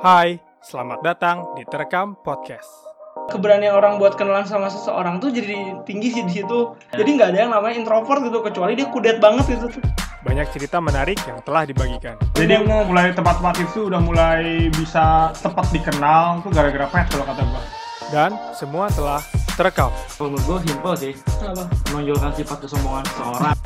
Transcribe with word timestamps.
Hai, 0.00 0.40
selamat 0.64 1.04
datang 1.04 1.52
di 1.60 1.68
Terekam 1.68 2.16
Podcast. 2.24 2.88
keberanian 3.28 3.76
orang 3.76 4.00
buat 4.00 4.16
kenalan 4.16 4.48
sama 4.48 4.72
seseorang 4.72 5.20
tuh 5.20 5.28
jadi 5.28 5.76
tinggi 5.84 6.08
sih 6.08 6.24
di 6.24 6.40
situ. 6.40 6.72
Jadi 6.96 7.20
nggak 7.20 7.28
ada 7.30 7.38
yang 7.44 7.52
namanya 7.52 7.76
introvert 7.76 8.24
gitu 8.24 8.40
kecuali 8.40 8.72
dia 8.72 8.88
kudet 8.88 9.20
banget 9.20 9.60
gitu. 9.60 9.68
Banyak 10.24 10.48
cerita 10.56 10.80
menarik 10.80 11.20
yang 11.28 11.44
telah 11.44 11.68
dibagikan. 11.68 12.16
Jadi 12.32 12.64
mulai 12.64 13.12
tempat-tempat 13.12 13.60
itu 13.60 13.92
udah 13.92 14.00
mulai 14.00 14.72
bisa 14.72 15.36
tepat 15.36 15.68
dikenal 15.68 16.40
tuh 16.42 16.50
gara-gara 16.50 16.88
pet 16.88 17.06
kalau 17.12 17.28
kata 17.28 17.42
gua. 17.44 17.62
Dan 18.08 18.30
semua 18.56 18.88
telah 18.88 19.20
terekam. 19.54 19.92
Kalau 20.16 20.32
menurut 20.32 20.48
gue 20.48 20.58
simple 20.72 20.94
sih, 20.96 21.12
Kenapa? 21.38 21.68
menonjolkan 21.92 22.32
sifat 22.34 22.58
kesombongan 22.64 23.04
seseorang. 23.04 23.59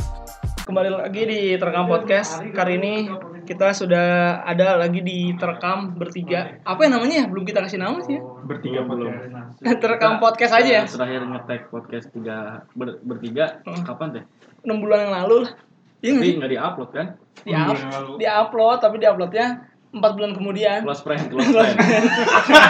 Kembali 0.64 0.88
lagi 0.88 1.22
di 1.24 1.40
terekam 1.60 1.84
podcast. 1.84 2.40
Kali 2.40 2.80
ini 2.80 3.04
kita 3.44 3.76
sudah 3.76 4.40
ada 4.42 4.80
lagi 4.80 5.04
di 5.04 5.36
terekam 5.36 5.92
bertiga. 5.92 6.56
Apa 6.64 6.88
yang 6.88 6.96
namanya 6.96 7.16
ya? 7.20 7.26
Belum 7.28 7.44
kita 7.44 7.60
kasih 7.60 7.76
nama 7.76 8.00
sih 8.00 8.16
ya. 8.16 8.22
Bertiga 8.48 8.80
Belum. 8.82 9.12
terekam 9.84 10.16
podcast 10.16 10.56
aja 10.56 10.70
ya. 10.80 10.84
Terakhir 10.88 11.20
ngetek 11.28 11.60
podcast 11.68 12.08
tiga 12.10 12.64
ber- 12.72 12.96
bertiga, 13.04 13.60
Hmm. 13.68 13.84
kapan 13.84 14.08
teh? 14.16 14.24
6 14.64 14.80
bulan 14.80 15.04
yang 15.04 15.14
lalu 15.24 15.36
lah. 15.44 15.52
Iya 16.00 16.10
nggak 16.16 16.32
nggak 16.40 16.50
diupload 16.56 16.90
kan? 16.92 17.06
Di, 17.44 17.50
up, 17.52 17.76
Enam 17.76 17.92
lalu. 17.92 18.12
di 18.16 18.26
upload 18.26 18.76
tapi 18.80 18.96
di 18.96 19.06
uploadnya 19.08 19.46
4 19.94 20.02
bulan 20.18 20.34
kemudian. 20.34 20.82
Close 20.82 21.00
friend, 21.00 21.22
close 21.30 21.46
friend. 21.48 21.78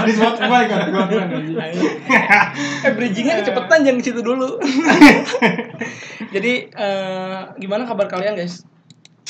Di 0.05 0.13
Spotify 0.13 0.63
kan 0.69 0.81
gua 0.89 1.09
bilang 1.09 1.33
anjing. 1.33 1.57
eh 2.85 2.93
bridgingnya 2.93 3.41
kecepatan 3.41 3.81
jangan 3.81 3.99
ke 3.99 4.05
situ 4.05 4.21
dulu. 4.21 4.61
Jadi 6.35 6.53
eh, 6.69 7.39
gimana 7.57 7.83
kabar 7.85 8.07
kalian 8.07 8.37
guys? 8.37 8.69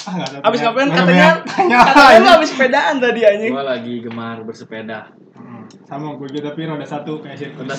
Ah, 0.03 0.19
ada. 0.19 0.43
Abis 0.43 0.59
ngapain 0.61 0.91
katanya? 0.91 1.47
tanya. 1.47 1.79
Katanya 1.87 2.19
lu 2.19 2.31
abis 2.35 2.51
sepedaan 2.51 2.95
tadi 2.99 3.21
anjing. 3.23 3.53
Gue 3.55 3.63
lagi 3.63 3.95
gemar 4.03 4.43
bersepeda. 4.43 5.15
Hmm, 5.33 5.65
Sama 5.87 6.19
gue 6.19 6.27
juga 6.29 6.51
tapi 6.51 6.67
roda 6.67 6.83
satu 6.83 7.23
kayak 7.23 7.39
sirkus. 7.39 7.63
Udah 7.63 7.79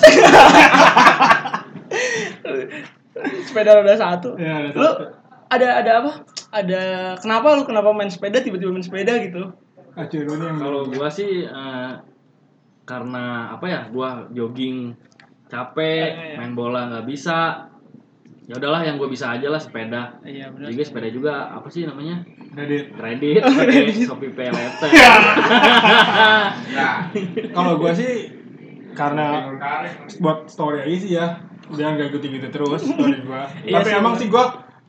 Sepeda 3.44 3.70
roda 3.74 3.94
satu. 3.94 4.36
Iya, 4.36 4.54
roda 4.64 4.74
Lu 4.74 4.86
satu. 4.86 5.04
ada 5.48 5.68
ada 5.76 5.90
apa? 6.00 6.10
Ada 6.50 6.82
kenapa 7.20 7.52
lu 7.52 7.62
kenapa 7.64 7.92
main 7.92 8.08
sepeda 8.08 8.40
tiba-tiba 8.40 8.72
main 8.72 8.84
sepeda 8.84 9.12
gitu? 9.20 9.52
Yang 9.96 10.58
kalau 10.58 10.80
gua 10.86 11.08
sih 11.08 11.42
eh, 11.42 11.90
karena 12.84 13.24
apa 13.50 13.66
ya? 13.66 13.80
Gua 13.88 14.28
jogging 14.30 14.92
capek, 15.46 16.06
Iya, 16.06 16.24
iya. 16.26 16.36
main 16.36 16.52
bola 16.52 16.86
nggak 16.86 17.06
bisa. 17.06 17.66
Ya 18.46 18.54
udahlah 18.54 18.78
yang 18.78 18.94
gue 18.94 19.10
bisa 19.10 19.34
aja 19.34 19.50
lah 19.50 19.58
sepeda. 19.58 20.22
Iya 20.22 20.54
Juga 20.54 20.82
sepeda 20.82 21.10
juga 21.10 21.50
apa 21.50 21.66
sih 21.66 21.82
namanya? 21.82 22.22
kredit. 22.54 22.94
Kredit, 22.94 23.42
kredit. 23.58 24.06
Shopee 24.06 24.30
Pay 24.30 24.48
Later. 24.48 24.86
Nah, 26.70 27.10
kalau 27.50 27.72
gue 27.76 27.92
sih 27.92 28.12
karena 28.94 29.50
buat 30.18 30.46
story 30.46 30.78
aja 30.80 30.96
sih 30.96 31.12
ya 31.12 31.26
biar 31.66 31.98
gak 31.98 32.14
gitu-gitu 32.14 32.46
terus 32.48 32.80
story 32.80 33.18
gue 33.18 33.42
Iya 33.66 33.76
tapi 33.76 33.90
sih, 33.90 33.98
emang 33.98 34.14
bener. 34.14 34.22
sih 34.22 34.28
gue 34.30 34.44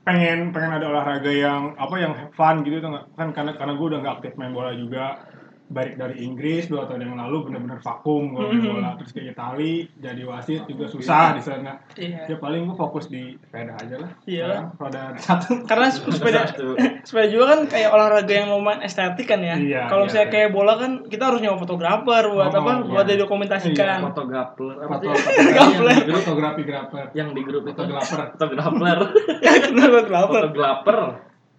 pengen 0.08 0.56
pengen 0.56 0.80
ada 0.80 0.88
olahraga 0.88 1.28
yang 1.28 1.76
apa 1.76 1.96
yang 2.00 2.14
fun 2.32 2.64
gitu 2.64 2.80
tuh 2.80 2.96
kan 3.20 3.36
karena 3.36 3.52
karena 3.60 3.74
gue 3.76 3.88
udah 3.92 4.00
nggak 4.00 4.16
aktif 4.24 4.34
main 4.40 4.56
bola 4.56 4.72
juga 4.72 5.28
balik 5.68 5.96
dari 5.96 6.22
Inggris 6.22 6.66
dua 6.66 6.88
tahun 6.88 7.04
yang 7.04 7.16
lalu 7.18 7.44
bener-bener 7.44 7.76
vakum 7.78 8.32
gue 8.32 8.40
Mhm. 8.48 8.72
bola 8.72 8.96
terus 8.96 9.12
ke 9.12 9.20
Itali 9.22 9.84
jadi 9.94 10.24
wasit 10.24 10.64
juga 10.64 10.88
susah 10.88 11.36
di 11.36 11.44
sana 11.44 11.76
Iya. 11.94 12.24
ya 12.26 12.36
paling 12.38 12.64
gue 12.64 12.74
fokus 12.74 13.08
di 13.08 13.36
sepeda 13.38 13.76
aja 13.76 13.96
lah 13.98 14.12
Iya. 14.24 14.48
Sekarang 14.48 14.68
roda 14.80 15.02
satu 15.18 15.50
Karena 15.64 15.88
sepeda 15.88 16.42
Satu. 16.46 16.68
sepeda 17.04 17.28
juga 17.28 17.46
kan 17.50 17.60
kayak 17.66 17.90
olahraga 17.90 18.34
yang 18.34 18.50
lumayan 18.50 18.80
estetik 18.80 19.26
kan 19.26 19.40
ya. 19.40 19.56
Iya, 19.56 19.82
Kalau 19.86 20.02
iya, 20.02 20.08
misalnya 20.08 20.24
iya. 20.24 20.34
kayak 20.34 20.50
bola 20.50 20.74
kan 20.76 20.92
kita 21.04 21.24
harus 21.26 21.40
nyawa 21.40 21.58
fotografer 21.58 22.24
buat 22.28 22.48
Oh, 22.48 22.58
apa? 22.58 22.72
iya. 22.74 22.88
Buat 22.88 23.06
didokumentasikan. 23.10 23.98
Fotogapler 24.06 24.76
apa 24.78 24.94
Foto- 24.94 25.12
sih? 25.14 25.26
Fotogapler. 25.28 25.92
Yang 25.92 25.98
di 25.98 26.08
grup 26.08 26.24
fotografi 26.24 26.62
grafer 26.64 27.06
yang 27.12 27.30
di 27.30 27.42
grup 27.44 27.64
itu 27.66 27.76
Fotografer. 27.76 28.20
Fotografer? 28.32 28.98
Fotogapler. 29.68 30.46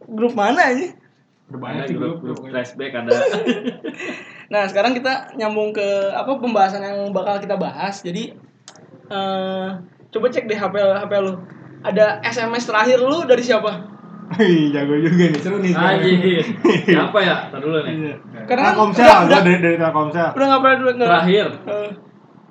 Grup 0.09 0.33
mana 0.33 0.63
aja? 0.65 0.89
Udah 1.49 1.59
banyak 1.59 1.83
Ada 1.83 1.89
sih 1.89 1.97
grup 1.97 2.21
grup 2.21 2.37
grup 2.37 2.51
flashback 2.51 2.93
ada. 2.95 3.13
Nah, 4.49 4.65
sekarang 4.65 4.97
kita 4.97 5.37
nyambung 5.37 5.77
ke 5.77 5.85
apa 6.09 6.33
pembahasan 6.35 6.81
yang 6.81 7.13
bakal 7.13 7.37
kita 7.37 7.53
bahas. 7.55 8.01
Jadi 8.01 8.33
eh 9.07 9.69
coba 10.09 10.27
cek 10.27 10.49
deh 10.49 10.57
HP 10.57 10.73
HP 10.73 11.13
lu. 11.21 11.37
Ada 11.79 12.25
SMS 12.25 12.65
terakhir 12.65 12.97
lu 12.99 13.23
dari 13.23 13.45
siapa? 13.45 13.77
Wih, 14.29 14.73
jago 14.73 14.93
juga 14.95 15.25
nih, 15.27 15.41
seru 15.41 15.61
nih. 15.61 15.73
Anjir. 15.73 16.45
Siapa 16.89 17.19
ya? 17.21 17.49
Tar 17.49 17.61
dulu 17.61 17.81
nih. 17.81 17.93
Iya. 17.93 18.15
Karena 18.45 18.61
kan 18.63 18.73
Telkomsel, 18.73 19.09
udah- 19.25 19.41
dari 19.41 19.59
dari 19.59 19.77
Telkomsel. 19.77 20.29
Udah 20.33 20.47
nggak 20.49 20.61
pernah 20.61 20.77
dulu 20.77 20.91
nggak. 20.91 21.09
Terakhir 21.09 21.47
Eh, 21.65 21.91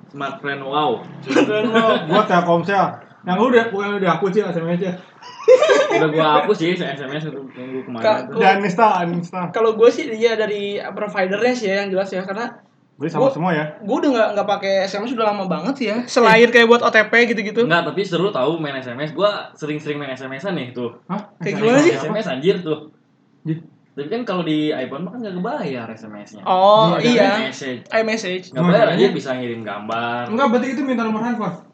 Smart 0.08 0.34
Friend 0.38 0.60
Wow. 0.60 0.90
beneran 1.22 1.64
mau. 1.70 1.90
Gua 2.06 2.22
Telkomsel. 2.24 2.86
Yang 3.22 3.36
lu 3.36 3.46
udah 3.48 3.64
bukan 3.68 3.88
udah 3.98 4.10
aku 4.12 4.26
sih 4.30 4.40
SMS-nya. 4.40 4.92
Udah 5.90 6.08
gua 6.10 6.26
hapus 6.38 6.56
sih 6.56 6.72
SMS 6.74 7.22
untuk 7.26 7.48
minggu 7.50 7.80
kemarin. 7.82 8.28
Tuh. 8.28 8.38
Dan 8.38 8.56
install, 8.60 8.92
uninstall. 9.04 9.46
Kalau 9.50 9.74
gue 9.74 9.88
sih 9.88 10.04
dia 10.08 10.34
dari 10.34 10.62
providernya 10.78 11.52
sih 11.52 11.66
ya 11.66 11.82
yang 11.82 11.90
jelas 11.90 12.08
ya 12.08 12.22
karena 12.22 12.60
Gue 12.94 13.06
sama 13.06 13.24
Gua- 13.24 13.30
semua 13.30 13.50
ya. 13.52 13.78
gue 13.78 13.96
udah 13.96 14.10
nggak 14.10 14.28
nggak 14.34 14.48
pakai 14.48 14.72
SMS 14.82 15.14
udah 15.14 15.26
lama 15.28 15.46
banget 15.46 15.74
sih 15.76 15.86
ya. 15.86 15.98
Selain 16.04 16.44
kayak 16.44 16.66
buat 16.66 16.82
OTP 16.82 17.12
gitu-gitu. 17.28 17.62
Enggak, 17.62 17.86
tapi 17.86 18.02
seru 18.02 18.26
tahu 18.28 18.58
main 18.58 18.74
SMS. 18.74 19.12
Gua 19.12 19.54
sering-sering 19.54 19.96
main 19.96 20.10
SMS-an 20.10 20.52
nih 20.52 20.74
tuh. 20.74 20.98
Hah? 21.06 21.30
Kayak 21.38 21.54
SMS 21.54 21.62
gimana 21.62 21.78
sih? 21.80 21.92
SMS 21.94 22.26
anjir 22.28 22.56
tuh. 22.58 22.90
Ih, 23.44 23.62
Tapi 23.94 24.06
kan 24.08 24.22
kalau 24.22 24.42
di 24.42 24.70
iPhone 24.70 25.02
mah 25.02 25.10
kan 25.10 25.22
nggak 25.22 25.30
kebayar 25.32 25.86
SMS-nya. 25.88 26.42
Oh 26.42 26.94
Iya, 26.96 27.06
iya. 27.08 27.30
Message. 27.46 27.86
iMessage. 27.88 28.44
Nggak 28.50 28.64
bayar 28.64 28.88
aja 28.90 29.06
bisa 29.12 29.30
ngirim 29.32 29.62
gambar. 29.62 30.22
Enggak, 30.26 30.46
berarti 30.48 30.66
itu 30.68 30.82
minta 30.82 31.02
nomor 31.02 31.22
handphone. 31.22 31.67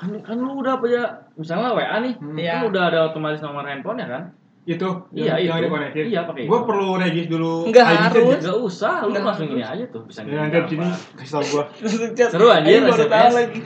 Kan 0.00 0.16
kan 0.18 0.32
lu 0.34 0.56
udah 0.56 0.80
punya 0.80 1.02
misalnya 1.34 1.70
WA 1.70 1.96
nih. 2.00 2.14
Hmm. 2.16 2.32
Iya. 2.34 2.52
Kan 2.56 2.62
udah 2.66 2.82
ada 2.86 2.98
otomatis 3.06 3.40
nomor 3.40 3.62
handphone 3.62 4.00
ya 4.00 4.08
kan? 4.08 4.22
Itu 4.62 4.88
Iya, 5.10 5.36
yang, 5.36 5.40
yang 5.40 5.56
itu. 5.56 5.64
dikonekin. 5.66 6.04
Iya, 6.06 6.20
pakai 6.24 6.42
Gua 6.44 6.60
perlu 6.64 6.88
regis 6.94 7.26
dulu 7.26 7.52
Nggak 7.66 7.84
ID 7.84 7.96
harus. 7.98 8.16
aja. 8.16 8.36
Enggak 8.38 8.58
usah, 8.58 8.94
lu 8.98 9.08
Nggak 9.10 9.24
langsung 9.24 9.48
ini 9.50 9.62
aja 9.62 9.84
tuh 9.86 10.02
bisa 10.04 10.20
Ya 10.22 10.36
nanti 10.38 10.56
abis 10.56 10.70
ini 10.70 10.78
gambar. 10.80 11.00
kasih 11.16 11.32
tau 11.32 11.44
gua. 11.46 11.64
Seru 12.32 12.46
anjir, 12.48 12.70
Ini 12.70 12.80
baru 12.82 12.96
SMS. 12.98 13.10
tahu 13.10 13.30
lagi. 13.34 13.60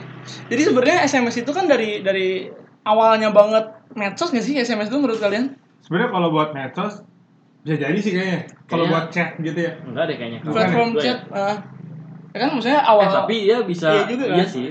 Jadi 0.45 0.61
sebenarnya 0.63 0.97
SMS 1.05 1.35
itu 1.37 1.51
kan 1.51 1.65
dari 1.65 1.89
dari 2.01 2.27
awalnya 2.83 3.29
banget 3.29 3.65
medsos 3.93 4.29
nggak 4.29 4.43
sih 4.43 4.55
SMS 4.57 4.87
itu 4.87 4.97
menurut 4.97 5.17
kalian? 5.17 5.45
Sebenarnya 5.79 6.09
kalau 6.09 6.29
buat 6.29 6.49
medsos 6.51 6.93
bisa 7.61 7.75
jadi 7.77 7.97
sih 7.97 8.11
kayaknya. 8.11 8.39
Kalau 8.65 8.85
buat 8.87 9.05
chat 9.09 9.35
gitu 9.37 9.55
ya. 9.57 9.71
Enggak 9.81 10.03
deh 10.05 10.15
kayaknya. 10.15 10.39
Platform 10.41 10.89
ya? 10.91 11.01
chat. 11.01 11.19
ah. 11.29 11.57
ya 12.29 12.37
kan 12.37 12.49
maksudnya 12.51 12.81
awal. 12.81 13.03
Eh, 13.03 13.11
tapi 13.13 13.35
ya 13.45 13.57
bisa 13.61 13.87
Iya 13.89 14.03
juga 14.05 14.25
kan? 14.25 14.35
iya 14.35 14.45
sih. 14.45 14.65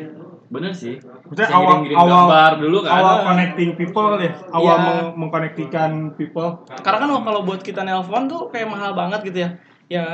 Bener 0.47 0.73
sih. 0.73 0.95
Maksudnya 1.25 1.49
Bisa 1.49 1.57
awal 1.57 1.65
ngirim-ngirim 1.81 1.97
awal 1.97 2.13
gambar 2.21 2.53
dulu 2.61 2.79
kan. 2.79 2.93
awal 2.95 3.17
connecting 3.25 3.71
people 3.75 4.05
kali 4.07 4.25
ya. 4.25 4.33
Awal 4.53 4.61
Iya. 4.61 4.85
meng- 4.85 5.15
mengkonektikan 5.17 5.91
people. 6.15 6.49
Karena 6.79 6.99
kan 7.01 7.09
kalau 7.19 7.41
buat 7.43 7.61
kita 7.61 7.81
nelpon 7.81 8.29
tuh 8.29 8.53
kayak 8.53 8.69
mahal 8.69 8.93
banget 8.93 9.21
gitu 9.25 9.39
ya. 9.41 9.51
Ya 9.87 10.05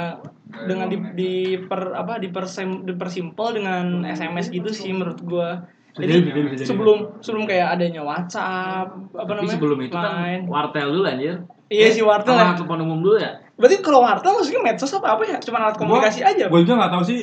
dengan 0.47 0.87
di, 0.87 0.99
di 1.13 1.33
per 1.61 1.95
apa 1.95 2.19
di 2.19 2.27
persem, 2.27 2.83
dipersimpel 2.85 3.47
dengan 3.53 4.03
SMS 4.03 4.51
gitu 4.51 4.71
sih 4.71 4.91
menurut 4.91 5.19
gua. 5.21 5.67
Jadi 5.91 6.07
jadi, 6.07 6.21
bisa 6.21 6.31
jadi, 6.33 6.47
bisa 6.47 6.57
jadi. 6.57 6.69
sebelum 6.71 6.99
sebelum 7.19 7.45
kayak 7.45 7.69
adanya 7.75 8.03
WhatsApp 8.03 8.87
apa 9.11 9.27
Tapi 9.27 9.35
namanya? 9.37 9.55
sebelum 9.59 9.79
itu 9.83 9.93
kan 9.93 10.41
wartel 10.47 10.87
dulu 10.89 11.05
anjir. 11.05 11.37
Iya 11.67 11.87
sih 11.91 12.03
wartel 12.03 12.35
ya. 12.35 12.43
Sama 12.45 12.55
telepon 12.57 12.81
umum 12.83 12.99
dulu 13.01 13.19
ya. 13.19 13.43
Berarti 13.55 13.77
kalau 13.79 14.01
wartel 14.03 14.31
maksudnya 14.33 14.63
medsos 14.63 14.91
apa 14.91 15.19
apa 15.19 15.23
ya? 15.27 15.37
Cuma 15.43 15.59
alat 15.61 15.75
komunikasi 15.75 16.23
aja. 16.23 16.47
Gue 16.47 16.63
juga 16.63 16.87
nggak 16.87 16.93
tahu 16.95 17.03
sih, 17.05 17.19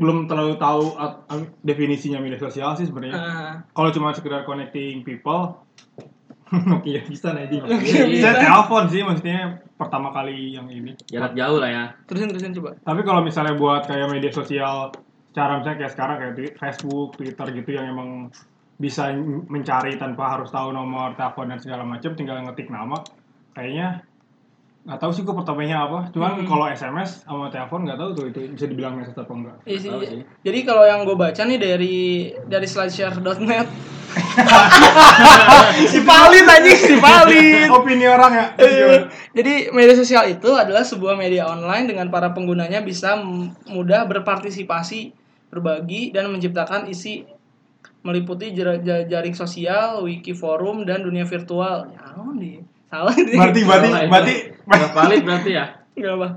belum 0.00 0.24
terlalu 0.26 0.56
tahu 0.56 0.96
at- 0.96 1.24
definisinya 1.60 2.18
media 2.18 2.40
sosial 2.40 2.72
sih 2.74 2.88
sebenarnya. 2.88 3.16
Ah. 3.16 3.54
Kalau 3.76 3.90
cuma 3.92 4.16
sekedar 4.16 4.44
connecting 4.48 5.04
people, 5.04 5.60
Nokia 6.68 7.00
bisa 7.08 7.32
nih. 7.32 7.60
Saya 8.20 8.34
telepon 8.40 8.84
sih 8.92 9.00
maksudnya 9.00 9.64
pertama 9.80 10.12
kali 10.12 10.52
yang 10.52 10.68
ini. 10.68 10.92
Jarak 11.08 11.32
jauh 11.32 11.58
lah 11.60 11.70
ya. 11.70 11.84
terusin 12.04 12.28
terusin 12.28 12.52
coba. 12.60 12.76
Tapi 12.84 13.00
kalau 13.08 13.24
misalnya 13.24 13.56
buat 13.56 13.88
kayak 13.88 14.12
media 14.12 14.32
sosial, 14.32 14.92
cara 15.32 15.58
misalnya 15.60 15.78
kayak 15.80 15.92
sekarang 15.96 16.16
kayak 16.20 16.60
Facebook, 16.60 17.16
Twitter 17.16 17.46
gitu 17.56 17.70
yang 17.72 17.96
emang 17.96 18.28
bisa 18.76 19.14
mencari 19.48 19.96
tanpa 19.96 20.36
harus 20.36 20.50
tahu 20.52 20.74
nomor 20.74 21.14
telepon 21.16 21.54
dan 21.54 21.58
segala 21.62 21.86
macam, 21.86 22.12
tinggal 22.18 22.42
ngetik 22.42 22.68
nama, 22.68 22.98
kayaknya 23.54 24.02
nggak 24.82 24.98
tahu 24.98 25.10
sih 25.10 25.22
gue 25.22 25.30
pertamanya 25.32 25.84
apa. 25.84 26.10
Cuman 26.10 26.32
Hmm. 26.36 26.44
kalau 26.44 26.66
SMS 26.66 27.22
sama 27.22 27.46
telepon 27.48 27.82
nggak 27.82 27.94
tahu 27.96 28.10
tuh 28.12 28.24
itu 28.28 28.50
bisa 28.50 28.66
dibilang 28.66 28.94
message 28.94 29.14
apa 29.14 29.30
enggak. 29.30 29.56
Iya 29.62 29.78
sih. 29.78 29.90
Sih. 30.02 30.22
Jadi 30.42 30.58
kalau 30.62 30.82
yang 30.82 31.02
gue 31.02 31.14
baca 31.14 31.38
nih 31.40 31.56
dari 31.56 31.96
dari 32.44 32.66
slideshare.net 32.66 33.68
si 35.86 36.02
Palit 36.02 36.44
anjing 36.44 36.76
si 36.76 36.94
Palit. 36.98 37.68
Opini 37.70 38.04
orang 38.04 38.32
ya. 38.32 38.46
Eh, 38.58 39.08
Jadi 39.32 39.52
media 39.70 39.94
sosial 39.94 40.28
itu 40.28 40.50
adalah 40.52 40.82
sebuah 40.82 41.14
media 41.14 41.46
online 41.46 41.86
dengan 41.86 42.06
para 42.08 42.30
penggunanya 42.30 42.82
bisa 42.82 43.16
mudah 43.66 44.04
berpartisipasi, 44.04 45.14
berbagi 45.48 46.10
dan 46.10 46.28
menciptakan 46.28 46.84
isi 46.86 47.24
meliputi 48.02 48.50
jar- 48.50 48.82
jar- 48.82 49.06
jaring 49.06 49.32
sosial, 49.32 50.02
wiki 50.02 50.32
forum 50.32 50.82
dan 50.82 51.00
dunia 51.00 51.22
virtual. 51.22 51.86
Ya, 51.88 52.02
salah 52.92 53.14
ini. 53.16 53.32
berarti 53.32 53.60
berarti 53.64 53.88
berarti 54.06 54.34
Nggak 54.62 54.90
valid 54.92 55.22
berarti 55.24 55.50
ya. 55.50 55.64
Enggak 55.92 56.12
apa. 56.14 56.28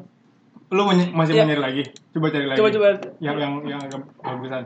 Lu 0.68 0.82
menye- 0.84 1.12
masih 1.12 1.32
Iya. 1.32 1.42
mau 1.42 1.50
nyari 1.52 1.62
lagi? 1.62 1.84
Coba 2.10 2.28
cari 2.30 2.46
lagi. 2.48 2.58
Coba 2.58 2.70
coba. 2.72 2.88
Yang 3.20 3.36
yang 3.38 3.54
yang 3.68 3.80
agak 3.82 4.02
bagusan. 4.18 4.64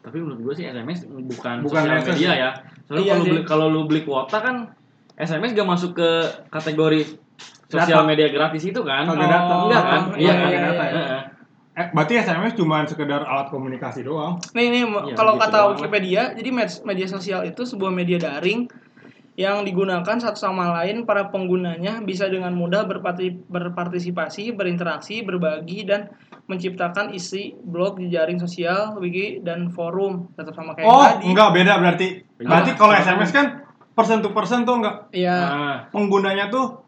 Tapi 0.00 0.16
menurut 0.16 0.40
gue 0.40 0.54
sih 0.54 0.64
SMS 0.64 0.98
bukan, 1.06 1.56
Bukan 1.60 1.80
sosial 1.82 1.98
SMS 2.00 2.10
media 2.12 2.26
ya? 2.26 2.34
ya. 2.34 2.50
Soalnya 2.84 3.02
Iya 3.02 3.12
kalau 3.12 3.24
beli 3.24 3.40
kalau 3.44 3.66
lu 3.66 3.80
beli 3.84 4.00
kuota 4.02 4.38
kan 4.38 4.56
SMS 5.14 5.50
gak 5.52 5.66
masuk 5.66 5.92
ke 5.92 6.10
kategori 6.48 7.00
sosial 7.66 7.98
Data. 7.98 8.06
media 8.06 8.28
gratis 8.28 8.62
itu 8.64 8.80
kan? 8.80 9.04
Kagak 9.04 9.26
data. 9.26 9.54
Enggak 9.60 9.82
kan? 9.84 10.00
Oh, 10.06 10.14
Iya 10.14 10.22
iya, 10.22 10.34
kan? 10.34 10.48
iya, 10.48 10.58
iya. 10.62 10.92
Heeh. 10.92 11.22
Eh, 11.76 11.86
berarti 11.92 12.14
SMS 12.16 12.52
cuma 12.54 12.82
sekedar 12.82 13.20
alat 13.22 13.48
komunikasi 13.48 14.00
doang. 14.00 14.40
Nih 14.52 14.70
nih 14.70 14.82
Iya, 14.82 15.12
kalau 15.12 15.34
gitu 15.34 15.42
kata 15.44 15.56
doang. 15.56 15.70
Wikipedia, 15.76 16.22
jadi 16.32 16.48
med- 16.50 16.82
media 16.82 17.06
sosial 17.06 17.44
itu 17.44 17.62
sebuah 17.62 17.90
media 17.90 18.16
daring 18.16 18.64
yang 19.36 19.68
digunakan 19.68 20.16
satu 20.16 20.40
sama 20.40 20.72
lain 20.80 21.04
para 21.04 21.28
penggunanya 21.28 22.00
bisa 22.00 22.24
dengan 22.24 22.56
mudah 22.56 22.88
berparti- 22.88 23.36
berpartisipasi, 23.52 24.56
berinteraksi, 24.56 25.20
berbagi 25.20 25.84
dan 25.84 26.08
menciptakan 26.48 27.12
isi 27.12 27.52
blog 27.52 28.00
di 28.00 28.08
jaring 28.08 28.40
sosial, 28.40 28.96
wiki 28.96 29.44
dan 29.44 29.68
forum 29.68 30.32
tetap 30.40 30.56
sama 30.56 30.72
kayak 30.72 30.88
oh, 30.88 31.04
tadi. 31.04 31.28
enggak 31.28 31.48
beda 31.52 31.72
berarti. 31.76 32.08
Beda. 32.40 32.48
Berarti 32.48 32.70
kalau? 32.80 32.92
SMS 32.96 33.30
kan 33.36 33.46
person 33.92 34.24
to 34.24 34.32
person 34.32 34.64
tuh 34.64 34.80
enggak 34.80 34.96
Iya. 35.12 35.36
Nah, 35.36 35.76
penggunanya 35.92 36.48
tuh 36.48 36.80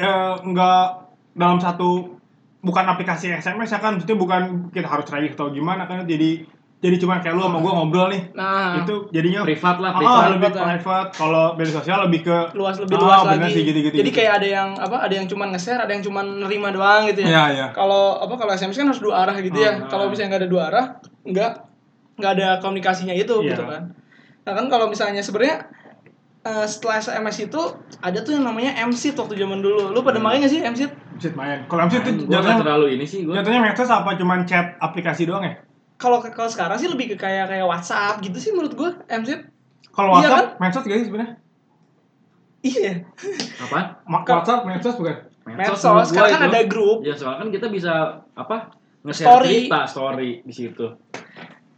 eh, 0.00 0.34
enggak 0.40 1.04
dalam 1.36 1.60
satu 1.60 2.16
bukan 2.64 2.84
aplikasi 2.96 3.28
SMS 3.28 3.76
ya 3.76 3.80
kan, 3.80 4.00
itu 4.00 4.16
bukan 4.16 4.72
kita 4.72 4.88
harus 4.88 5.04
register 5.12 5.36
atau 5.36 5.52
gimana 5.52 5.84
kan 5.84 6.08
jadi 6.08 6.48
jadi 6.80 6.96
cuma 6.96 7.20
kayak 7.20 7.36
lu 7.36 7.42
sama 7.42 7.58
gua 7.58 7.72
ngobrol 7.76 8.08
nih. 8.08 8.32
Nah, 8.32 8.80
Itu 8.80 9.06
jadinya 9.08 9.44
privat 9.44 9.76
lah, 9.78 9.90
Ah, 9.90 9.98
privat. 9.98 10.28
lebih 10.32 10.48
Privat. 10.48 10.64
private. 10.80 11.08
Kalau 11.12 11.44
media 11.54 11.74
sosial 11.76 11.98
lebih 12.04 12.20
ke 12.22 12.36
luas 12.52 12.76
lebih 12.76 12.96
Ah, 12.96 13.02
luas 13.02 13.20
lagi. 13.28 13.52
sih, 13.52 13.62
gitu-gitu, 13.62 13.94
Jadi 13.94 14.00
gitu. 14.06 14.16
kayak 14.16 14.32
ada 14.40 14.48
yang 14.48 14.68
apa? 14.74 14.96
Ada 14.98 15.14
yang 15.14 15.26
cuma 15.26 15.44
nge-share, 15.46 15.76
ada 15.78 15.92
yang 15.92 16.00
cuma 16.00 16.20
nerima 16.20 16.68
doang 16.70 17.04
gitu 17.04 17.20
ya. 17.20 17.28
Iya, 17.28 17.44
iya. 17.52 17.66
Kalau 17.70 18.16
apa 18.18 18.32
kalau 18.34 18.50
SMS 18.50 18.74
kan 18.74 18.88
harus 18.88 18.98
dua 18.98 19.14
arah 19.18 19.36
gitu 19.36 19.54
ya. 19.54 19.76
Ah. 19.76 19.86
Kalau 19.86 20.08
misalnya 20.08 20.28
nggak 20.30 20.42
ada 20.42 20.50
dua 20.50 20.62
arah, 20.66 20.84
nggak 21.22 21.52
nggak 22.16 22.32
ada 22.34 22.48
komunikasinya 22.58 23.12
itu 23.12 23.34
Iya. 23.38 23.48
gitu 23.50 23.62
kan. 23.62 23.82
Nah 24.40 24.52
kan 24.52 24.66
kalau 24.66 24.88
misalnya 24.88 25.20
sebenarnya 25.20 25.68
eh, 26.40 26.64
setelah 26.64 26.96
SMS 26.98 27.36
itu 27.44 27.60
ada 28.00 28.18
tuh 28.18 28.32
yang 28.32 28.44
namanya 28.46 28.72
MC 28.80 29.12
waktu 29.12 29.36
zaman 29.36 29.60
dulu. 29.60 29.92
Lu 29.92 30.00
pada 30.00 30.16
main 30.16 30.40
nggak 30.40 30.48
sih 30.48 30.64
MC? 30.64 30.88
Bisa 31.12 31.28
main. 31.34 31.68
Kalau 31.68 31.84
MC 31.84 32.00
itu 32.00 32.10
Gue 32.18 32.24
gak 32.26 32.40
jatuhnya 32.40 32.56
terlalu 32.58 32.86
ini 32.90 33.04
sih 33.04 33.20
gue. 33.22 33.36
jatuhnya 33.36 33.60
medsos 33.60 33.84
apa 33.86 34.16
cuman 34.16 34.44
chat 34.44 34.80
aplikasi 34.80 35.28
doang 35.28 35.44
ya? 35.44 35.60
Kalau 36.00 36.18
kalau 36.24 36.48
sekarang 36.48 36.76
sih 36.76 36.88
lebih 36.88 37.12
ke 37.12 37.16
kayak 37.18 37.46
kayak 37.46 37.62
WhatsApp 37.62 38.18
gitu 38.18 38.36
sih 38.36 38.50
menurut 38.50 38.72
gua 38.72 38.90
MC. 39.06 39.36
Kalau 39.90 40.16
Iya 40.16 40.32
WhatsApp, 40.32 40.48
medsos 40.56 40.82
gak 40.82 40.96
sih 40.96 41.06
sebenarnya? 41.06 41.34
Iya. 42.60 42.92
Apa? 43.60 43.80
WhatsApp, 44.06 44.64
medsos 44.64 44.94
bukan? 44.94 45.16
Medsos. 45.46 45.80
gua 45.82 46.04
Sekarang 46.04 46.30
kan 46.30 46.40
itu. 46.42 46.50
ada 46.50 46.60
grup. 46.64 46.98
Ya 47.02 47.12
soalnya 47.12 47.38
kan 47.38 47.48
kita 47.50 47.66
bisa 47.68 47.92
apa? 48.30 48.72
Nge-share 49.00 49.28
Story. 49.30 49.48
cerita 49.48 49.78
story 49.86 50.30
di 50.42 50.52
situ. 50.52 50.86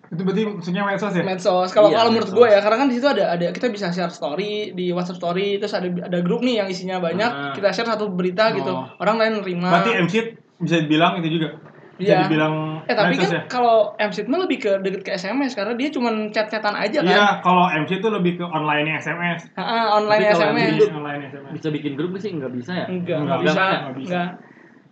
Itu 0.09 0.23
berarti 0.23 0.43
maksudnya 0.45 0.83
medsos 0.83 1.09
ya? 1.11 1.23
medsos 1.23 1.69
kalau 1.71 1.89
Iya, 1.89 1.97
kalau 1.97 2.11
menurut 2.11 2.29
medsos. 2.29 2.41
gue 2.43 2.49
ya 2.49 2.61
karena 2.61 2.77
kan 2.77 2.87
di 2.87 2.95
situ 2.95 3.09
ada 3.09 3.25
ada 3.31 3.47
kita 3.49 3.67
bisa 3.69 3.87
share 3.89 4.11
story 4.11 4.53
di 4.71 4.91
WhatsApp 4.91 5.19
story 5.19 5.57
terus 5.57 5.73
ada 5.73 5.89
ada 5.89 6.19
grup 6.21 6.43
nih 6.43 6.61
yang 6.61 6.69
isinya 6.69 6.99
banyak 6.99 7.25
Ah. 7.25 7.51
kita 7.51 7.71
share 7.71 7.89
satu 7.89 8.07
berita 8.09 8.53
gitu 8.53 8.69
Oh. 8.69 8.85
orang 8.99 9.17
lain 9.17 9.33
nerima 9.41 9.73
Berarti 9.73 9.91
MC 9.99 10.15
bisa 10.59 10.77
dibilang 10.79 11.17
itu 11.17 11.33
juga. 11.33 11.57
Bisa 11.97 12.13
Iya. 12.13 12.19
dibilang 12.23 12.55
eh 12.85 12.95
tapi 12.95 13.15
medsos 13.15 13.31
kan 13.31 13.37
ya? 13.37 13.43
kalau 13.47 13.77
MC 13.95 14.17
mah 14.27 14.41
lebih 14.45 14.59
ke 14.59 14.71
deket 14.83 15.03
ke 15.03 15.11
SMS 15.15 15.53
karena 15.55 15.75
dia 15.75 15.89
cuma 15.89 16.11
chat-chatan 16.29 16.75
aja 16.75 16.99
kan 17.03 17.13
Iya, 17.13 17.27
kalau 17.41 17.65
MC 17.69 17.91
itu 17.99 18.09
lebih 18.09 18.33
ke 18.39 18.45
online 18.45 18.99
SMS. 18.99 19.47
Ah, 19.55 19.63
ah, 19.63 19.85
online 19.97 20.21
Tapi 20.23 20.35
SMS 20.35 20.71
Jadi 20.75 20.85
online 20.93 21.21
SMS. 21.31 21.51
Bisa 21.55 21.69
bikin 21.71 21.93
grup 21.95 22.11
gak 22.13 22.23
sih? 22.23 22.31
Enggak 22.33 22.53
bisa 22.53 22.73
ya? 22.75 22.87
enggak 22.87 23.19
Enggak, 23.19 23.19
enggak 23.19 23.39
bisa 23.39 23.51
enggak, 23.53 23.71
enggak 23.73 23.95
bisa. 23.97 24.11
enggak 24.11 24.29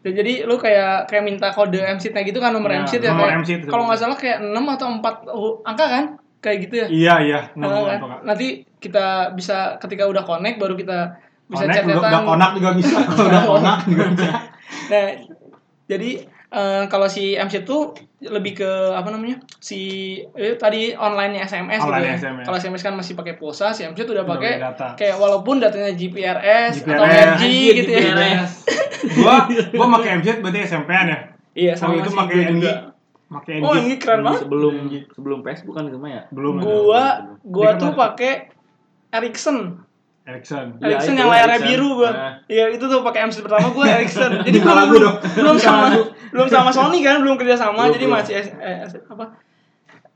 Dan 0.01 0.13
jadi 0.17 0.33
lu 0.49 0.57
kayak 0.57 0.93
kayak 1.13 1.25
minta 1.29 1.49
kode 1.53 1.77
MC-nya 1.77 2.23
gitu 2.25 2.39
kan 2.41 2.51
nomor 2.51 2.73
Iya, 2.73 2.89
MC 2.89 2.93
ya 2.99 3.13
nomor 3.13 3.27
kayak 3.29 3.39
MC 3.45 3.51
itu 3.61 3.67
kalau 3.69 3.85
nggak 3.85 4.01
salah 4.01 4.17
kayak 4.17 4.39
6 4.41 4.75
atau 4.75 4.87
4 4.97 5.69
angka 5.69 5.87
kan 5.87 6.05
kayak 6.41 6.57
gitu 6.65 6.75
ya 6.81 6.87
Iya, 6.89 7.15
iya. 7.21 7.41
Nah, 7.53 7.69
Nomor 7.69 7.85
kan? 7.85 7.99
nanti 8.25 8.47
kita 8.81 9.37
bisa 9.37 9.77
ketika 9.77 10.09
udah 10.09 10.25
connect 10.25 10.57
baru 10.57 10.73
kita 10.73 11.21
bisa 11.53 11.67
Connect, 11.69 11.83
udah, 11.85 11.95
chat-chatan 12.01 12.13
udah 12.15 12.23
konak 12.25 12.51
juga 12.57 12.71
bisa. 12.79 12.97
udah 13.29 13.43
konak 13.45 13.79
juga 13.85 14.05
bisa. 14.15 14.31
Nah, 14.89 15.07
jadi 15.85 16.11
eh, 16.50 16.85
kalau 16.87 17.06
si 17.06 17.35
MC 17.35 17.62
itu 17.62 17.94
lebih 18.20 18.61
ke 18.61 18.70
apa 18.93 19.08
namanya? 19.08 19.41
Si 19.58 19.81
eh, 20.35 20.55
tadi 20.55 20.93
online 20.93 21.41
SMS 21.41 21.81
Online 21.81 22.02
gitu 22.05 22.06
ya. 22.06 22.17
SMS. 22.20 22.44
Kalau 22.44 22.56
SMS 22.58 22.82
kan 22.82 22.94
masih 22.94 23.14
pakai 23.17 23.35
pulsa, 23.35 23.73
si 23.73 23.82
MC 23.82 24.05
itu 24.05 24.12
udah 24.12 24.26
pakai 24.26 24.61
kayak 24.94 25.17
walaupun 25.17 25.58
datanya 25.58 25.94
GPRS, 25.94 26.85
atau 26.85 27.00
GPRS, 27.00 27.08
RG 27.08 27.43
anjir, 27.43 27.73
gitu 27.81 27.91
ya. 27.94 28.44
Gua 29.17 29.49
gua 29.73 29.87
pakai 29.97 30.20
MC 30.20 30.44
berarti 30.44 30.58
SMP-an 30.69 31.06
ya. 31.08 31.19
Iya, 31.50 31.73
Sama 31.75 31.97
itu 31.97 32.12
pakai 32.12 32.52
juga. 32.52 32.93
Pakai 33.31 33.62
Oh, 33.62 33.73
NG. 33.73 33.87
ini 33.87 33.94
keren 33.97 34.20
banget. 34.26 34.43
Sebelum 34.44 34.75
sebelum 35.14 35.38
Facebook 35.41 35.75
kan 35.79 35.87
itu 35.87 35.97
mah 35.97 36.11
ya. 36.11 36.23
Belum. 36.35 36.58
Gua 36.61 37.31
gua 37.41 37.79
tuh 37.79 37.94
pakai 37.94 38.50
Ericsson. 39.11 39.87
Ericsson. 40.31 40.67
Iya, 40.77 40.87
Ericsson 40.93 41.11
itu 41.11 41.19
yang 41.19 41.29
layarnya 41.29 41.50
Ericsson. 41.56 41.71
biru 41.73 41.88
gua. 41.94 42.11
Nah. 42.11 42.32
Iya, 42.47 42.65
itu 42.71 42.85
tuh 42.85 42.99
pakai 43.00 43.21
MC 43.25 43.37
pertama 43.41 43.67
gua 43.71 43.85
Ericsson. 43.97 44.31
Jadi 44.41 44.59
gua 44.59 44.75
lagu 44.77 44.93
belum, 44.93 45.05
dong. 45.05 45.17
belum 45.35 45.56
sama 45.56 45.85
belum 46.31 46.49
sama 46.49 46.71
Sony 46.71 46.99
kan, 47.00 47.19
belum 47.19 47.37
kerja 47.37 47.56
sama, 47.56 47.91
jadi 47.91 48.06
belum. 48.06 48.15
masih 48.17 48.32
eh, 48.38 48.87
S- 48.87 49.03
apa? 49.05 49.25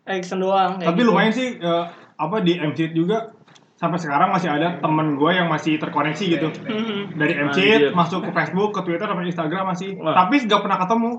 Ericsson 0.05 0.39
doang 0.39 0.77
Tapi 0.77 0.95
gitu. 0.97 1.09
lumayan 1.09 1.33
sih 1.33 1.57
eh, 1.57 1.85
apa 2.15 2.37
di 2.39 2.55
MC 2.55 2.93
juga 2.93 3.35
sampai 3.75 3.99
sekarang 3.99 4.31
masih 4.31 4.49
ada 4.49 4.79
temen 4.79 5.13
gue 5.15 5.31
yang 5.31 5.45
masih 5.45 5.77
terkoneksi 5.77 6.25
gitu. 6.31 6.49
Mhm. 6.63 7.19
Dari 7.19 7.33
MC 7.35 7.59
Anjir. 7.59 7.91
masuk 7.91 8.23
ke 8.23 8.31
Facebook, 8.31 8.71
ke 8.71 8.81
Twitter, 8.83 9.05
sampai 9.05 9.27
Instagram 9.27 9.65
masih. 9.67 9.99
Wah. 9.99 10.15
Tapi 10.15 10.47
nggak 10.47 10.61
pernah 10.61 10.79
ketemu. 10.79 11.13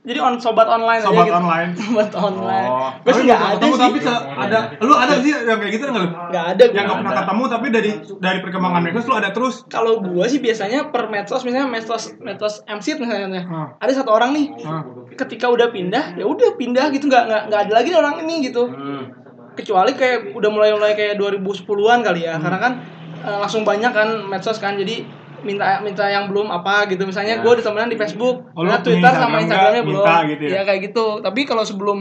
Jadi 0.00 0.16
on 0.16 0.34
sobat 0.36 0.64
online 0.64 0.96
Sobat 0.98 1.12
aja 1.12 1.28
gitu. 1.28 1.36
online. 1.36 1.70
Sobat 1.78 2.10
online. 2.14 2.66
Oh. 2.66 2.88
Gue 2.98 3.12
sih 3.12 3.20
Tapi 3.20 3.26
nggak 3.26 3.36
nggak 3.36 3.50
ada 3.50 3.58
ketemu, 3.60 3.74
sih. 3.74 3.84
Tapi 3.84 3.98
se- 4.00 4.24
ada. 4.34 4.58
Lu 4.80 4.94
ada 4.94 5.14
sih 5.18 5.32
yang 5.36 5.58
kayak 5.60 5.72
gitu 5.72 5.82
nggak 5.84 6.00
lu? 6.00 6.08
Nggak 6.08 6.44
ada. 6.48 6.62
Yang 6.62 6.72
gua. 6.72 6.82
nggak 6.82 6.98
pernah 6.98 7.14
ketemu 7.20 7.42
tapi 7.46 7.66
dari 7.68 7.90
dari 8.16 8.38
perkembangan 8.40 8.80
medsos 8.80 9.04
lu 9.04 9.14
ada 9.14 9.30
terus. 9.30 9.54
Kalau 9.66 9.92
gue 9.98 10.24
sih 10.26 10.38
biasanya 10.38 10.88
per 10.88 11.04
medsos 11.06 11.42
misalnya 11.42 11.68
medsos 11.68 12.02
medsos 12.18 12.54
MC 12.66 12.86
misalnya 12.96 13.42
Hmm. 13.42 13.68
ada 13.76 13.92
satu 13.92 14.10
orang 14.10 14.32
nih 14.32 14.46
Hmm. 14.58 15.04
ketika 15.12 15.46
udah 15.46 15.68
pindah 15.68 16.16
ya 16.16 16.24
udah 16.24 16.56
pindah 16.56 16.88
gitu 16.88 17.04
nggak 17.04 17.24
nggak 17.26 17.42
nggak 17.46 17.60
ada 17.60 17.72
lagi 17.74 17.88
nih 17.88 17.98
orang 17.98 18.14
ini 18.20 18.34
gitu 18.42 18.62
Hmm. 18.64 19.04
kecuali 19.52 19.92
kayak 19.92 20.32
udah 20.32 20.48
mulai 20.48 20.72
mulai 20.72 20.94
kayak 20.94 21.14
2010-an 21.14 22.00
kali 22.00 22.24
ya 22.24 22.34
karena 22.34 22.56
kan 22.58 22.72
eh, 23.20 23.36
langsung 23.36 23.62
banyak 23.62 23.92
kan 23.92 24.08
medsos 24.24 24.56
kan 24.56 24.74
jadi 24.74 25.04
minta 25.42 25.80
minta 25.80 26.04
yang 26.04 26.26
belum 26.26 26.48
apa 26.48 26.84
gitu 26.86 27.02
misalnya 27.02 27.34
Ya. 27.34 27.40
gue 27.40 27.52
ditemenan 27.54 27.86
di 27.86 27.96
Facebook 27.96 28.48
Oh, 28.52 28.62
nah, 28.62 28.78
Twitter 28.78 29.08
sama 29.10 29.38
Instagram 29.38 29.40
Instagramnya 29.40 29.82
belum 29.82 30.00
Minta 30.00 30.16
gitu 30.26 30.42
ya? 30.46 30.62
kayak 30.62 30.80
gitu 30.84 31.06
tapi 31.18 31.40
kalau 31.42 31.62
sebelum 31.62 31.98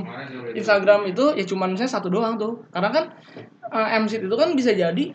Instagram 0.51 1.01
itu 1.05 1.25
ya 1.33 1.45
cuman 1.45 1.67
misalnya 1.69 1.91
satu 1.91 2.07
doang 2.07 2.35
tuh 2.35 2.63
karena 2.69 2.89
kan 2.89 3.03
eh, 3.65 3.97
MC 3.97 4.21
itu 4.21 4.33
kan 4.33 4.49
bisa 4.53 4.71
jadi 4.71 5.05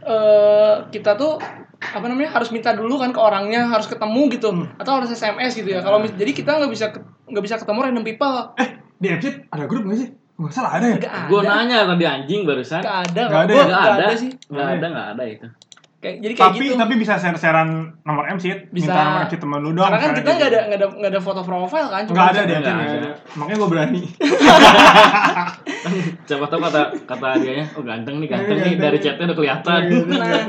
eh, 0.00 0.74
kita 0.88 1.14
tuh 1.14 1.40
apa 1.76 2.02
namanya 2.02 2.32
harus 2.32 2.48
minta 2.48 2.72
dulu 2.72 2.96
kan 2.96 3.10
ke 3.10 3.18
orangnya 3.18 3.66
harus 3.66 3.84
ketemu 3.84 4.22
gitu 4.30 4.48
Hmm. 4.50 4.66
atau 4.74 4.92
harus 4.96 5.10
SMS 5.10 5.52
gitu 5.54 5.68
ya 5.68 5.80
kalau 5.80 5.98
mis- 5.98 6.14
jadi 6.14 6.32
kita 6.32 6.56
nggak 6.56 6.70
bisa 6.70 6.86
nggak 7.24 7.42
bisa 7.42 7.56
ketemu 7.56 7.78
random 7.82 8.04
people 8.04 8.36
Eh, 8.54 8.68
di 8.94 9.08
MC 9.10 9.24
ada 9.46 9.64
grup 9.64 9.84
nggak 9.84 9.98
sih? 9.98 10.08
Nggak 10.34 10.50
salah 10.50 10.72
ada 10.74 10.86
ya? 10.88 10.96
ada 10.98 11.26
Gue 11.26 11.40
nanya 11.42 11.86
tadi 11.86 12.04
anjing 12.04 12.42
barusan. 12.42 12.80
nggak 12.80 12.98
ada 13.06 13.22
Nggak 13.24 13.38
ada 13.40 13.52
ya? 13.52 13.56
Nggak 13.56 13.68
nggak 13.68 13.84
ada. 13.92 14.04
ada 14.04 14.16
sih 14.16 14.30
Nggak 14.44 14.66
ada, 14.72 14.86
nggak 14.88 15.08
ada 15.10 15.24
itu. 15.24 15.46
Kayak 16.04 16.16
jadi 16.20 16.32
kayak 16.34 16.50
Tapi 16.50 16.60
gitu 16.62 16.76
tapi 16.76 16.94
bisa 16.94 17.16
share-sharean 17.16 17.70
nomor 18.02 18.28
MC, 18.28 18.44
Bisa. 18.68 18.92
minta 18.92 19.00
nomor 19.02 19.20
MC 19.24 19.34
temen 19.34 19.58
lu 19.58 19.72
dong. 19.72 19.88
karena 19.88 19.96
kan 19.98 20.10
kita 20.10 20.20
gitu. 20.20 20.36
nggak 20.36 20.50
ada 20.50 20.60
nggak 20.62 20.78
ada 20.78 20.86
nggak 20.94 21.10
ada 21.10 21.20
foto 21.20 21.40
profile 21.40 21.88
kan 21.88 22.02
Nggak 22.04 22.28
ada 22.28 22.40
Nggak 22.44 22.76
ada. 22.94 23.10
Makanya 23.34 23.56
gue 23.56 23.70
berani. 23.70 24.02
Siapa 26.24 26.44
tahu 26.46 26.60
kata 26.60 26.82
kata 27.04 27.28
dianya, 27.38 27.64
oh 27.74 27.82
ganteng 27.82 28.16
nih, 28.16 28.28
ganteng 28.28 28.56
Iya, 28.58 28.64
nih 28.66 28.74
dari 28.78 28.98
chatnya 28.98 29.24
udah 29.26 29.36
kelihatan. 29.36 29.80
nah, 30.10 30.44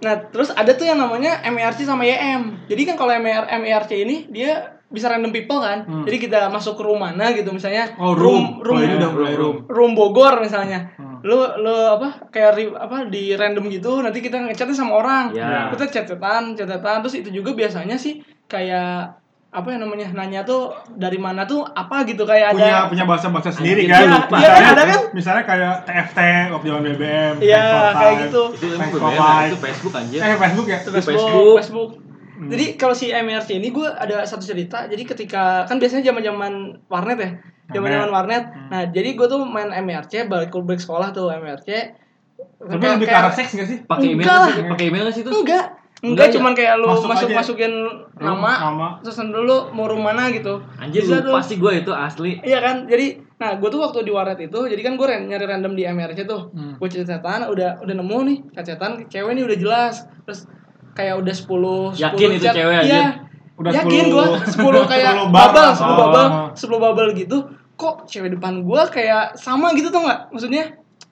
nah 0.00 0.14
terus 0.24 0.50
ada 0.50 0.70
tuh 0.70 0.84
yang 0.84 0.96
namanya 0.96 1.42
MERC 1.44 1.82
sama 1.82 2.04
YM 2.04 2.66
jadi 2.66 2.82
kan 2.84 2.94
kalau 2.94 3.14
MER, 3.14 3.46
MERC 3.48 3.90
ini 3.96 4.28
dia 4.28 4.52
bisa 4.86 5.08
random 5.08 5.30
people 5.30 5.58
kan 5.58 5.82
Hmm. 5.82 6.04
jadi 6.04 6.16
kita 6.20 6.38
masuk 6.48 6.76
ke 6.76 6.82
room 6.82 7.00
mana 7.00 7.32
gitu 7.32 7.50
misalnya 7.50 7.94
Oh, 7.96 8.12
room. 8.12 8.60
room 8.60 8.76
Kalau 8.76 8.84
ini 8.84 8.94
udah 8.96 9.08
room, 9.08 9.16
mulai 9.16 9.34
room. 9.34 9.56
room. 9.58 9.66
room 9.66 9.92
Bogor 9.92 10.38
misalnya 10.38 10.92
Hmm. 10.94 11.13
Lu 11.24 11.40
lu 11.58 11.72
apa 11.96 12.28
kayak 12.28 12.50
ri- 12.52 12.76
apa 12.76 13.08
di 13.08 13.32
random 13.32 13.72
gitu 13.72 14.04
nanti 14.04 14.20
kita 14.20 14.44
ngechatnya 14.44 14.76
sama 14.76 15.00
orang 15.00 15.24
Ya. 15.32 15.72
kita 15.72 15.88
chat-chatan 15.88 16.52
chat-chatan 16.52 17.00
terus 17.00 17.16
itu 17.16 17.32
juga 17.32 17.56
biasanya 17.56 17.96
sih 17.96 18.20
kayak 18.44 19.16
apa 19.48 19.70
yang 19.70 19.86
namanya 19.86 20.10
nanya 20.10 20.42
tuh 20.42 20.74
dari 20.90 21.14
mana 21.14 21.46
tuh 21.46 21.62
apa 21.62 22.02
gitu 22.04 22.26
kayak 22.26 22.52
punya 22.52 22.74
ada 22.74 22.90
punya 22.90 23.04
bahasa 23.06 23.30
bahasa 23.30 23.54
sendiri 23.54 23.86
kan. 23.86 24.02
iya, 24.02 24.10
misalnya, 24.10 24.42
iya, 24.42 24.52
ada 24.68 24.82
kan? 24.82 25.00
Misalnya 25.14 25.44
kayak 25.46 25.74
TFT 25.86 26.18
waktu 26.50 26.66
zaman 26.66 26.82
BBM. 26.84 27.34
Iya, 27.38 27.64
kayak 27.94 27.94
time. 27.94 28.22
gitu. 28.26 28.42
Itu 28.50 28.66
five. 28.98 29.46
itu 29.46 29.58
Facebook 29.62 29.94
anjir. 29.94 30.18
Eh 30.18 30.34
Facebook 30.34 30.66
ya? 30.66 30.78
Itu 30.82 30.90
Facebook, 30.90 31.14
Facebook. 31.22 31.56
Facebook. 31.56 31.90
Hmm. 32.34 32.50
Jadi 32.50 32.64
kalau 32.74 32.94
si 32.98 33.14
MRC 33.14 33.48
ini 33.54 33.70
gue 33.70 33.86
ada 33.86 34.26
satu 34.26 34.42
cerita. 34.42 34.90
Jadi 34.90 35.02
ketika 35.06 35.62
kan 35.64 35.78
biasanya 35.78 36.02
zaman-zaman 36.04 36.52
warnet 36.90 37.18
ya, 37.22 37.30
zaman-zaman 37.66 38.10
warnet. 38.10 38.44
Hmm. 38.46 38.68
Nah 38.68 38.82
jadi 38.86 39.08
gue 39.12 39.26
tuh 39.26 39.40
main 39.42 39.70
MRC, 39.70 40.26
balik 40.26 40.52
break 40.52 40.78
sekolah 40.78 41.10
tuh 41.10 41.30
MRC. 41.30 41.68
Tapi 42.58 42.84
lebih 42.90 43.06
ke 43.06 43.14
arah 43.14 43.30
seks 43.30 43.52
gak 43.52 43.64
sih? 43.64 43.78
Pakai 43.82 44.12
email. 44.12 44.26
Pakai 44.68 44.86
email 44.88 45.08
sih 45.08 45.20
itu? 45.20 45.30
Enggak. 45.30 45.80
Enggak, 46.04 46.28
Enggak, 46.28 46.36
cuman 46.36 46.52
kayak 46.52 46.74
lu 46.76 46.86
Masuk 46.86 47.08
masuk 47.08 47.28
aja. 47.28 47.36
masukin 47.38 47.72
nama, 48.14 48.50
nama. 48.60 48.88
terus 49.00 49.16
dulu 49.16 49.72
mau 49.72 49.88
room 49.88 50.04
mana 50.04 50.28
gitu. 50.28 50.60
Anjir 50.76 51.00
Bisa 51.00 51.24
lupa 51.24 51.40
tuh. 51.40 51.48
sih 51.48 51.56
gue 51.56 51.72
itu 51.74 51.92
asli. 51.96 52.32
Iya 52.44 52.60
kan, 52.60 52.84
jadi 52.84 53.24
nah 53.34 53.56
gue 53.56 53.68
tuh 53.68 53.80
waktu 53.80 54.04
di 54.04 54.12
waret 54.12 54.36
itu, 54.38 54.68
jadi 54.68 54.76
kan 54.78 55.00
gue 55.00 55.06
nyari 55.08 55.44
random 55.46 55.72
di 55.72 55.88
MRC 55.88 56.28
tuh, 56.28 56.52
Hmm. 56.52 56.76
gue 56.76 56.88
cecetan 56.90 57.48
udah 57.48 57.80
udah 57.80 57.94
nemu 57.94 58.18
nih, 58.22 58.38
cecetan 58.52 59.08
cewek 59.08 59.32
nih 59.32 59.44
udah 59.44 59.56
jelas, 59.56 59.94
terus 60.22 60.44
kayak 60.92 61.16
udah 61.16 61.32
10 61.32 61.48
10 61.90 62.04
Yakin 62.04 62.28
itu 62.30 62.44
chat. 62.44 62.54
cewek 62.54 62.76
aja? 62.76 62.84
Iya. 62.84 63.06
Udah 63.54 63.70
yakin 63.70 64.10
10 64.10 64.14
gue 64.14 64.26
10 64.50 64.90
kayak 64.90 65.12
10 65.14 65.30
bar 65.30 65.54
bubble, 65.54 65.62
lah. 65.62 65.74
10 65.74 65.86
Oh. 65.86 65.96
bubble, 65.96 66.26
10 66.58 66.82
bubble 66.82 67.08
gitu. 67.14 67.36
Kok 67.74 68.06
cewek 68.06 68.34
depan 68.38 68.62
gue 68.62 68.82
kayak 68.90 69.38
sama 69.38 69.74
gitu 69.74 69.90
tau 69.94 70.02
nggak? 70.06 70.30
Maksudnya 70.34 70.64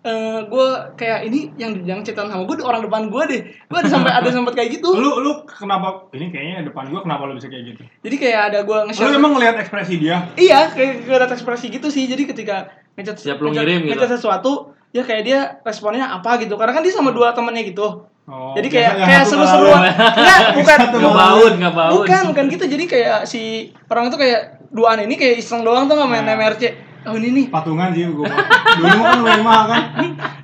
eh 0.03 0.43
gue 0.51 0.67
kayak 0.99 1.31
ini 1.31 1.55
yang 1.55 1.79
yang 1.87 2.03
cetan 2.03 2.27
sama 2.27 2.43
gue 2.43 2.59
orang 2.59 2.83
depan 2.83 3.07
gue 3.07 3.23
deh. 3.31 3.41
Gue 3.71 3.79
ada 3.79 3.87
sampai 3.87 4.11
ada 4.11 4.27
sempat 4.35 4.59
kayak 4.59 4.83
gitu. 4.83 4.91
Lu 4.91 5.23
lu 5.23 5.47
kenapa 5.47 6.11
ini 6.11 6.35
kayaknya 6.35 6.67
depan 6.67 6.91
gua 6.91 7.07
kenapa 7.07 7.31
lu 7.31 7.39
bisa 7.39 7.47
kayak 7.47 7.75
gitu? 7.75 7.83
Jadi 8.03 8.17
kayak 8.19 8.41
ada 8.51 8.59
gue 8.67 8.75
Lu 8.75 8.87
nge-share 8.91 9.15
emang 9.15 9.39
ngeliat 9.39 9.55
ekspresi 9.63 10.03
dia? 10.03 10.27
Iya, 10.35 10.75
kayak 10.75 11.07
ada 11.07 11.31
ekspresi 11.31 11.71
gitu 11.71 11.87
sih. 11.95 12.11
Jadi 12.11 12.27
ketika 12.27 12.75
ngechat 12.99 13.23
Siap 13.23 13.39
lu 13.39 13.55
ngirim 13.55 13.87
gitu. 13.87 13.95
ngechat 13.95 14.19
sesuatu, 14.19 14.75
ya 14.93 15.03
kayak 15.03 15.23
dia 15.23 15.39
responnya 15.61 16.07
apa 16.07 16.39
gitu. 16.39 16.55
Karena 16.55 16.73
kan 16.73 16.83
dia 16.83 16.93
sama 16.93 17.11
dua 17.11 17.33
temennya 17.33 17.65
gitu. 17.65 18.07
Oh, 18.23 18.55
Jadi 18.55 18.71
kayak 18.71 19.03
kayak 19.03 19.25
seru-seruan. 19.27 19.83
Enggak, 19.83 20.39
bukan 20.55 20.79
Nggak 20.79 21.03
malah- 21.03 21.33
baut, 21.35 21.53
nggak 21.59 21.75
baut. 21.75 21.97
Bukan, 21.99 22.23
bukan 22.31 22.45
gitu. 22.49 22.65
Jadi 22.69 22.85
kayak 22.87 23.19
si 23.25 23.43
orang 23.89 24.07
itu 24.07 24.17
kayak 24.17 24.41
duaan 24.71 25.03
ini 25.03 25.19
kayak 25.19 25.43
iseng 25.43 25.67
doang 25.67 25.91
tuh 25.91 25.99
nggak 25.99 26.07
main 26.07 26.23
Nah. 26.23 26.39
MRC. 26.39 26.63
Oh 27.03 27.19
ini 27.19 27.35
nih. 27.35 27.47
patungan 27.51 27.91
sih 27.91 28.07
gua. 28.07 28.31
Dulu 28.79 28.95
kan 28.95 29.19
lumayan 29.19 29.43
mahal 29.43 29.65
kan. 29.67 29.83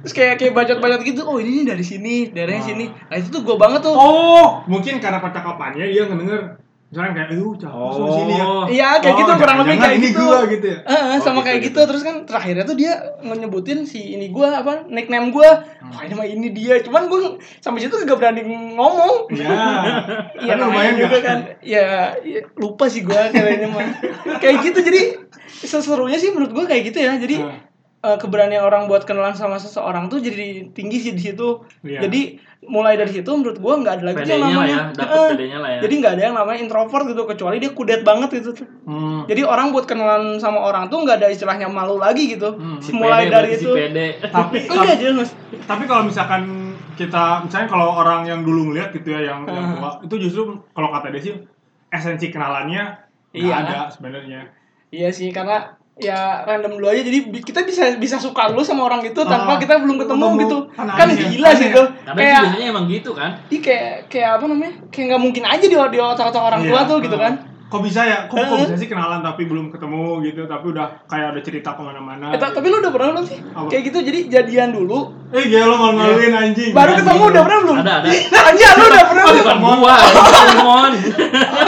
Terus 0.03 0.11
kayak 0.11 0.35
kayak 0.37 0.53
bacot-bacot 0.53 1.07
gitu. 1.07 1.23
Oh 1.23 1.39
ini 1.39 1.63
nih 1.63 1.71
dari 1.71 1.85
sini, 1.87 2.35
daerahnya 2.35 2.59
Nah. 2.59 2.67
sini. 2.67 2.85
Nah 2.91 3.15
itu 3.15 3.29
tuh 3.31 3.47
gue 3.47 3.55
banget 3.55 3.79
tuh. 3.81 3.95
Oh, 3.95 4.59
mungkin 4.67 4.99
karena 4.99 5.23
percakapannya 5.23 5.87
dia 5.87 6.03
ngedenger 6.03 6.59
misalnya 6.89 7.13
kayak, 7.15 7.29
"Aduh, 7.31 7.53
cakep 7.53 7.77
oh. 7.77 8.11
sini 8.11 8.35
ya." 8.35 8.45
Oh. 8.45 8.65
Iya, 8.65 8.89
kayak 8.99 9.17
gitu 9.21 9.33
kurang 9.37 9.57
lebih 9.61 9.77
kayak 9.77 9.97
ini 9.97 10.09
gitu. 10.09 10.21
gua 10.21 10.39
gitu 10.45 10.67
ya. 10.67 10.79
Heeh, 10.83 11.05
Oh, 11.09 11.21
sama 11.21 11.39
gitu, 11.39 11.47
kayak 11.47 11.61
gitu. 11.61 11.69
gitu. 11.69 11.81
terus 11.85 12.03
kan 12.03 12.17
terakhirnya 12.25 12.65
tuh 12.65 12.77
dia 12.77 12.93
nyebutin 13.21 13.79
si 13.85 14.01
ini 14.13 14.27
gua 14.29 14.49
apa 14.59 14.89
nickname 14.89 15.29
gua 15.29 15.51
Hmm. 15.79 15.93
wah 15.93 16.03
ini 16.03 16.15
mah 16.15 16.27
ini 16.27 16.49
dia 16.51 16.75
cuman 16.81 17.07
gua 17.07 17.21
sampai 17.59 17.81
situ 17.81 17.95
gak 17.99 18.17
berani 18.17 18.41
ngomong 18.75 19.29
Iya. 19.31 19.53
Iya 20.43 20.53
Kan 20.53 20.59
namanya 20.59 20.67
lumayan 20.67 20.95
juga 20.99 21.19
kan 21.21 21.39
ya, 21.61 21.87
ya, 22.21 22.41
lupa 22.57 22.85
sih 22.87 23.03
gua 23.03 23.29
kayaknya 23.29 23.69
mah 23.69 23.85
kayak 24.39 24.57
gitu 24.65 24.79
jadi 24.81 25.03
seserunya 25.49 26.17
sih 26.17 26.31
menurut 26.31 26.53
gua 26.53 26.65
kayak 26.65 26.89
gitu 26.89 26.99
ya 26.99 27.17
jadi 27.17 27.37
Nah. 27.41 27.68
Eh, 27.99 28.17
keberanian 28.17 28.63
orang 28.63 28.87
buat 28.87 29.03
kenalan 29.03 29.33
sama 29.33 29.57
seseorang 29.57 30.07
tuh 30.07 30.19
jadi 30.19 30.71
tinggi 30.71 30.99
sih 31.01 31.13
di 31.13 31.23
situ 31.25 31.63
Iya. 31.81 32.05
jadi 32.05 32.39
mulai 32.61 32.95
dari 32.95 33.11
situ 33.13 33.27
menurut 33.29 33.57
gua 33.57 33.75
nggak 33.77 33.95
ada 33.97 34.05
lagi 34.05 34.23
yang 34.25 34.43
namanya 34.45 34.91
ya, 34.91 35.59
lah 35.59 35.71
ya. 35.73 35.81
jadi 35.81 35.95
nggak 35.95 36.13
ada 36.13 36.23
yang 36.25 36.35
namanya 36.35 36.59
introvert 36.61 37.07
gitu 37.07 37.23
kecuali 37.25 37.57
dia 37.57 37.71
kudet 37.71 38.03
banget 38.03 38.35
gitu 38.35 38.51
tuh 38.53 38.67
Hmm. 38.83 39.23
jadi 39.27 39.43
orang 39.43 39.71
buat 39.71 39.85
kenalan 39.85 40.37
sama 40.37 40.59
orang 40.61 40.87
tuh 40.87 40.99
nggak 41.01 41.19
ada 41.19 41.29
istilahnya 41.29 41.69
malu 41.69 41.97
lagi 41.97 42.27
gitu. 42.29 42.55
Hmm. 42.55 42.79
Si 42.79 42.91
Mulai 42.91 43.27
PD, 43.27 43.31
dari 43.31 43.49
itu. 43.53 43.69
Si 43.69 43.79
PD. 43.79 43.99
Tapi 44.27 44.57
Enggak 44.65 44.99
jelas. 44.99 45.29
tapi 45.65 45.85
kalau 45.85 46.03
misalkan 46.03 46.43
kita 46.95 47.45
misalnya 47.45 47.69
kalau 47.69 47.95
orang 47.95 48.27
yang 48.27 48.43
dulu 48.43 48.69
ngeliat 48.69 48.91
gitu 48.91 49.07
ya 49.09 49.23
yang, 49.29 49.47
yang 49.47 49.79
tua 49.79 49.91
itu 50.09 50.15
justru 50.19 50.43
kalau 50.69 50.91
kata 50.91 51.15
dia 51.15 51.23
sih 51.23 51.35
esensi 51.89 52.27
kenalannya 52.29 53.07
nggak 53.31 53.39
Iya. 53.39 53.55
ada 53.61 53.79
sebenarnya. 53.89 54.41
Iya 54.89 55.13
sih 55.13 55.31
karena 55.31 55.78
ya 55.99 56.47
random 56.47 56.79
dulu 56.79 56.87
aja 56.87 57.03
jadi 57.03 57.19
kita 57.35 57.61
bisa 57.63 57.83
bisa 57.95 58.17
suka 58.17 58.47
lu 58.49 58.63
sama 58.63 58.87
orang 58.87 59.03
itu 59.03 59.19
tanpa 59.21 59.55
Ah, 59.55 59.59
kita 59.59 59.77
belum 59.77 59.99
ketemu 59.99 60.25
ketemu. 60.25 60.41
gitu. 60.41 60.59
Kan 60.73 60.87
Kan 60.89 61.07
aneh 61.11 61.27
gila 61.29 61.51
sih 61.53 61.67
itu. 61.69 61.83
Kayak 62.07 62.15
biasanya 62.15 62.67
emang 62.69 62.85
gitu 62.87 63.11
kan. 63.13 63.31
Ih, 63.49 63.59
kayak 63.59 64.07
kayak 64.07 64.39
apa 64.39 64.45
namanya? 64.47 64.73
Kayak 64.89 65.05
nggak 65.09 65.23
mungkin 65.23 65.43
aja 65.45 65.65
di 65.65 65.75
di 65.75 65.99
otak-otak 65.99 66.39
orang 66.41 66.63
tua 66.63 66.81
Iya. 66.81 66.87
tuh 66.87 66.99
gitu 67.03 67.17
Hmm. 67.17 67.25
kan. 67.27 67.33
Kok 67.69 67.81
bisa 67.81 68.01
ya? 68.01 68.19
Kok, 68.25 68.33
kok 68.33 68.45
Heeh. 68.49 68.61
bisa 68.65 68.75
sih 68.75 68.89
kenalan 68.89 69.21
tapi 69.21 69.45
belum 69.45 69.69
ketemu 69.69 70.03
gitu? 70.23 70.43
Tapi 70.45 70.65
udah 70.69 71.05
kayak 71.05 71.27
ada 71.31 71.41
cerita 71.41 71.71
ke 71.71 71.81
mana-mana. 71.81 72.33
Eh, 72.33 72.41
gitu. 72.41 72.49
tapi 72.51 72.67
lu 72.67 72.77
udah 72.79 72.89
pernah 72.89 73.09
belum 73.13 73.25
sih? 73.25 73.39
Apa? 73.45 73.69
Kayak 73.69 73.83
gitu 73.87 73.99
jadi 74.03 74.21
jadian 74.31 74.71
dulu 74.73 74.99
Eh 75.29 75.45
gila 75.45 75.65
lo 75.67 75.77
malu-maluin 75.77 76.33
anjing. 76.33 76.73
baru 76.73 76.91
Gitu. 76.91 77.01
ketemu 77.05 77.23
udah 77.29 77.43
pernah 77.43 77.59
belum? 77.61 77.77
Ada, 77.79 77.93
ada. 77.95 78.09
Anjir 78.43 78.73
lu 78.75 78.85
udah 78.87 79.05
pernah 79.05 79.25
belum? 79.27 79.45
Bukan 79.45 79.57
gua, 79.77 79.95
itu 80.09 80.57
Mon. 80.59 80.93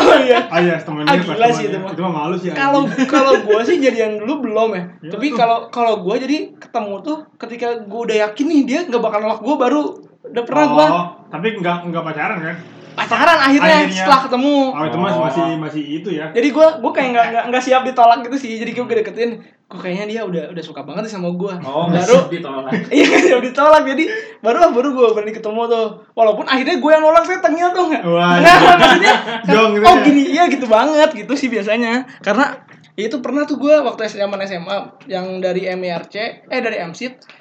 Oh 0.00 0.16
iya. 0.18 0.38
Ah 0.46 0.58
iya, 0.58 0.74
temen 0.78 1.02
Ah, 1.02 1.12
dia 1.12 1.20
gila 1.22 1.48
sih 1.50 1.64
itu. 1.66 1.76
Itu 1.76 2.00
mah 2.00 2.12
malu 2.14 2.34
sih. 2.34 2.48
anjing. 2.48 2.56
kalau 2.58 2.80
kalau 3.06 3.32
gue 3.38 3.60
sih 3.62 3.76
jadian 3.78 4.10
dulu 4.16 4.32
belum 4.42 4.68
ya, 4.72 4.82
Ya, 5.00 5.10
tapi 5.10 5.26
kalau 5.30 5.68
kalau 5.68 6.00
gue 6.00 6.16
jadi 6.18 6.36
ketemu 6.56 6.94
tuh 7.02 7.16
ketika 7.36 7.68
gue 7.78 8.00
udah 8.02 8.16
yakin 8.24 8.46
nih 8.46 8.60
dia 8.64 8.80
nggak 8.82 8.98
bakal 8.98 9.20
nolak 9.20 9.38
gue 9.38 9.52
baru 9.54 9.82
udah 10.22 10.42
pernah 10.42 10.64
gue 10.66 10.86
Oh, 10.86 11.04
tapi 11.28 11.46
enggak 11.54 11.76
enggak 11.82 12.02
pacaran 12.02 12.38
kan? 12.40 12.56
Pacaran 12.92 13.38
akhirnya, 13.40 13.76
Akhirnya. 13.80 13.96
setelah 13.96 14.20
ketemu 14.22 14.54
Oh, 14.70 14.84
itu 14.84 14.96
mas 14.96 15.12
Oh. 15.12 15.22
masih 15.22 15.42
masih 15.56 15.82
itu 15.96 16.08
ya. 16.10 16.26
jadi 16.30 16.48
gue 16.48 16.66
gue 16.78 16.92
kayak 16.92 17.08
nggak 17.10 17.26
nggak 17.28 17.44
nggak 17.48 17.62
siap 17.62 17.82
ditolak 17.82 18.18
gitu 18.22 18.36
sih 18.36 18.52
jadi 18.56 18.70
gue 18.70 18.84
deketin 18.84 19.30
gue 19.40 19.78
kayaknya 19.78 20.06
dia 20.08 20.20
udah 20.22 20.44
udah 20.50 20.60
suka 20.60 20.82
banget 20.82 21.06
nih 21.06 21.12
sama 21.12 21.30
gue 21.30 21.52
Oh, 21.60 21.86
baru 21.86 22.02
baru 22.16 22.16
ditolak. 22.28 22.72
iya 22.92 23.04
nggak 23.06 23.22
siap 23.24 23.40
ditolak 23.40 23.82
jadi 23.84 24.04
baru 24.38 24.56
baru 24.70 24.88
gue 24.90 25.06
berani 25.12 25.32
ketemu 25.32 25.60
tuh 25.64 25.86
walaupun 26.12 26.44
akhirnya 26.44 26.76
gue 26.76 26.90
yang 26.90 27.00
nolak 27.00 27.22
saya 27.22 27.38
tengil 27.38 27.68
tuh 27.70 27.84
nggak 27.86 28.02
Wah, 28.02 28.34
nggak 28.36 28.56
iya. 28.56 28.74
maksudnya 28.76 29.14
Dong, 29.52 29.70
gitu 29.72 29.84
oh 29.84 29.92
ya. 29.92 30.02
gini 30.02 30.22
iya 30.28 30.44
gitu 30.46 30.66
banget 30.66 31.10
gitu 31.14 31.32
sih 31.34 31.46
biasanya 31.46 31.92
karena 32.18 32.66
ya 32.92 33.06
itu 33.06 33.16
pernah 33.18 33.42
tuh 33.42 33.56
gue 33.56 33.72
waktu 33.72 34.10
zaman 34.10 34.36
SMA 34.42 34.76
yang 35.06 35.38
dari 35.38 35.64
MIRC 35.68 36.14
eh 36.44 36.60
dari 36.60 36.76
MSIT 36.82 37.39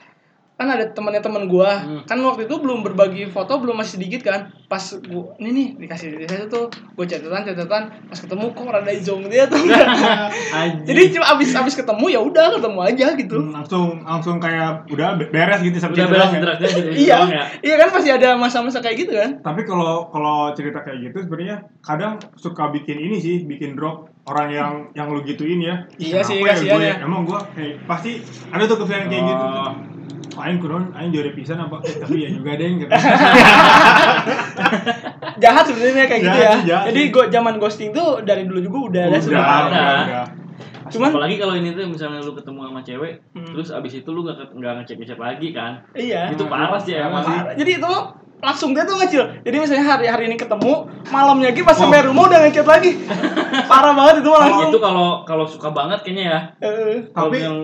kan 0.59 0.67
ada 0.67 0.85
temannya 0.85 1.19
teman 1.19 1.47
gue 1.47 1.69
Hmm. 1.79 2.03
kan 2.03 2.19
waktu 2.19 2.43
itu 2.43 2.55
belum 2.55 2.83
berbagi 2.83 3.23
foto 3.25 3.55
belum 3.55 3.73
masih 3.73 3.95
sedikit 3.95 4.21
kan 4.23 4.39
pas 4.65 4.83
gua 5.01 5.31
ini 5.37 5.49
nih 5.49 5.67
dikasih 5.79 6.19
dikasih 6.19 6.45
tuh 6.45 6.67
gue 6.67 7.05
catatan 7.05 7.41
catatan 7.43 7.83
pas 8.05 8.17
ketemu 8.17 8.45
kok 8.49 8.67
rada 8.67 8.91
zong 8.93 9.25
dia 9.25 9.47
tuh 9.47 9.55
Anjing. 10.51 10.83
jadi 10.83 11.01
cuma 11.11 11.25
abis 11.31 11.49
abis 11.53 11.73
ketemu 11.73 12.05
ya 12.09 12.19
udah 12.19 12.45
ketemu 12.53 12.79
aja 12.83 13.07
gitu 13.15 13.35
Hmm, 13.39 13.51
langsung 13.53 14.03
langsung 14.03 14.35
kayak 14.37 14.83
udah 14.89 15.15
be- 15.15 15.29
beres 15.29 15.61
gitu 15.61 15.73
udah 15.73 15.83
subjek 15.85 16.05
beres 16.05 16.19
doang 16.19 16.29
ya. 16.29 16.37
interaksinya 16.37 16.71
gitu 16.75 16.89
iya 16.93 17.17
ya. 17.23 17.43
iya 17.61 17.75
kan 17.77 17.89
pasti 17.89 18.09
ada 18.11 18.29
masa-masa 18.35 18.77
kayak 18.79 18.97
gitu 18.99 19.13
kan 19.13 19.29
Tapi 19.39 19.61
kalau 19.63 20.09
kalau 20.09 20.51
cerita 20.51 20.81
kayak 20.81 20.99
gitu 21.05 21.23
sebenarnya 21.23 21.55
kadang 21.79 22.19
suka 22.35 22.67
bikin 22.69 22.99
ini 22.99 23.17
sih, 23.17 23.35
bikin 23.41 23.73
drop 23.73 23.97
orang 24.25 24.47
yang 24.49 24.71
yang 24.93 25.07
lu 25.07 25.21
gituin 25.21 25.57
ya. 25.59 25.87
Iya 25.95 26.19
sih, 26.21 26.37
kasihan 26.39 26.75
gue 26.75 26.85
ya. 26.85 26.95
Emang 26.99 27.23
gua 27.23 27.41
kayak 27.49 27.81
pasti 27.83 28.19
ada 28.47 28.63
tuh 28.63 28.77
kepikiran 28.77 29.07
kayak 29.07 29.23
gitu. 29.25 29.45
Aing 30.41 30.57
kurang, 30.57 30.91
aing 30.91 31.09
jari 31.09 31.31
pisan 31.31 31.57
apa? 31.57 31.79
Eh, 31.81 31.95
tapi 31.97 32.15
ya 32.19 32.29
juga 32.29 32.51
deh. 32.53 32.69
Gitu. 32.77 32.87
jahat 35.39 35.63
sebenarnya 35.65 36.05
kayak 36.05 36.21
gitu 36.21 36.37
ya 36.37 36.53
jahat 36.65 36.85
jadi 36.91 37.01
go, 37.09 37.21
zaman 37.27 37.55
ghosting 37.57 37.89
tuh 37.91 38.21
dari 38.21 38.43
dulu 38.43 38.59
juga 38.61 38.77
udah 38.89 39.03
ada 39.05 39.17
sebenarnya 39.17 39.47
udah, 39.47 39.95
udah. 40.03 40.25
Cuman- 40.89 41.13
apalagi 41.13 41.35
kalau 41.37 41.53
ini 41.53 41.69
tuh 41.71 41.85
misalnya 41.85 42.19
lu 42.19 42.33
ketemu 42.33 42.59
sama 42.65 42.81
cewek, 42.81 43.13
Hmm. 43.31 43.45
terus 43.47 43.69
abis 43.69 43.93
itu 43.95 44.09
lu 44.09 44.25
gak 44.25 44.51
nggak 44.51 44.73
ngecek 44.75 44.95
ngecek 44.97 45.15
lagi 45.17 45.47
kan? 45.51 45.71
iya 45.93 46.27
Itu 46.27 46.43
parah 46.43 46.75
sih 46.77 46.91
emang. 46.93 47.21
sih. 47.21 47.37
Jadi 47.55 47.71
itu 47.77 47.91
langsung 48.39 48.71
dia 48.71 48.83
tuh 48.83 48.95
ngecil 48.95 49.43
jadi 49.43 49.55
misalnya 49.57 49.85
hari 49.85 50.07
hari 50.07 50.23
ini 50.25 50.35
ketemu 50.35 50.87
malamnya 51.07 51.51
lagi 51.51 51.61
pas 51.61 51.75
Oh. 51.75 51.83
sampai 51.83 52.01
rumah 52.01 52.23
udah 52.25 52.39
ngechat 52.41 52.63
lagi 52.65 52.95
parah 53.69 53.91
banget 53.93 54.23
itu 54.23 54.31
langsung 54.31 54.71
Itu 54.71 54.79
kalau 54.79 55.09
kalau 55.23 55.43
suka 55.45 55.69
banget 55.69 55.99
kayaknya 56.01 56.23
ya. 56.25 56.39
Eh, 56.61 57.03
Kalau 57.09 57.27
Tapi- 57.29 57.43
yang 57.43 57.57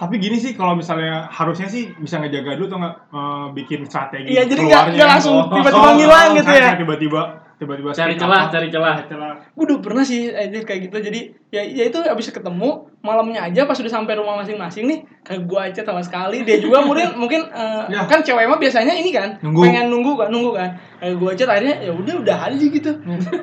Tapi 0.00 0.14
gini 0.16 0.36
sih 0.36 0.52
kalau 0.52 0.72
misalnya 0.72 1.28
harusnya 1.28 1.68
sih 1.68 1.92
bisa 1.94 2.16
ngejaga 2.16 2.56
dulu 2.56 2.66
tuh 2.66 2.78
nggak 2.78 2.94
eh, 3.10 3.46
bikin 3.54 3.80
strategi 3.84 4.32
Iya, 4.32 4.42
jadi 4.44 4.60
nggak- 4.62 4.72
keluarnya. 4.82 4.96
nggak 4.96 5.10
langsung 5.10 5.34
Oh, 5.36 5.52
tiba-tiba 5.52 5.84
oh, 5.84 5.94
ngilang 5.94 6.26
oh, 6.26 6.36
gitu 6.36 6.50
ya. 6.50 6.68
Tiba-tiba 6.74 7.22
tiba-tiba 7.54 7.92
cari 7.92 8.16
celah, 8.16 8.48
cari 8.48 8.68
celah. 8.68 9.04
celah. 9.04 9.32
gue 9.52 9.64
udah 9.66 9.78
pernah 9.78 10.00
sih 10.00 10.32
anjir 10.32 10.64
kayak 10.64 10.88
gitu 10.88 10.96
jadi 10.98 11.20
ya 11.50 11.60
ya 11.60 11.84
itu 11.84 12.00
abis 12.00 12.32
ketemu 12.32 12.72
malamnya 12.98 13.44
aja 13.44 13.68
pas 13.68 13.76
udah 13.76 13.92
sampai 13.92 14.16
rumah 14.16 14.40
masing-masing 14.40 14.88
nih 14.88 14.98
kayak 15.20 15.44
gue 15.44 15.60
aja 15.60 15.80
sama 15.84 16.00
sekali 16.00 16.40
dia 16.40 16.56
juga 16.56 16.80
mungkin 16.88 17.12
mungkin 17.14 17.44
eh, 17.46 17.84
Ya. 17.92 18.08
kan 18.08 18.24
cewek 18.24 18.48
mah 18.48 18.56
biasanya 18.56 18.96
ini 18.96 19.12
kan 19.12 19.36
Nunggu. 19.38 19.60
pengen 19.62 19.92
nunggu 19.92 20.16
kan 20.16 20.28
nunggu 20.30 20.56
kan 20.56 20.70
kayak 20.96 21.14
gue 21.14 21.28
aja 21.30 21.44
akhirnya 21.46 21.76
ya 21.82 21.92
udah 21.92 22.14
udah 22.18 22.38
aja 22.48 22.64
gitu 22.66 22.90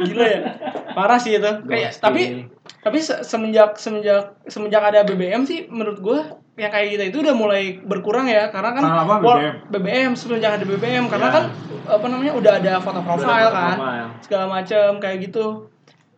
gila 0.01 0.25
ya 0.25 0.39
parah 0.91 1.19
sih 1.19 1.37
itu 1.37 1.51
kayak 1.63 1.93
tapi 1.95 2.21
tapi 2.79 2.97
se- 2.97 3.21
semenjak 3.21 3.77
semenjak 3.77 4.33
semenjak 4.43 4.81
ada 4.81 5.05
BBM 5.05 5.45
sih 5.45 5.69
menurut 5.69 6.01
gue 6.01 6.19
yang 6.57 6.67
kayak 6.67 6.87
gitu 6.89 7.03
itu 7.05 7.17
udah 7.21 7.35
mulai 7.35 7.63
berkurang 7.79 8.25
ya 8.25 8.49
karena 8.49 8.73
kan 8.73 8.81
Karena 8.81 9.01
apa, 9.03 9.15
BBM? 9.19 9.55
BBM 9.69 10.11
semenjak 10.13 10.51
ada 10.57 10.65
BBM 10.65 11.05
karena 11.05 11.27
Ya. 11.27 11.35
kan 11.37 11.43
apa 11.87 12.05
namanya 12.07 12.33
udah 12.33 12.53
ada 12.57 12.73
foto 12.77 12.99
profile 12.99 13.29
ada 13.45 13.53
kan 13.53 13.77
profile. 13.77 14.07
segala 14.19 14.45
macam 14.51 14.89
kayak 14.97 15.17
gitu 15.23 15.69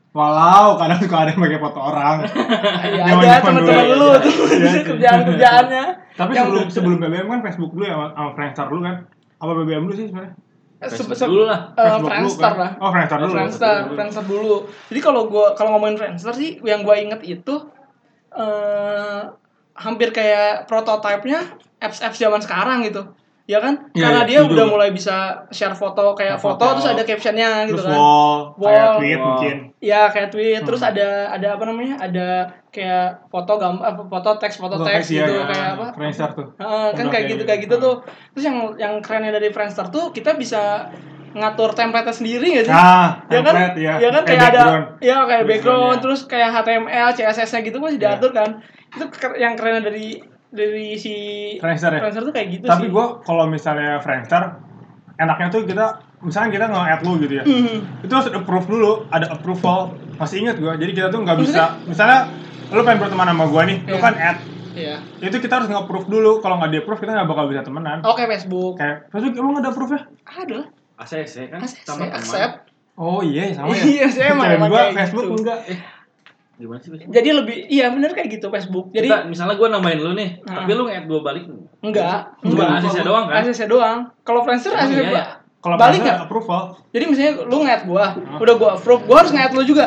Walau 0.09 0.73
kadang 0.75 0.97
suka 0.97 1.15
ada 1.19 1.29
yang 1.29 1.37
pakai 1.39 1.59
foto 1.59 1.79
orang. 1.79 2.15
Iya 2.89 3.03
ada 3.05 3.21
zaman 3.21 3.41
teman-teman 3.45 3.85
dulu. 3.85 3.93
lu 3.93 4.07
Iya, 4.09 4.17
tuh 4.17 4.33
iya, 4.33 4.57
iya. 4.57 4.81
kerjaan 4.81 5.19
kerjaannya. 5.21 5.83
Tapi 6.17 6.31
sebelum 6.33 6.65
sebelum 6.67 6.97
BBM 6.97 7.27
kan 7.29 7.39
Facebook 7.45 7.71
dulu 7.71 7.85
ya 7.85 7.93
sama, 8.09 8.31
Friendster 8.33 8.65
dulu 8.65 8.81
kan. 8.81 8.95
Apa 9.37 9.51
BBM 9.53 9.83
dulu 9.85 9.93
sih 9.93 10.05
sebenarnya? 10.09 10.33
Facebook 10.81 11.13
dulu 11.13 11.43
lah. 11.45 11.59
Facebook 11.69 11.93
dulu 11.93 12.09
Friendster 12.09 12.41
kan? 12.47 12.57
lah. 12.57 12.71
Oh, 12.79 12.89
Friendster 12.89 13.17
dulu. 13.19 13.33
Friendster, 13.37 13.75
Friendster 13.91 14.23
dulu. 14.25 14.57
Jadi 14.89 14.99
kalau 14.99 15.21
gua 15.27 15.45
kalau 15.53 15.69
ngomongin 15.75 15.95
Friendster 15.95 16.33
sih 16.33 16.57
yang 16.63 16.81
gua 16.81 16.95
inget 16.97 17.21
itu 17.21 17.55
eh 18.31 19.21
hampir 19.79 20.11
kayak 20.11 20.67
prototipenya 20.67 21.39
apps-apps 21.77 22.19
zaman 22.19 22.39
sekarang 22.39 22.83
gitu. 22.83 23.03
ya 23.45 23.57
kan 23.57 23.89
Iya, 23.97 24.05
karena 24.05 24.21
iya, 24.21 24.29
dia 24.29 24.39
udah 24.45 24.65
mulai 24.69 24.93
bisa 24.93 25.15
share 25.49 25.73
foto 25.73 26.13
kayak 26.13 26.37
foto, 26.37 26.61
foto. 26.61 26.77
terus 26.77 26.85
ada 26.85 27.01
captionnya 27.01 27.65
gitu 27.65 27.81
terus 27.81 27.89
kan 27.89 27.97
wall, 27.97 28.37
kayak 28.53 28.61
Wall. 28.85 28.97
tweet 29.01 29.17
Wall. 29.17 29.25
mungkin 29.25 29.55
ya 29.81 30.01
kayak 30.05 30.29
tweet 30.29 30.61
terus 30.61 30.81
Hmm. 30.81 30.91
ada 30.93 31.07
ada 31.33 31.47
apa 31.57 31.63
namanya 31.65 31.95
ada 31.97 32.27
kayak 32.69 33.25
foto 33.25 33.57
gambar 33.57 33.81
apa, 33.81 34.01
foto 34.05 34.29
teks 34.37 34.55
foto 34.55 34.77
Foto 34.77 34.85
teks 34.85 35.01
teks, 35.01 35.07
iya, 35.09 35.25
gitu 35.25 35.33
iya. 35.33 35.45
kayak 35.49 35.67
apa 35.73 35.85
Friendster 35.97 36.29
tuh 36.29 36.47
Heeh, 36.53 36.87
kan 36.93 36.93
Udah 36.93 36.93
kayak 36.93 37.09
kayak 37.09 37.25
gitu 37.25 37.33
gitu. 37.33 37.49
kayak 37.49 37.61
gitu 37.65 37.73
Hmm. 37.73 37.81
tuh 37.81 37.95
terus 38.29 38.43
yang 38.45 38.57
yang 38.77 38.93
kerennya 39.01 39.31
dari 39.33 39.49
Friendster 39.49 39.85
tuh 39.89 40.05
kita 40.11 40.31
bisa 40.35 40.61
ngatur 41.31 41.69
template 41.73 42.09
sendiri 42.11 42.47
gak 42.53 42.65
sih 42.65 42.71
nah 42.71 43.17
ya 43.25 43.39
kan 43.39 43.53
template, 43.55 43.77
ya 43.79 43.93
ya 43.97 44.09
kan 44.11 44.23
kayak, 44.23 44.41
ada 44.43 44.61
background. 44.61 44.85
ya 44.99 45.17
kayak 45.19 45.43
background 45.43 45.49
Background, 45.49 45.89
ya. 45.89 46.01
terus 46.03 46.19
kayak 46.23 46.49
HTML 46.53 47.09
CSS 47.13 47.49
nya 47.51 47.59
gitu 47.63 47.77
masih 47.77 47.97
Iya. 47.97 48.03
diatur 48.13 48.31
kan 48.31 48.49
itu 48.89 49.05
yang 49.35 49.53
keren 49.53 49.79
dari 49.79 50.19
dari 50.49 50.95
si 50.95 51.13
Friendster 51.57 51.91
ya 51.91 51.99
Friendster 51.99 52.23
tuh 52.23 52.33
kayak 52.33 52.47
gitu 52.51 52.65
tapi 52.65 52.83
sih 52.83 52.89
gue 52.89 53.05
kalau 53.21 53.45
misalnya 53.45 53.97
Friendster 53.99 54.57
enaknya 55.15 55.47
tuh 55.49 55.61
kita 55.63 55.85
misalnya 56.19 56.49
kita 56.49 56.65
nge-add 56.67 57.01
lu 57.01 57.13
gitu 57.17 57.33
ya 57.33 57.43
Mhm. 57.43 58.01
itu 58.01 58.11
harus 58.11 58.27
approve 58.29 58.67
dulu 58.67 58.91
ada 59.07 59.29
approval 59.29 59.79
masih 60.15 60.41
ingat 60.41 60.57
gue 60.57 60.73
jadi 60.75 60.91
kita 60.91 61.07
tuh 61.09 61.21
nggak 61.21 61.37
bisa 61.37 61.77
misalnya 61.83 62.27
lu 62.67 62.81
pengen 62.81 62.99
berteman 62.99 63.27
sama 63.27 63.45
gue 63.45 63.61
nih 63.65 63.77
lu 63.85 63.95
Iya. 63.95 64.01
kan 64.01 64.13
add 64.15 64.39
Iya. 64.71 64.95
itu 65.21 65.37
kita 65.37 65.53
harus 65.55 65.67
nge-approve 65.67 66.07
dulu 66.07 66.31
kalau 66.39 66.55
nggak 66.57 66.71
di-approve 66.71 66.99
kita 66.99 67.11
nggak 67.13 67.27
bakal 67.27 67.45
bisa 67.45 67.61
temenan 67.61 67.99
Oke 68.01 68.23
Facebook. 68.25 68.73
kayak 68.75 69.05
Facebook 69.07 69.33
emang 69.35 69.59
ada 69.59 69.69
approve 69.69 69.91
ya 69.91 70.01
Ada 70.25 70.53
lah. 70.55 70.67
ACC 70.99 71.35
kan 71.47 71.59
ACC, 71.59 71.77
sama 71.83 72.03
teman. 72.03 72.15
accept. 72.15 72.53
oh 72.95 73.19
iya 73.21 73.49
sama 73.51 73.71
ya 73.71 73.83
Iya, 73.83 74.05
saya 74.09 74.27
emang- 74.33 74.65
gua 74.65 74.91
Facebook 74.93 75.25
gitu. 75.25 75.35
enggak 75.37 75.59
Gimana 76.59 76.77
sih? 76.77 76.91
Facebook? 76.91 77.09
Jadi 77.09 77.29
lebih 77.31 77.55
iya 77.67 77.87
bener 77.87 78.11
kayak 78.11 78.29
gitu 78.29 78.47
Facebook. 78.49 78.91
Jadi 78.91 79.07
Kita, 79.07 79.23
misalnya 79.23 79.55
gue 79.55 79.67
nambahin 79.69 79.99
lu 80.01 80.11
nih, 80.11 80.43
Nah. 80.43 80.55
tapi 80.59 80.71
lu 80.73 80.83
nge-add 80.83 81.05
gue 81.05 81.19
balik. 81.21 81.43
enggak, 81.79 82.35
Cuma 82.41 82.51
enggak. 82.67 82.83
ACC 82.83 82.97
doang 83.01 83.25
kan? 83.25 83.35
ACC 83.39 83.61
doang. 83.65 83.97
Kalau 84.21 84.41
Friendster 84.43 84.73
ACC 84.73 84.91
iya 84.91 85.03
ba- 85.05 85.15
ya? 85.15 85.25
kalau 85.57 85.75
balik 85.75 85.87
Friendster 85.97 86.03
nggak? 86.13 86.25
approval 86.25 86.61
Jadi 86.89 87.03
misalnya 87.05 87.33
lu 87.41 87.57
nge-add 87.61 87.83
gua, 87.85 88.05
udah 88.35 88.55
gua 88.55 88.69
approve, 88.75 89.03
gua 89.03 89.17
harus 89.17 89.31
nge-add 89.31 89.53
lu 89.53 89.63
juga. 89.63 89.85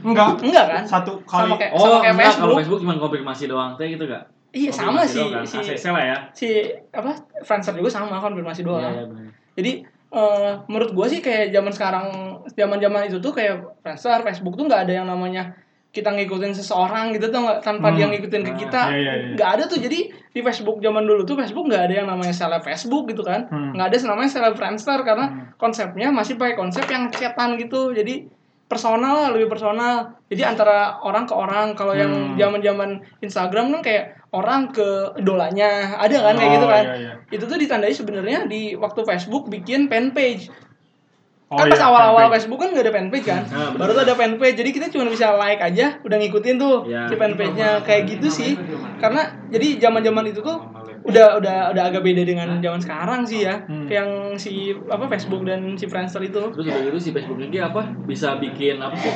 enggak 0.00 0.28
Enggak 0.38 0.64
kan? 0.66 0.82
satu 0.86 1.12
kali 1.22 1.44
Sama 1.46 1.56
kayak 1.56 1.72
Oh, 1.72 1.80
sama 1.82 1.96
kayak 1.98 2.04
enggak, 2.06 2.24
Facebook. 2.26 2.40
kalau 2.42 2.54
Facebook 2.54 2.80
cuma 2.80 2.92
konfirmasi 2.98 3.44
doang, 3.46 3.70
kayak 3.74 3.90
gitu 3.90 4.04
gak? 4.06 4.22
Iya 4.50 4.70
sama 4.70 5.00
sih 5.04 5.22
kan? 5.22 5.42
si 5.42 5.56
ACC 5.56 5.84
lah 5.88 6.04
ya. 6.04 6.16
si 6.30 6.48
apa 6.90 7.10
Friendster 7.40 7.72
juga 7.72 7.88
sama 7.88 8.16
konfirmasi 8.18 8.60
doang. 8.60 8.80
Iya, 8.82 8.92
iya 8.94 9.04
benar. 9.06 9.24
Jadi 9.54 9.72
eh, 10.10 10.50
menurut 10.66 10.90
gua 10.90 11.06
sih 11.06 11.20
kayak 11.20 11.48
zaman 11.50 11.70
sekarang 11.70 12.06
zaman-zaman 12.50 13.06
itu 13.06 13.16
tuh 13.16 13.30
kayak 13.30 13.60
Friendster, 13.78 14.20
Facebook 14.22 14.52
tuh 14.54 14.66
nggak 14.66 14.84
ada 14.84 14.92
yang 14.94 15.06
namanya 15.06 15.52
kita 15.90 16.06
ngikutin 16.08 16.54
seseorang 16.54 17.10
gitu 17.10 17.28
tuh 17.28 17.42
nggak 17.42 17.60
tanpa 17.60 17.90
Hmm. 17.90 17.96
dia 17.98 18.06
ngikutin 18.06 18.42
ke 18.42 18.52
Nah, 18.54 18.58
kita 18.58 18.82
iya, 18.90 18.96
iya, 18.96 19.12
iya. 19.12 19.28
nggak 19.34 19.50
ada 19.58 19.62
tuh 19.66 19.78
jadi 19.78 19.98
di 20.30 20.40
Facebook 20.40 20.78
zaman 20.78 21.02
dulu 21.02 21.26
tuh 21.26 21.34
Facebook 21.34 21.66
nggak 21.66 21.82
ada 21.90 21.94
yang 21.98 22.06
namanya 22.06 22.30
seleb 22.30 22.62
Facebook 22.62 23.10
gitu 23.10 23.20
kan 23.20 23.50
Hmm. 23.50 23.74
nggak 23.74 23.86
ada 23.90 23.96
yang 23.96 24.08
namanya 24.08 24.30
seleb 24.30 24.54
Friendster 24.54 24.98
karena 25.02 25.26
konsepnya 25.56 26.08
masih 26.08 26.38
pakai 26.38 26.54
konsep 26.54 26.86
yang 26.86 27.10
chatan 27.10 27.58
gitu 27.58 27.90
jadi 27.90 28.30
personal 28.64 29.14
lah 29.18 29.28
lebih 29.34 29.50
personal 29.50 30.14
jadi 30.30 30.46
antara 30.46 31.02
orang 31.02 31.26
ke 31.26 31.34
orang 31.34 31.74
kalau 31.74 31.90
yang 31.90 32.12
Hmm. 32.14 32.38
zaman-zaman 32.38 32.90
Instagram 33.18 33.74
kan 33.74 33.82
kayak 33.82 34.04
orang 34.30 34.70
ke 34.70 34.86
idolanya 35.18 35.98
ada 35.98 36.22
kan 36.22 36.38
kayak 36.38 36.52
gitu 36.54 36.66
Oh, 36.66 36.70
kan 36.70 36.84
iya, 36.86 36.94
iya. 36.96 37.12
itu 37.28 37.44
tuh 37.44 37.58
ditandai 37.58 37.90
sebenarnya 37.90 38.46
di 38.46 38.78
waktu 38.78 39.02
Facebook 39.02 39.50
bikin 39.50 39.90
fan 39.90 40.14
page 40.14 40.46
Oh, 41.50 41.58
kan 41.58 41.66
iya, 41.66 41.72
pas 41.74 41.82
awal-awal 41.82 42.14
fanpage. 42.22 42.34
Facebook 42.38 42.58
kan 42.58 42.68
gak 42.70 42.84
ada 42.86 42.94
fanpage 42.94 43.26
kan 43.26 43.42
Nah, 43.44 43.74
baru 43.74 43.90
tuh 43.90 44.02
ada 44.02 44.14
fanpage 44.14 44.54
jadi 44.54 44.70
kita 44.70 44.86
cuma 44.86 45.04
bisa 45.06 45.34
like 45.34 45.58
aja 45.58 45.98
udah 46.00 46.16
ngikutin 46.16 46.54
tuh 46.56 46.86
Ya. 46.86 47.04
si 47.04 47.14
fanpage-nya 47.14 47.82
kayak 47.82 48.02
gitu 48.08 48.26
sih 48.30 48.52
karena 48.96 49.20
jadi 49.46 49.68
zaman-zaman 49.80 50.24
itu 50.26 50.38
tuh 50.40 50.62
udah 51.02 51.26
udah 51.36 51.56
udah 51.70 51.82
agak 51.84 52.00
beda 52.00 52.22
dengan 52.22 52.48
zaman 52.56 52.78
sekarang 52.78 53.20
sih 53.24 53.42
ya 53.42 53.66
Hmm. 53.66 53.88
yang 53.88 54.08
si 54.36 54.52
apa 54.86 55.08
Facebook 55.08 55.42
dan 55.42 55.74
si 55.74 55.84
Friendster 55.84 56.22
itu 56.22 56.38
Terus 56.54 56.64
udah 56.64 56.86
gitu 56.86 56.98
si 57.00 57.10
Facebook 57.10 57.40
ini 57.40 57.58
apa? 57.58 57.82
Bisa 58.00 58.36
bikin 58.36 58.78
apa 58.78 58.94
sih? 58.94 59.10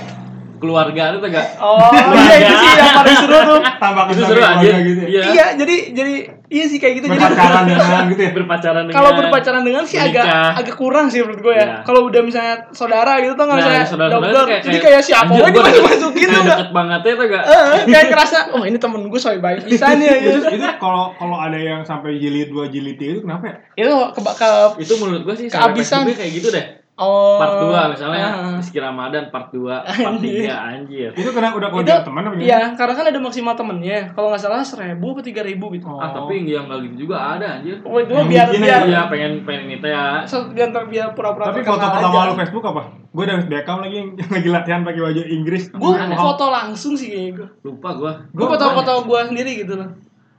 Keluarga 0.64 1.02
itu 1.12 1.28
gak? 1.28 1.46
oh 1.58 1.92
iya 1.92 2.34
itu 2.40 2.54
sih 2.56 2.70
yang 2.72 2.92
paling 2.94 3.16
seru 3.18 3.38
tuh 3.44 3.58
tambah 3.76 4.04
Itu 4.08 4.22
seru 4.24 4.40
anjir. 4.40 4.72
gitu 4.80 5.00
ya 5.02 5.08
Iya. 5.10 5.22
iya 5.30 5.46
jadi 5.54 5.76
jadi 5.92 6.12
iya 6.46 6.64
sih 6.64 6.78
kayak 6.78 6.94
gitu 6.96 7.06
jadi 7.06 7.20
berpacaran 7.20 7.64
dengan 7.70 8.04
gitu 8.06 8.22
ya 8.22 8.30
Berpacaran 8.32 8.82
dengan 8.82 8.94
kalau 8.94 9.10
berpacaran 9.14 9.62
dengan 9.62 9.84
sih 9.84 9.98
agak 9.98 10.24
agak 10.56 10.74
kurang 10.74 11.06
sih 11.06 11.20
menurut 11.20 11.40
gue 11.40 11.52
ya. 11.52 11.60
Iya. 11.60 11.76
Kalau 11.82 12.00
udah 12.04 12.22
misalnya 12.22 12.54
saudara 12.70 13.20
gitu 13.20 13.32
tuh 13.32 13.44
nggak 13.44 13.54
Nah, 13.54 13.60
misalnya 13.62 13.84
saudara-saudara 13.84 14.32
dokter, 14.34 14.58
jadi 14.62 14.78
kayak 14.80 15.02
siapa 15.02 15.30
aja 15.30 15.42
dimasukin 15.44 15.60
deket- 15.70 15.84
masukin 15.84 16.26
tuh 16.26 16.32
nggak. 16.34 16.56
deket 16.56 16.70
banget 16.72 17.00
ya 17.00 17.12
tuh 17.12 17.26
gak? 17.28 17.44
Eh, 17.44 17.62
kayak 17.86 18.06
kerasa, 18.08 18.36
oh 18.50 18.62
ini 18.62 18.78
temen 18.78 19.00
gue 19.04 19.20
soal 19.20 19.36
baik 19.38 19.58
bisa 19.64 19.86
nih 19.92 20.06
ya. 20.06 20.16
itu 20.16 20.28
Gitu. 20.34 20.48
itu 20.54 20.66
kalau 20.76 21.12
kalau 21.14 21.36
ada 21.38 21.56
yang 21.56 21.80
sampai 21.82 22.16
jilid 22.16 22.48
dua 22.48 22.64
jilid 22.66 22.94
tiga 22.94 23.12
itu 23.12 23.22
kenapa 23.22 23.44
ya 23.44 23.56
Itu 23.76 23.92
ke, 24.10 24.20
ke 24.32 24.48
Itu 24.78 24.92
menurut 24.96 25.22
gua 25.22 25.34
sih 25.34 25.46
Kehabisan. 25.46 26.08
kayak 26.08 26.32
gitu 26.32 26.48
deh. 26.48 26.64
Oh 26.94 27.36
Part 27.36 27.54
2 27.60 27.92
misalnya. 27.92 28.26
Rizky 28.54 28.78
Ramadan 28.78 29.26
part 29.28 29.50
2, 29.50 29.66
part 30.06 30.16
3 30.16 30.46
anjir. 30.46 31.10
itu 31.10 31.26
kena 31.28 31.50
udah 31.50 31.68
kewajiban 31.68 32.02
teman 32.02 32.22
apa 32.24 32.34
iya 32.38 32.70
karena 32.72 32.94
kan 32.94 33.06
ada 33.06 33.18
maksimal 33.18 33.54
temennya 33.54 33.98
kalau 34.10 34.30
nggak 34.30 34.40
salah 34.40 34.62
seribu 34.62 35.12
atau 35.12 35.22
tiga 35.22 35.42
ribu 35.42 35.68
gitu 35.70 35.84
Oh. 35.84 35.98
Ah, 35.98 36.10
tapi 36.12 36.42
yang 36.44 36.64
enggak 36.64 36.86
gitu 36.86 37.04
juga 37.04 37.34
ada 37.34 37.58
anjir. 37.58 37.76
oh 37.80 37.96
itu 37.96 38.10
mah 38.10 38.22
Yang 38.22 38.30
biar 38.30 38.46
biar 38.54 38.80
Iya, 38.84 39.02
pengen 39.06 39.32
pengen 39.42 39.66
itu 39.72 39.86
ya. 39.86 40.22
so- 40.24 40.48
biar 40.48 40.70
biar 40.70 41.06
pura-pura 41.12 41.50
tapi 41.50 41.60
foto 41.60 41.82
pertama 41.82 42.14
aja. 42.16 42.28
lu 42.28 42.34
Facebook 42.36 42.64
apa 42.64 42.82
gue 43.10 43.24
David 43.24 43.46
Beckham 43.48 43.78
lagi 43.80 43.96
yang 44.00 44.08
lagi 44.28 44.48
latihan 44.48 44.80
pakai 44.82 45.00
baju 45.00 45.22
Inggris 45.24 45.62
gue 45.68 45.92
foto 46.16 46.44
langsung 46.48 46.94
sih 46.94 47.08
kayaknya 47.08 47.32
gue 47.36 47.48
Lupa 47.64 47.90
gua. 47.92 48.12
gue 48.24 48.46
foto-foto 48.48 48.92
gue 49.04 49.20
sendiri 49.28 49.50
gitu 49.56 49.74
loh 49.74 49.88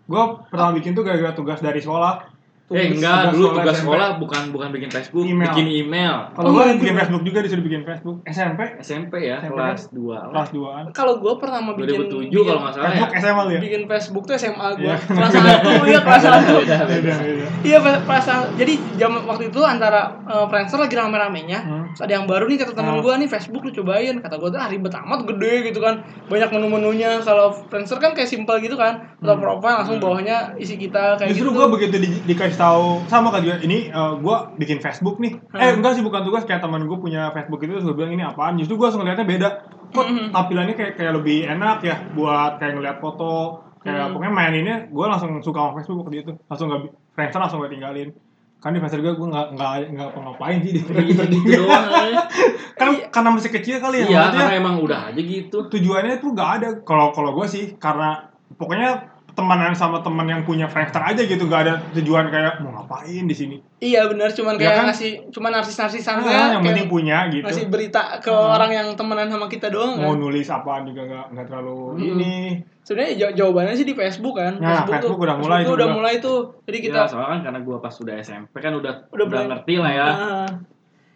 gue 0.06 0.22
pernah 0.48 0.70
bikin 0.72 0.92
tuh 0.92 1.02
gara-gara 1.02 1.32
tugas 1.32 1.60
dari 1.60 1.80
sekolah 1.80 2.35
Eh 2.66 2.74
Tugas- 2.82 2.98
enggak, 2.98 3.14
tugas 3.16 3.30
dulu 3.30 3.46
sekolah 3.46 3.54
tugas 3.56 3.70
SMP. 3.72 3.82
sekolah 3.86 4.08
bukan 4.18 4.42
bukan 4.50 4.70
bikin 4.72 4.90
Facebook, 4.90 5.22
Email. 5.24 5.46
bikin 5.48 5.68
email. 5.70 6.16
kalau 6.34 6.48
Oh, 6.48 6.52
gue 6.52 6.64
gitu. 6.66 6.78
bikin 6.80 6.96
Facebook 6.96 7.24
juga 7.24 7.40
disuruh 7.40 7.64
bikin 7.64 7.82
Facebook 7.84 8.18
SMP 8.26 8.60
SMP 8.82 9.14
ya, 9.22 9.38
SMP 9.38 9.54
kelas 9.54 9.82
2. 9.92 10.34
kelas 10.34 10.50
2an 10.50 10.84
kalau 10.92 11.14
gue 11.16 11.34
pertama 11.38 11.70
bikin 11.72 12.10
2007 12.10 12.26
bikin- 12.26 12.42
kalau 12.44 12.60
nggak 12.60 12.74
salah 12.74 12.82
ya. 12.84 12.90
Facebook 12.96 13.14
SMA 13.16 13.38
lu 13.40 13.52
ya 13.52 13.62
bikin 13.62 13.82
Facebook 13.86 14.24
tuh 14.24 14.34
SMA 14.36 14.68
gue 14.74 14.82
Iya. 14.84 14.96
kelas 14.98 15.32
satu 15.32 15.70
ya 15.86 16.00
kelas 16.02 16.22
satu 16.24 16.54
Beda, 16.56 16.76
beda. 16.82 16.86
beda 16.90 17.14
beda 17.22 17.48
Iya 17.62 17.78
pas, 17.80 17.96
pas 18.04 18.26
jadi 18.56 18.74
jam 18.96 19.12
waktu 19.20 19.44
itu 19.46 19.62
antara 19.62 20.02
uh, 20.24 20.46
Friendster 20.48 20.80
lagi 20.80 20.96
rame-ramenya 20.96 21.60
Hmm. 21.62 21.85
Terus 21.96 22.04
ada 22.04 22.14
yang 22.14 22.28
baru 22.28 22.44
nih 22.46 22.60
kata 22.60 22.76
temen 22.76 23.00
Hmm. 23.00 23.04
gue 23.04 23.14
nih 23.16 23.30
Facebook 23.32 23.64
lu 23.64 23.72
cobain 23.72 24.20
kata 24.20 24.36
gue 24.36 24.50
tuh 24.52 24.60
ah, 24.60 24.68
ribet 24.68 24.92
amat 24.92 25.20
gede 25.24 25.54
gitu 25.66 25.80
kan 25.80 25.96
banyak 26.28 26.50
menu-menunya 26.52 27.24
kalau 27.24 27.56
Friendster 27.66 27.98
kan 27.98 28.12
kayak 28.12 28.28
simpel 28.28 28.60
gitu 28.60 28.76
kan 28.76 29.16
foto 29.16 29.40
profile 29.40 29.80
langsung 29.80 29.98
bawahnya 29.98 30.54
isi 30.56 30.76
kita 30.76 31.16
kayak 31.16 31.32
Justru 31.32 31.50
gitu 31.50 31.56
gue 31.56 31.68
begitu 31.72 31.96
di, 31.96 32.10
dikasih 32.28 32.60
tahu 32.60 33.00
sama 33.08 33.32
kan 33.32 33.40
juga 33.40 33.64
ini 33.64 33.88
gue 33.96 34.38
bikin 34.58 34.84
Facebook 34.84 35.18
nih. 35.18 35.40
Eh 35.50 35.72
Hmm. 35.72 35.80
enggak 35.80 35.96
sih 35.96 36.04
bukan 36.04 36.22
tugas 36.22 36.44
kayak 36.44 36.60
teman 36.60 36.84
gue 36.84 36.98
punya 36.98 37.32
Facebook 37.32 37.64
itu 37.64 37.72
terus 37.72 37.86
gue 37.86 37.96
bilang 37.96 38.12
ini 38.12 38.22
apaan. 38.22 38.60
Justru 38.60 38.76
gue 38.76 38.84
langsung 38.84 39.00
ngeliatnya 39.00 39.24
beda. 39.24 39.50
Kok 39.90 40.06
Hmm. 40.06 40.28
tampilannya 40.30 40.76
kayak 40.76 40.94
kayak 40.94 41.14
lebih 41.16 41.48
enak 41.48 41.80
ya 41.80 41.96
buat 42.12 42.60
kayak 42.60 42.76
ngeliat 42.76 42.98
foto. 43.00 43.64
Kayak 43.80 44.02
Hmm. 44.02 44.12
pokoknya 44.12 44.34
maininnya 44.34 44.76
gue 44.90 45.06
langsung 45.06 45.32
suka 45.40 45.62
sama 45.62 45.72
Facebook 45.78 46.04
waktu 46.04 46.18
itu. 46.20 46.32
Langsung 46.46 46.68
gak 46.68 46.82
Friendster 47.14 47.40
langsung 47.40 47.60
gue 47.62 47.72
tinggalin. 47.72 48.10
Kan 48.60 48.74
di 48.74 48.80
Friendster 48.82 49.00
juga 49.00 49.14
gue 49.14 49.28
nggak 49.30 49.48
nggak 49.56 49.72
nggak 49.94 50.08
apa 50.10 50.20
ngapain 50.26 50.58
sih 50.66 50.72
di 50.74 50.82
Iya, 50.82 51.02
gitu 51.06 51.24
juga. 51.46 51.58
doang. 51.62 51.86
aja. 51.86 52.22
kan 52.80 52.88
karena 53.14 53.30
masih 53.32 53.52
kecil 53.54 53.76
kali 53.80 53.98
ya. 54.04 54.06
Iya, 54.10 54.22
karena 54.36 54.54
emang 54.58 54.76
udah 54.82 55.00
aja 55.14 55.22
gitu. 55.22 55.58
tujuannya 55.70 56.18
tuh 56.20 56.30
gak 56.36 56.50
ada 56.60 56.70
kalau 56.84 57.14
kalau 57.16 57.32
gue 57.38 57.48
sih 57.48 57.78
karena 57.80 58.26
pokoknya 58.58 59.15
temanan 59.36 59.72
sama 59.72 60.00
teman 60.00 60.24
yang 60.26 60.42
punya 60.42 60.66
Friendster 60.66 60.98
aja 60.98 61.20
gitu 61.20 61.44
gak 61.46 61.62
ada 61.62 61.74
tujuan 61.92 62.28
kayak 62.28 62.60
mau 62.60 62.72
ngapain 62.74 63.22
di 63.22 63.32
sini 63.32 63.60
iya 63.78 64.04
benar 64.06 64.32
cuman 64.32 64.56
Ya 64.56 64.60
kayak 64.62 64.74
kan? 64.74 64.86
ngasih 64.88 65.12
cuman 65.30 65.52
narsis-narsisan 65.54 66.16
Ah, 66.16 66.22
kayak 66.22 66.32
yang 66.32 66.50
kayak 66.56 66.66
penting 66.72 66.88
punya 66.88 67.18
gitu 67.30 67.44
ngasih 67.44 67.66
berita 67.68 68.02
ke 68.18 68.28
Hmm. 68.28 68.50
orang 68.50 68.72
yang 68.72 68.88
temenan 68.94 69.28
sama 69.28 69.46
kita 69.46 69.68
doang 69.68 69.96
mau 69.98 70.10
kan 70.10 70.18
nulis 70.18 70.48
apaan 70.48 70.84
juga 70.84 71.04
gak, 71.04 71.26
nggak 71.30 71.46
terlalu 71.46 71.76
Hmm. 71.92 72.10
ini 72.10 72.34
sebenarnya 72.82 73.14
jaw- 73.18 73.36
jawabannya 73.36 73.74
sih 73.74 73.84
di 73.84 73.94
Facebook 73.94 74.36
kan 74.36 74.54
Nah, 74.56 74.88
Facebook 74.88 75.20
udah 75.20 75.36
mulai 75.36 75.60
tuh 75.60 75.66
itu 75.66 75.74
udah 75.76 75.90
mulai 75.90 76.14
tuh 76.18 76.40
jadi 76.64 76.78
kita 76.82 77.00
Kita 77.02 77.12
soalnya 77.12 77.30
kan 77.30 77.40
karena 77.44 77.60
gua 77.62 77.78
pas 77.80 77.94
udah 77.94 78.16
SMP 78.18 78.56
kan 78.56 78.72
udah 78.72 78.94
Udah 79.10 79.26
udah, 79.26 79.42
ngerti 79.52 79.74
lah 79.76 79.92
ya. 79.92 80.08
Ah. 80.08 80.50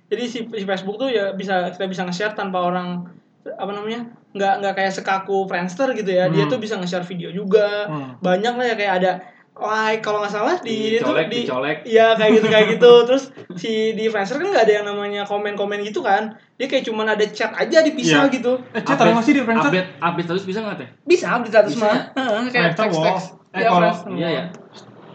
jadi 0.05 0.23
si, 0.25 0.39
si 0.43 0.65
Facebook 0.65 0.97
tuh 0.97 1.07
ya 1.07 1.31
bisa 1.31 1.69
kita 1.69 1.85
bisa 1.85 2.01
nge-share 2.01 2.33
tanpa 2.33 2.59
orang 2.59 3.07
apa 3.41 3.71
namanya 3.71 3.99
nggak 4.29 4.53
nggak 4.59 4.73
kayak 4.75 4.91
sekaku 4.91 5.43
Friendster 5.45 5.89
gitu 5.91 6.09
ya 6.09 6.27
dia 6.27 6.43
Hmm. 6.43 6.51
tuh 6.51 6.59
bisa 6.59 6.75
nge-share 6.75 7.03
video 7.03 7.29
juga 7.29 7.85
Hmm. 7.85 8.19
banyak 8.19 8.53
lah 8.53 8.65
ya 8.65 8.75
kayak 8.75 8.93
ada 8.97 9.11
like 9.55 9.99
kalau 9.99 10.19
nggak 10.19 10.31
salah 10.31 10.55
di 10.57 10.95
itu 10.95 11.03
Dicolek, 11.03 11.27
di 11.27 11.39
dicolek. 11.43 11.77
Iya 11.83 12.15
kayak 12.15 12.31
gitu 12.33 12.47
kayak 12.47 12.67
gitu 12.69 12.91
terus 13.07 13.23
si 13.55 13.91
di 13.91 14.07
Friendster 14.07 14.37
kan 14.37 14.47
nggak 14.49 14.65
ada 14.65 14.73
yang 14.73 14.85
namanya 14.85 15.21
komen-komen 15.23 15.79
gitu 15.81 15.99
kan 15.99 16.31
dia 16.55 16.65
kayak 16.65 16.83
cuman 16.85 17.07
ada 17.09 17.25
chat 17.25 17.51
aja 17.53 17.79
dipisah 17.81 18.23
Iya. 18.23 18.31
gitu 18.31 18.53
eh 18.69 18.81
chat 18.81 18.95
nggak 18.97 19.19
sih 19.21 19.33
di 19.33 19.41
Friendster 19.41 19.71
Update 19.71 19.89
update 19.99 20.27
terus 20.29 20.43
bisa 20.43 20.59
nggak 20.61 20.77
teh? 20.77 20.89
bisa 21.03 21.27
di 21.37 21.49
status 21.49 21.71
Bisa 21.73 21.81
mah 21.81 21.91
ya? 21.91 22.01
Heeh, 22.13 22.41
kayak 22.53 22.71
wall. 22.87 23.03
teks 23.03 23.23
Eh, 23.49 23.59
Iya, 23.59 23.69
Iya 24.13 24.29
ya. 24.29 24.43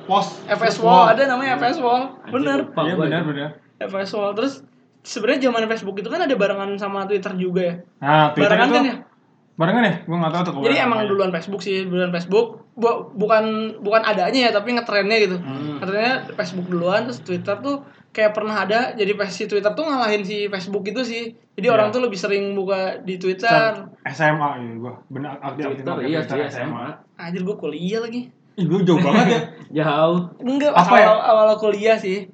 post 0.05 0.43
FS 0.45 0.77
wall 0.79 1.09
ada 1.09 1.23
namanya 1.25 1.57
FS 1.57 1.79
wall 1.79 2.03
bener 2.27 2.69
iya 2.79 2.95
benar 2.95 3.21
itu. 3.21 3.29
benar 3.31 3.49
FS 3.81 4.11
wall 4.13 4.33
terus 4.35 4.61
sebenarnya 5.05 5.47
zaman 5.47 5.69
Facebook 5.69 5.97
itu 5.97 6.09
kan 6.09 6.21
ada 6.21 6.35
barengan 6.35 6.75
sama 6.75 7.05
Twitter 7.05 7.33
juga 7.37 7.61
ya 7.63 7.75
nah 8.01 8.33
Twitter 8.33 8.51
barengan 8.51 8.67
itu 8.67 8.75
kan 8.75 8.87
ya 8.87 8.97
Barengan 9.55 9.87
ya? 9.87 9.95
Gue 10.03 10.19
nggak 10.19 10.33
tahu 10.35 10.43
tuh. 10.43 10.53
Jadi 10.67 10.83
emang 10.83 10.99
namanya. 10.99 11.11
duluan 11.15 11.31
Facebook 11.31 11.63
sih, 11.63 11.87
duluan 11.87 12.11
Facebook. 12.11 12.67
Bu- 12.75 13.15
bukan 13.15 13.45
bukan 13.79 14.03
adanya 14.03 14.41
ya, 14.41 14.51
tapi 14.51 14.75
ngetrennya 14.75 15.15
gitu. 15.23 15.39
Hmm. 15.39 15.79
Ngetrennya 15.79 16.15
Facebook 16.35 16.67
duluan, 16.67 17.07
terus 17.07 17.23
Twitter 17.23 17.55
tuh 17.63 17.87
kayak 18.11 18.35
pernah 18.35 18.67
ada. 18.67 18.99
Jadi 18.99 19.15
pas 19.15 19.31
si 19.31 19.47
Twitter 19.47 19.71
tuh 19.71 19.87
ngalahin 19.87 20.27
si 20.27 20.51
Facebook 20.51 20.83
itu 20.83 21.07
sih. 21.07 21.23
Jadi 21.55 21.71
Iya. 21.71 21.75
orang 21.79 21.95
tuh 21.95 22.03
lebih 22.03 22.19
sering 22.19 22.59
buka 22.59 22.99
di 22.99 23.15
Twitter. 23.15 23.95
SMA 24.03 24.49
gitu 24.59 24.75
gue. 24.83 24.95
Benar 25.15 25.39
aktif 25.39 25.65
Twitter 25.71 25.97
iya 26.03 26.21
sih 26.27 26.41
SMA. 26.51 26.85
Anjir 27.15 27.47
gue 27.47 27.55
kuliah 27.55 28.03
lagi. 28.03 28.35
Ih, 28.55 28.67
gue 28.67 28.83
jauh 28.83 28.99
banget 28.99 29.27
ya. 29.29 29.41
Jauh. 29.87 30.35
Enggak, 30.43 30.75
Apa 30.75 30.83
awal, 30.83 30.99
ya? 30.99 31.31
awal 31.31 31.49
kuliah 31.55 31.95
sih. 31.95 32.27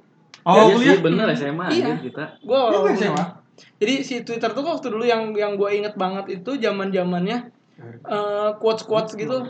Oh, 0.42 0.54
iya 0.56 0.62
kuliah. 0.72 0.88
sih 0.90 0.98
bener 1.00 1.26
SMA 1.32 1.66
Iya. 1.68 1.94
kita. 1.98 2.24
Awal 2.40 2.66
kan 2.66 2.80
kuliah. 2.82 2.98
SMA? 2.98 3.24
Jadi 3.76 3.94
si 4.00 4.14
Twitter 4.20 4.50
tuh 4.50 4.62
waktu 4.62 4.86
dulu 4.86 5.04
yang 5.04 5.32
yang 5.32 5.52
gue 5.54 5.68
inget 5.70 5.94
banget 5.94 6.32
itu 6.34 6.56
zaman 6.56 6.88
zamannya 6.88 7.52
eh 8.02 8.50
quotes 8.56 8.82
quotes 8.82 9.12
gitu 9.14 9.40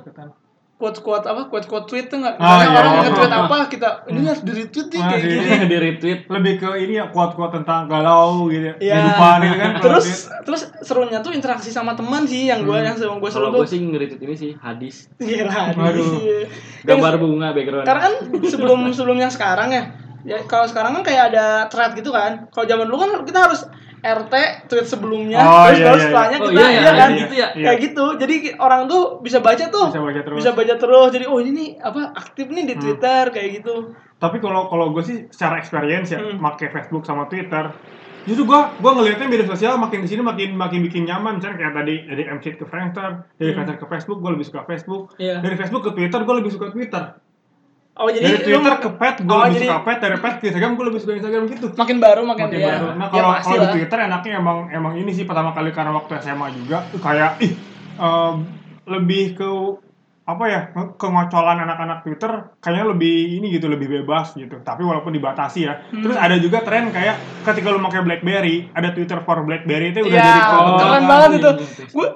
quotes 0.77 0.99
quotes 0.99 1.27
apa 1.27 1.47
quotes 1.47 1.67
quotes 1.67 1.87
tweet 1.87 2.09
tuh 2.09 2.19
nggak 2.19 2.35
Ah, 2.37 2.65
iya. 2.65 2.73
orang 2.73 2.95
nge-tweet 3.05 3.29
apa 3.29 3.57
kita 3.69 3.89
ini 4.09 4.25
harus 4.25 4.41
di 4.41 4.53
retweet 4.57 4.87
nih 4.89 4.99
Ah, 4.99 5.09
kayak 5.09 5.23
gini 5.23 5.51
di 5.67 5.77
retweet. 5.79 6.21
Lebih 6.27 6.55
ke 6.57 6.69
ini 6.81 6.95
ya 6.97 7.07
quote-quote 7.07 7.53
tentang 7.55 7.85
galau 7.85 8.49
gitu. 8.49 8.73
Iya. 8.79 8.95
Kehidupan 8.97 9.37
gitu 9.45 9.57
kan. 9.57 9.71
terus 9.79 10.07
tweet. 10.09 10.43
terus 10.43 10.63
serunya 10.81 11.19
tuh 11.21 11.33
interaksi 11.33 11.69
sama 11.69 11.93
teman 11.93 12.25
sih 12.25 12.47
yang 12.47 12.63
gue 12.63 12.77
yang 12.77 12.95
sama 12.95 13.19
gue 13.19 13.29
seru 13.29 13.45
Kalau 13.45 13.53
tuh 13.53 13.61
gue 13.61 13.69
sih 13.69 13.81
nge-retweet 13.85 14.23
ini 14.23 14.35
sih 14.37 14.51
hadis. 14.57 14.97
Gila, 15.21 15.77
Waduh. 15.77 16.11
iya. 16.19 16.39
Gambar 16.83 17.13
Yang- 17.13 17.21
bunga 17.21 17.49
background. 17.53 17.85
karena 17.85 18.01
kan 18.01 18.15
sebelum 18.45 18.79
sebelumnya 18.91 19.29
sekarang 19.29 19.69
ya 19.71 19.85
ya 20.23 20.39
kalau 20.45 20.65
sekarang 20.65 20.93
kan 20.93 21.03
kayak 21.03 21.33
ada 21.33 21.45
thread 21.67 21.93
gitu 21.95 22.11
kan 22.11 22.47
kalau 22.49 22.65
zaman 22.65 22.85
dulu 22.85 22.99
kan 22.99 23.11
kita 23.23 23.41
harus 23.43 23.63
RT 24.01 24.35
tweet 24.67 24.87
sebelumnya 24.87 25.37
Oh, 25.39 25.69
terus 25.69 25.77
iya, 25.77 25.85
baru 25.85 25.93
iya, 25.93 26.05
setelahnya 26.09 26.33
iya. 26.33 26.41
Oh, 26.41 26.49
kita 26.49 26.57
iya, 26.57 26.69
iya, 26.71 26.81
iya, 26.81 26.93
kan 26.95 27.11
gitu 27.15 27.35
ya. 27.35 27.49
Iya. 27.51 27.65
kayak 27.67 27.79
gitu 27.83 28.05
jadi 28.17 28.35
orang 28.57 28.83
tuh 28.87 29.03
bisa 29.21 29.39
baca 29.39 29.65
tuh 29.67 29.87
Bisa 29.89 30.01
baca 30.01 30.21
terus. 30.23 30.37
bisa 30.39 30.51
baca 30.51 30.75
terus 30.75 31.09
jadi 31.11 31.25
oh 31.27 31.39
ini 31.39 31.51
nih 31.53 31.69
apa 31.79 32.01
aktif 32.15 32.47
nih 32.49 32.65
di 32.65 32.75
Hmm. 32.75 32.83
Twitter 32.83 33.23
kayak 33.29 33.51
gitu 33.57 33.75
Tapi 34.17 34.37
kalau 34.37 34.69
kalau 34.69 34.89
gue 34.91 35.01
sih 35.01 35.17
secara 35.29 35.57
experience 35.57 36.09
ya, 36.09 36.21
Hmm. 36.21 36.37
make 36.39 36.65
Facebook 36.67 37.05
sama 37.05 37.25
Twitter, 37.25 37.73
justru 38.23 38.45
gue 38.45 38.61
gue 38.77 38.91
ngelihatnya 38.91 39.25
media 39.27 39.45
sosial 39.47 39.77
makin 39.77 40.05
ke 40.05 40.09
sini 40.09 40.21
makin 40.21 40.53
makin 40.55 40.81
bikin 40.83 41.05
nyaman. 41.05 41.41
Misalnya 41.41 41.57
kayak 41.59 41.73
tadi 41.75 41.95
dari 42.05 42.23
MC 42.27 42.45
ke 42.55 42.65
Friendster, 42.65 43.25
dari 43.35 43.49
Hmm. 43.49 43.57
Friendster 43.59 43.77
ke 43.77 43.87
Facebook 43.87 44.21
gue 44.21 44.31
lebih 44.31 44.45
suka 44.45 44.61
Facebook, 44.63 45.17
Iya. 45.17 45.41
dari 45.41 45.57
Facebook 45.57 45.83
ke 45.83 45.93
Twitter 45.95 46.21
gue 46.21 46.35
lebih 46.37 46.53
suka 46.53 46.69
Twitter, 46.69 47.17
oh 48.01 48.09
jadi 48.09 48.25
dari 48.25 48.37
lu 48.41 48.45
Twitter 48.57 48.73
mak- 48.73 48.81
ke 48.81 48.91
Pet 48.93 49.17
gue 49.19 49.29
Oh, 49.29 49.41
lebih 49.43 49.55
jadi- 49.55 49.69
suka 49.69 49.79
Pet, 49.83 49.99
dari 50.01 50.17
Pet 50.17 50.35
ke 50.35 50.45
Instagram 50.47 50.73
gue 50.73 50.85
lebih 50.87 50.99
suka 50.99 51.13
Instagram 51.15 51.43
gitu. 51.47 51.67
makin 51.75 51.97
baru 51.99 52.21
makin, 52.23 52.45
Makin 52.47 52.59
ya, 52.59 52.69
baru. 52.71 52.87
Nah 52.91 53.07
ya 53.07 53.13
kalau 53.13 53.31
pasti 53.31 53.45
kalau 53.47 53.57
di 53.57 53.63
lah. 53.63 53.73
Twitter 53.75 53.99
enaknya 54.03 54.33
emang 54.35 54.59
emang 54.71 54.93
ini 54.95 55.11
sih 55.11 55.25
pertama 55.25 55.51
kali 55.51 55.71
karena 55.71 55.93
waktu 55.93 56.13
SMA 56.19 56.47
juga 56.55 56.79
kayak 56.97 57.31
ih 57.39 57.53
em, 57.95 58.35
lebih 58.87 59.25
ke 59.35 59.51
apa 60.23 60.45
ya 60.47 60.61
nge- 60.71 60.95
kengocolan 60.95 61.59
anak-anak 61.61 61.99
Twitter 62.01 62.31
kayaknya 62.59 62.87
lebih 62.89 63.15
ini 63.35 63.51
gitu 63.51 63.67
lebih 63.67 63.91
bebas 63.93 64.33
gitu 64.33 64.57
tapi 64.61 64.81
walaupun 64.81 65.11
dibatasi 65.11 65.61
ya 65.61 65.75
Hmm. 65.85 66.01
terus 66.01 66.15
ada 66.15 66.37
juga 66.37 66.63
tren 66.63 66.89
kayak 66.89 67.19
ketika 67.43 67.69
lu 67.69 67.83
pakai 67.83 68.01
BlackBerry 68.01 68.71
ada 68.71 68.91
Twitter 68.91 69.19
for 69.21 69.43
BlackBerry 69.43 69.91
itu 69.91 70.01
udah 70.01 70.09
Iya, 70.09 70.23
jadi 70.25 70.41
keren 70.47 70.71
keren 70.79 71.05
banget 71.05 71.31
itu. 71.35 71.51
iya, 71.51 71.87
Gue 71.91 72.07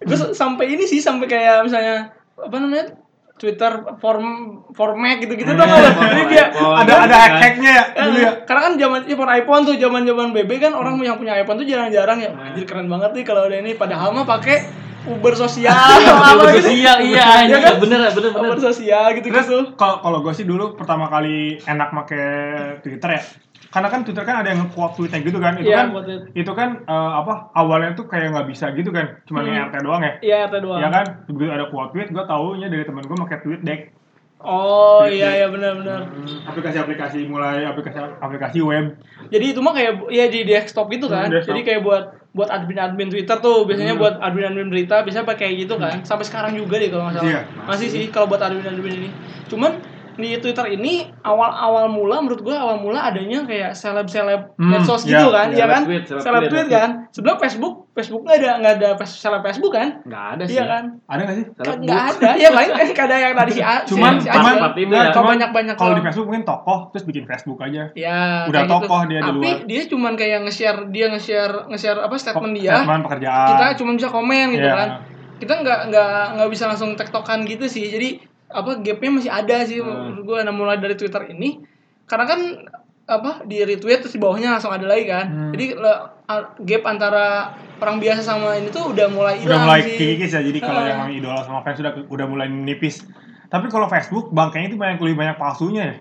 gue 0.00 0.16
sampai 0.32 0.64
ini 0.70 0.84
sih 0.84 0.98
sampai 0.98 1.26
kayak 1.26 1.60
misalnya 1.62 2.08
apa 2.34 2.56
namanya 2.56 2.96
Twitter 3.40 3.72
form 3.96 4.26
format 4.70 5.16
gitu-gitu 5.16 5.48
tuh 5.48 5.64
Iya. 5.64 5.90
Jadi 5.90 6.22
dia 6.28 6.44
ada 6.52 6.92
ada 7.02 7.16
hack-hacknya 7.18 7.70
ya 7.72 7.84
Eh, 7.90 8.04
dulu 8.04 8.18
ya 8.18 8.30
karena 8.44 8.60
kan 8.60 8.72
zaman 8.76 9.00
ya, 9.02 9.14
for 9.16 9.28
iPhone 9.28 9.62
tuh 9.64 9.74
zaman 9.74 10.02
zaman 10.04 10.26
BB 10.30 10.50
kan 10.60 10.72
orang 10.72 11.00
yang 11.00 11.16
punya 11.16 11.32
iPhone 11.34 11.56
tuh 11.56 11.64
jarang-jarang 11.64 12.20
ya 12.20 12.30
anjir 12.30 12.64
keren 12.64 12.86
banget 12.86 13.10
nih 13.16 13.24
kalau 13.24 13.48
ada 13.48 13.56
ini 13.56 13.72
padahal 13.74 14.12
mah 14.12 14.28
pakai 14.28 14.68
Uber 15.00 15.32
sosial 15.32 15.72
Iya, 15.96 16.12
apa 16.12 16.36
Uber 16.36 16.52
gitu. 16.52 16.68
sosial 16.68 16.96
iya 17.00 17.16
Iya 17.16 17.24
anjir 17.40 17.58
kan? 17.58 17.74
bener 17.80 17.98
bener 18.10 18.30
bener. 18.30 18.44
Uber 18.46 18.58
sosial 18.60 19.04
gitu 19.14 19.26
gitu 19.26 19.58
kalau 19.74 19.96
kalau 19.98 20.18
gue 20.20 20.34
sih 20.36 20.44
dulu 20.44 20.76
pertama 20.76 21.08
kali 21.08 21.56
enak 21.58 21.88
make 21.90 22.20
Twitter 22.84 23.16
ya. 23.16 23.22
Karena 23.70 23.86
kan 23.86 24.02
Twitter 24.02 24.26
kan 24.26 24.42
ada 24.42 24.50
yang 24.50 24.66
quote 24.68 24.98
tweetnya 24.98 25.22
gitu 25.22 25.38
kan. 25.38 25.54
Itu 25.54 25.70
Iya, 25.70 25.78
kan 25.78 25.86
itu 26.34 26.52
kan 26.52 26.68
eh, 26.82 27.12
apa 27.16 27.54
awalnya 27.54 27.94
tuh 27.94 28.04
kayak 28.04 28.34
nggak 28.34 28.48
bisa 28.50 28.74
gitu 28.74 28.90
kan. 28.90 29.22
Cuma 29.24 29.40
Hmm. 29.40 29.70
RT 29.70 29.74
doang 29.80 30.02
ya. 30.02 30.12
Iya 30.18 30.36
RT 30.46 30.54
doang. 30.58 30.80
Iya 30.82 30.88
kan? 30.90 31.06
Begitu 31.24 31.50
ada 31.50 31.66
quote 31.66 31.90
tweet 31.94 32.10
gue 32.10 32.24
taunya 32.26 32.66
dari 32.66 32.82
temen 32.82 33.02
gue 33.02 33.16
pakai 33.16 33.38
tweet 33.40 33.62
deck. 33.62 33.80
Oh 34.40 35.04
Tweet 35.04 35.20
iya 35.20 35.28
iya 35.36 35.46
benar-benar. 35.46 36.00
Aplikasi-aplikasi 36.48 37.28
mulai 37.28 37.62
aplikasi 37.62 38.00
aplikasi 38.18 38.58
web. 38.58 38.96
Jadi 39.28 39.44
itu 39.52 39.60
mah 39.60 39.70
kayak 39.70 40.08
ya 40.08 40.26
di 40.26 40.40
desktop 40.42 40.88
itu 40.88 41.06
kan. 41.06 41.28
Hmm, 41.28 41.34
desktop. 41.36 41.52
Jadi 41.52 41.60
kayak 41.62 41.80
buat 41.84 42.04
buat 42.30 42.48
admin-admin 42.48 43.10
Twitter 43.10 43.36
tuh 43.36 43.68
biasanya 43.68 43.94
Hmm. 43.94 44.02
buat 44.02 44.14
admin-admin 44.18 44.66
berita 44.66 45.04
bisa 45.04 45.22
pakai 45.22 45.54
gitu 45.54 45.76
kan. 45.76 46.02
Sampai 46.02 46.24
sekarang 46.24 46.56
juga 46.56 46.74
deh 46.74 46.88
kalau 46.88 47.06
nggak 47.06 47.16
salah. 47.16 47.28
Iya. 47.28 47.40
Masih 47.68 47.86
sih 47.86 48.04
kalau 48.08 48.26
buat 48.26 48.40
admin-admin 48.40 48.94
ini. 48.98 49.10
Cuman 49.46 49.76
di 50.14 50.34
Twitter 50.36 50.66
ini 50.68 50.94
awal-awal 51.20 51.86
mula 51.86 52.18
menurut 52.18 52.40
gua 52.40 52.56
awal 52.58 52.76
mula 52.78 53.04
adanya 53.04 53.42
kayak 53.42 53.72
seleb-seleb 53.72 54.54
Hmm, 54.54 54.70
medsos 54.72 55.02
iya. 55.02 55.18
gitu 55.18 55.28
kan, 55.28 55.46
Seleb 55.46 55.56
iya 55.56 55.66
kan? 55.66 55.82
tweet, 55.84 56.04
seleb 56.04 56.22
Seleb 56.22 56.42
tweet, 56.46 56.68
kan. 56.68 56.90
Sebelah 57.10 57.36
Facebook, 57.36 57.74
Facebook 57.90 58.22
nggak 58.22 58.36
ada 58.38 58.50
nggak 58.58 58.72
ada 58.76 58.88
seleb 59.02 59.42
Facebook 59.42 59.72
kan? 59.72 59.88
Nggak 60.02 60.24
ada 60.32 60.42
sih. 60.44 60.54
Iya 60.54 60.64
kan? 60.66 60.84
Ada 61.04 61.20
nggak 61.20 61.36
sih? 61.36 61.44
Seleb 61.50 61.66
Kan 61.66 61.76
nggak 61.80 62.02
ada. 62.10 62.30
Ya 62.36 62.48
paling 62.50 62.70
kan 62.70 63.04
ada 63.06 63.16
yang 63.16 63.34
tadi 63.34 63.52
si 63.52 63.60
A, 63.60 63.74
Cuman 63.82 64.12
si 64.16 64.28
cuman 64.28 64.54
ini 64.74 64.90
ya, 64.90 65.00
ya. 65.00 65.12
cuman 65.12 65.28
Banyak-banyak 65.30 65.74
kalau 65.74 65.94
di. 65.94 66.02
Facebook 66.02 66.26
mungkin 66.26 66.44
tokoh 66.44 66.78
terus 66.90 67.04
bikin 67.04 67.24
Facebook 67.24 67.58
aja. 67.60 67.82
Ya, 67.92 68.20
Udah 68.46 68.62
gitu. 68.64 68.72
tokoh 68.76 69.00
dia 69.04 69.18
di 69.18 69.26
Tapi 69.26 69.38
luar. 69.40 69.58
dia 69.64 69.82
cuman 69.86 70.12
kayak 70.14 70.38
nge-share 70.44 70.80
dia 70.88 71.06
nge-share 71.08 71.54
nge-share 71.66 71.98
apa 72.00 72.14
statement 72.14 72.54
dia. 72.54 72.72
Statement 72.76 73.02
pekerjaan. 73.04 73.48
Kita 73.48 73.64
cuma 73.76 73.90
bisa 73.94 74.08
komen 74.08 74.46
gitu 74.52 74.62
Iya. 74.62 74.76
kan. 74.76 74.88
Kita 75.36 75.54
nggak 75.56 75.80
nggak 75.88 76.12
nggak 76.36 76.48
bisa 76.48 76.64
langsung 76.66 76.92
tektokan 76.94 77.42
gitu 77.42 77.64
sih. 77.64 77.88
Jadi 77.88 78.08
apa 78.50 78.78
gapnya 78.78 79.10
masih 79.12 79.30
ada 79.30 79.56
sih 79.62 79.78
Hmm. 79.78 80.10
menurut 80.10 80.24
gue 80.24 80.38
nah 80.40 80.52
mulai 80.52 80.76
dari 80.76 80.94
Twitter 80.94 81.22
ini 81.28 81.62
karena 82.04 82.26
kan 82.26 82.40
apa 83.06 83.42
di 83.42 83.58
retweet 83.60 84.00
terus 84.00 84.12
di 84.12 84.18
bawahnya 84.18 84.52
langsung 84.52 84.70
ada 84.70 84.84
lagi 84.84 85.02
kan. 85.04 85.26
Hmm. 85.26 85.50
Jadi 85.50 85.74
le- 85.74 86.00
a- 86.24 86.54
gap 86.56 86.82
antara 86.84 87.26
orang 87.76 87.98
biasa 87.98 88.22
sama 88.24 88.54
ini 88.54 88.68
tuh 88.68 88.86
udah 88.88 89.06
mulai 89.08 89.34
udah 89.36 89.46
hilang 89.48 89.62
mulai 89.64 89.80
sih. 89.84 89.96
kikis 89.96 90.30
ya 90.30 90.40
jadi 90.40 90.58
kalau 90.58 90.80
yang 90.80 91.00
idola 91.08 91.42
sama 91.42 91.58
fans 91.60 91.74
sudah 91.76 91.90
udah 92.04 92.26
mulai 92.26 92.46
nipis 92.46 93.02
tapi 93.46 93.66
kalau 93.66 93.86
Facebook 93.86 94.30
bangkainya 94.30 94.68
itu 94.68 94.78
banyak 94.78 94.98
lebih 95.00 95.16
banyak 95.16 95.36
palsunya 95.36 95.82
ya 95.84 95.96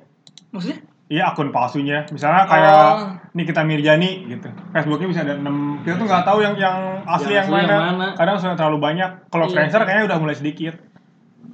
Maksudnya? 0.51 0.77
Iya 1.07 1.23
akun 1.27 1.49
palsunya 1.49 2.05
misalnya 2.07 2.45
kayak 2.45 2.69
Oh. 2.69 3.09
Nikita 3.31 3.61
Mirjani 3.63 4.09
gitu 4.27 4.45
Facebooknya 4.69 5.07
bisa 5.07 5.21
ada 5.23 5.33
6 5.35 5.49
kita 5.81 5.95
tuh 5.95 6.05
nggak 6.05 6.21
tahu 6.23 6.39
yang 6.39 6.53
yang 6.55 6.77
asli 7.03 7.31
yang, 7.31 7.41
Yang 7.41 7.45
asli 7.47 7.55
mana. 7.55 7.73
yang 7.73 7.85
mana. 7.91 8.07
kadang 8.13 8.35
sudah 8.37 8.53
terlalu 8.53 8.77
banyak 8.79 9.09
kalau 9.27 9.45
Iya. 9.45 9.53
Friendster 9.55 9.81
kayaknya 9.81 10.05
udah 10.05 10.17
mulai 10.19 10.35
sedikit 10.35 10.73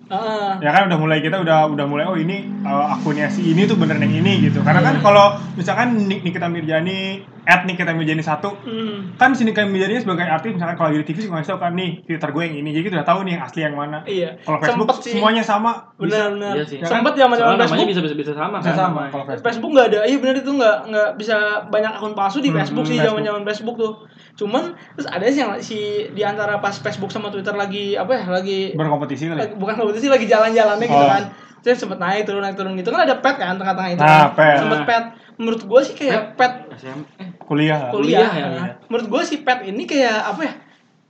Heeh. 0.06 0.50
ya 0.60 0.70
kan 0.70 0.86
udah 0.86 0.98
mulai 0.98 1.18
kita 1.18 1.38
udah 1.38 1.65
udah 1.68 1.86
mulai 1.86 2.06
oh 2.06 2.13
ini 2.13 2.46
uh, 2.62 2.94
akunnya 2.94 3.26
si 3.26 3.41
ini 3.48 3.65
tuh 3.65 3.74
bener 3.74 3.98
yang 3.98 4.13
ini 4.15 4.38
gitu 4.44 4.62
karena 4.62 4.78
kan 4.80 4.96
kalau 5.00 5.26
misalkan 5.54 5.98
Nik- 6.00 6.22
Nikita 6.22 6.46
Mirjani 6.46 7.20
at 7.44 7.62
Nikita 7.63 7.89
Mirjani 7.91 8.22
satu 8.22 8.54
Hmm. 8.60 9.13
kan 9.15 9.32
si 9.32 9.41
Nikita 9.41 9.65
Mirjani 9.65 9.98
sebagai 9.98 10.22
artis 10.24 10.52
misalkan 10.52 10.76
kalau 10.76 10.89
di 10.91 11.02
TV 11.02 11.18
suka 11.20 11.36
ngasih 11.36 11.52
tau 11.52 11.60
kan 11.60 11.74
nih 11.74 12.02
Twitter 12.04 12.30
gue 12.30 12.44
yang 12.44 12.56
ini 12.56 12.70
jadi 12.72 12.84
kita 12.84 12.96
udah 12.96 13.08
tahu 13.08 13.20
nih 13.22 13.32
yang 13.32 13.44
asli 13.44 13.60
yang 13.60 13.74
mana 13.74 13.98
Iya. 14.04 14.30
kalau 14.39 14.58
Facebook 14.60 14.88
Sempet 14.88 14.98
sih. 15.02 15.12
semuanya 15.12 15.41
sama 15.41 15.72
Benar 15.96 16.28
benar. 16.32 16.54
Iya 16.54 16.63
sih. 16.63 16.78
Sempet 16.82 17.13
zaman 17.15 17.36
zaman 17.36 17.56
Facebook 17.58 17.88
bisa 17.88 18.02
bisa 18.02 18.15
bisa 18.15 18.32
sama 18.32 18.58
bisa 18.60 18.70
kan. 18.70 18.78
sama 18.78 18.89
namanya. 19.02 19.10
kalau 19.10 19.26
Facebook 19.41 19.72
nggak 19.72 19.88
ada, 19.88 20.00
iya 20.04 20.18
benar 20.18 20.36
itu 20.36 20.52
nggak 20.52 20.78
nggak 20.86 21.10
bisa 21.15 21.36
banyak 21.65 21.91
akun 21.91 22.13
palsu 22.13 22.38
di 22.39 22.50
Hmm, 22.50 22.60
Facebook 22.60 22.84
hmm, 22.84 22.91
sih 22.91 22.96
Facebook. 22.96 23.10
zaman 23.15 23.22
zaman 23.26 23.41
Facebook 23.44 23.76
tuh. 23.76 23.94
Cuman 24.36 24.63
terus 24.93 25.08
ada 25.08 25.24
sih 25.26 25.39
yang 25.39 25.56
si 25.58 25.78
di 26.10 26.21
antara 26.21 26.60
pas 26.60 26.76
Facebook 26.76 27.08
sama 27.08 27.28
Twitter 27.28 27.54
lagi 27.54 27.95
apa 27.95 28.12
ya 28.13 28.24
lagi, 28.30 28.71
berkompetisi 28.74 29.26
kali 29.26 29.34
ya? 29.34 29.41
lagi- 29.41 29.56
bukan 29.56 29.74
kompetisi 29.76 30.08
lagi 30.08 30.26
jalan-jalannya 30.26 30.86
gitu 30.86 31.00
Oh. 31.00 31.08
kan. 31.10 31.24
Terus 31.62 31.80
sempet 31.80 31.98
naik 31.98 32.24
turun 32.24 32.39
naik 32.39 32.54
turun 32.54 32.76
gitu 32.76 32.89
kan 32.89 33.02
ada 33.02 33.17
pet 33.17 33.36
kan 33.36 33.56
tengah-tengah 33.56 33.91
itu 33.91 34.02
Nah, 34.02 34.30
kan. 34.30 34.36
pet. 34.36 34.58
Sempet 34.60 34.82
pet. 34.86 35.04
Menurut 35.36 35.62
gue 35.62 35.82
sih 35.82 35.93
kayak 35.93 36.36
pet 36.36 36.54
SM 36.74 37.00
eh 37.17 37.28
kuliah 37.38 37.89
kuliah. 37.89 38.21
Kuliah 38.21 38.30
ya, 38.30 38.45
Nah, 38.45 38.52
iya. 38.54 38.74
Menurut 38.86 39.08
gue 39.10 39.21
si 39.24 39.36
pet 39.39 39.63
ini 39.63 39.84
kayak 39.84 40.17
apa 40.28 40.41
ya? 40.41 40.54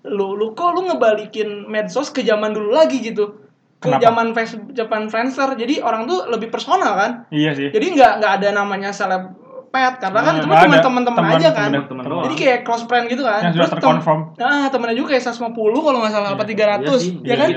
Lu 0.08 0.34
lu 0.34 0.54
kok 0.54 0.72
lu 0.72 0.86
ngebalikin 0.86 1.66
medsos 1.66 2.10
ke 2.10 2.22
zaman 2.22 2.50
dulu 2.52 2.72
lagi 2.72 3.02
gitu. 3.02 3.42
Ke 3.76 3.92
Kenapa? 3.92 4.02
zaman 4.04 4.28
Facebook, 4.32 4.72
zaman 4.72 5.04
Friendster. 5.08 5.50
Jadi 5.52 5.78
orang 5.80 6.06
tuh 6.06 6.26
lebih 6.28 6.48
personal 6.48 6.94
kan. 6.96 7.12
iya 7.30 7.52
sih 7.52 7.70
Jadi 7.70 7.86
nggak 7.92 8.12
nggak 8.18 8.34
ada 8.40 8.50
namanya 8.56 8.90
seleb 8.90 9.34
pet 9.76 9.94
karena 10.00 10.20
kan 10.22 10.34
Nah, 10.34 10.40
itu 10.40 10.48
nggak 10.48 10.64
cuma 10.64 10.80
teman-teman 10.80 11.20
Teman- 11.20 11.36
aja 11.36 11.50
kan. 11.52 11.70
teman. 11.76 12.04
doang. 12.06 12.24
Jadi 12.24 12.36
kayak 12.38 12.60
close 12.64 12.84
friend 12.86 13.06
gitu 13.06 13.22
kan. 13.22 13.42
Yang 13.44 13.54
sudah 13.54 13.70
terconfirm. 13.70 14.20
Nah, 14.34 14.66
temennya 14.68 14.96
juga 14.96 15.08
kayak 15.12 15.24
150 15.28 15.52
kalau 15.82 15.98
nggak 16.00 16.14
salah 16.14 16.30
apa 16.32 16.44
300 16.44 16.56
Iya 16.80 16.96
sih, 16.96 17.12
ya 17.20 17.36
kan? 17.36 17.50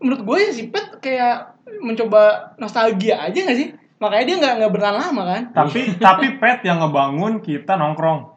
Menurut 0.00 0.20
gue 0.22 0.38
si 0.50 0.62
pet 0.66 0.86
kayak 0.98 1.36
mencoba 1.78 2.22
nostalgia 2.56 3.20
aja 3.20 3.36
nggak 3.36 3.54
sih? 3.54 3.68
Makanya 3.96 4.24
dia 4.24 4.36
nggak 4.36 4.54
nggak 4.56 4.72
bertahan 4.72 4.96
lama 4.98 5.22
kan? 5.26 5.42
tapi 5.52 5.80
tapi 6.06 6.26
pet 6.36 6.60
yang 6.62 6.80
ngebangun 6.80 7.40
kita 7.40 7.74
nongkrong 7.74 8.32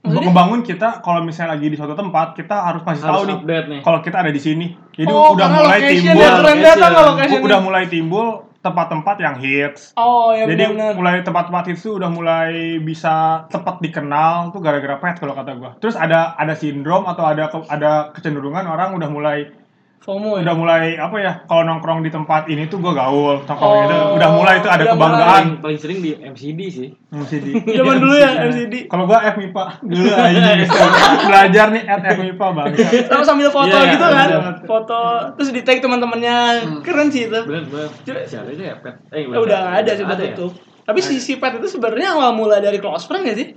Maksudnya? 0.00 0.22
ngebangun 0.24 0.60
kita 0.62 0.88
kalau 0.98 1.20
misalnya 1.20 1.52
lagi 1.52 1.66
di 1.66 1.76
suatu 1.76 1.92
tempat 1.92 2.32
kita 2.32 2.56
harus 2.56 2.80
kasih 2.80 3.04
tahu 3.04 3.22
nih 3.26 3.36
nih. 3.44 3.80
kalau 3.82 4.00
kita 4.00 4.16
ada 4.16 4.32
di 4.32 4.40
sini 4.40 4.72
jadi 4.90 5.12
oh, 5.12 5.36
udah 5.36 5.48
mulai 5.50 5.76
location 5.76 5.92
timbul 6.00 6.16
ya, 6.16 6.30
keren 6.30 6.40
location. 6.40 6.64
datang 6.64 6.90
kalau 6.90 7.10
location. 7.12 7.40
udah 7.44 7.58
mulai 7.60 7.84
timbul 7.84 8.26
tempat-tempat 8.60 9.16
yang 9.24 9.36
hits. 9.40 9.96
Oh 9.96 10.36
ya 10.36 10.44
Jadi 10.44 10.76
benar. 10.76 10.92
mulai 10.92 11.24
tempat-tempat 11.24 11.64
hits 11.72 11.82
tuh 11.84 11.96
udah 11.96 12.12
mulai 12.12 12.76
bisa 12.80 13.44
cepat 13.48 13.80
dikenal 13.80 14.52
tuh 14.52 14.60
gara-gara 14.60 15.00
pet 15.00 15.16
kalau 15.16 15.32
kata 15.32 15.56
gua. 15.56 15.72
Terus 15.80 15.96
ada 15.96 16.36
ada 16.36 16.52
sindrom 16.52 17.08
atau 17.08 17.24
ada 17.24 17.48
ada 17.72 18.12
kecenderungan 18.12 18.68
orang 18.68 18.92
udah 18.92 19.08
mulai 19.08 19.48
FOMO 20.00 20.36
ya. 20.36 20.42
udah 20.42 20.54
mulai 20.54 20.96
apa 20.96 21.16
ya 21.16 21.32
kalau 21.44 21.60
nongkrong 21.62 22.00
di 22.00 22.08
tempat 22.08 22.48
ini 22.48 22.64
tuh 22.66 22.78
gua 22.78 22.92
gaul 22.94 23.36
nongkrong 23.38 23.68
Oh, 23.70 23.84
itu 23.84 23.96
udah 24.16 24.28
mulai 24.32 24.54
itu 24.56 24.66
ada 24.66 24.84
kebanggaan 24.86 25.28
paling, 25.28 25.50
paling 25.60 25.78
sering 25.78 25.98
di 25.98 26.16
MCD 26.16 26.60
sih 26.66 26.88
di 27.36 27.52
Zaman 27.76 27.96
dulu 27.98 28.14
ya 28.14 28.30
MCD. 28.42 28.88
kalau 28.88 29.04
gua 29.04 29.20
FMIPA 29.28 29.64
dulu 29.82 30.08
aja 30.10 30.40
belajar 31.28 31.66
nih 31.70 31.82
at 31.84 32.00
FMIPA 32.10 32.46
bang 32.50 32.66
Sama 33.06 33.24
sambil 33.24 33.48
foto 33.48 33.68
Iya, 33.70 33.92
gitu 33.92 34.02
iya, 34.02 34.16
kan. 34.16 34.28
iya. 34.30 34.40
Foto 34.62 34.98
terus 35.36 35.50
di 35.50 35.60
tag 35.60 35.78
teman-temannya. 35.78 36.36
Keren 36.80 37.08
sih 37.08 37.26
itu. 37.26 37.40
bener 37.42 37.68
bener 37.68 38.24
siapa 38.24 38.48
itu 38.48 38.62
ya 38.62 38.74
pet 38.76 38.96
eh 39.10 39.22
Eh, 39.22 39.36
udah 39.36 39.58
nggak 39.60 39.76
ada 39.78 39.90
sih 39.92 40.02
udah 40.02 40.16
ada 40.16 40.24
ya? 40.24 40.32
tutup. 40.32 40.52
Tapi 40.80 40.98
si 40.98 41.20
si 41.20 41.36
Pet 41.36 41.54
itu 41.54 41.68
sebenarnya 41.68 42.08
awal 42.10 42.32
mula 42.32 42.56
dari 42.58 42.76
close 42.76 43.04
friend 43.04 43.22
gak 43.22 43.36
sih? 43.36 43.52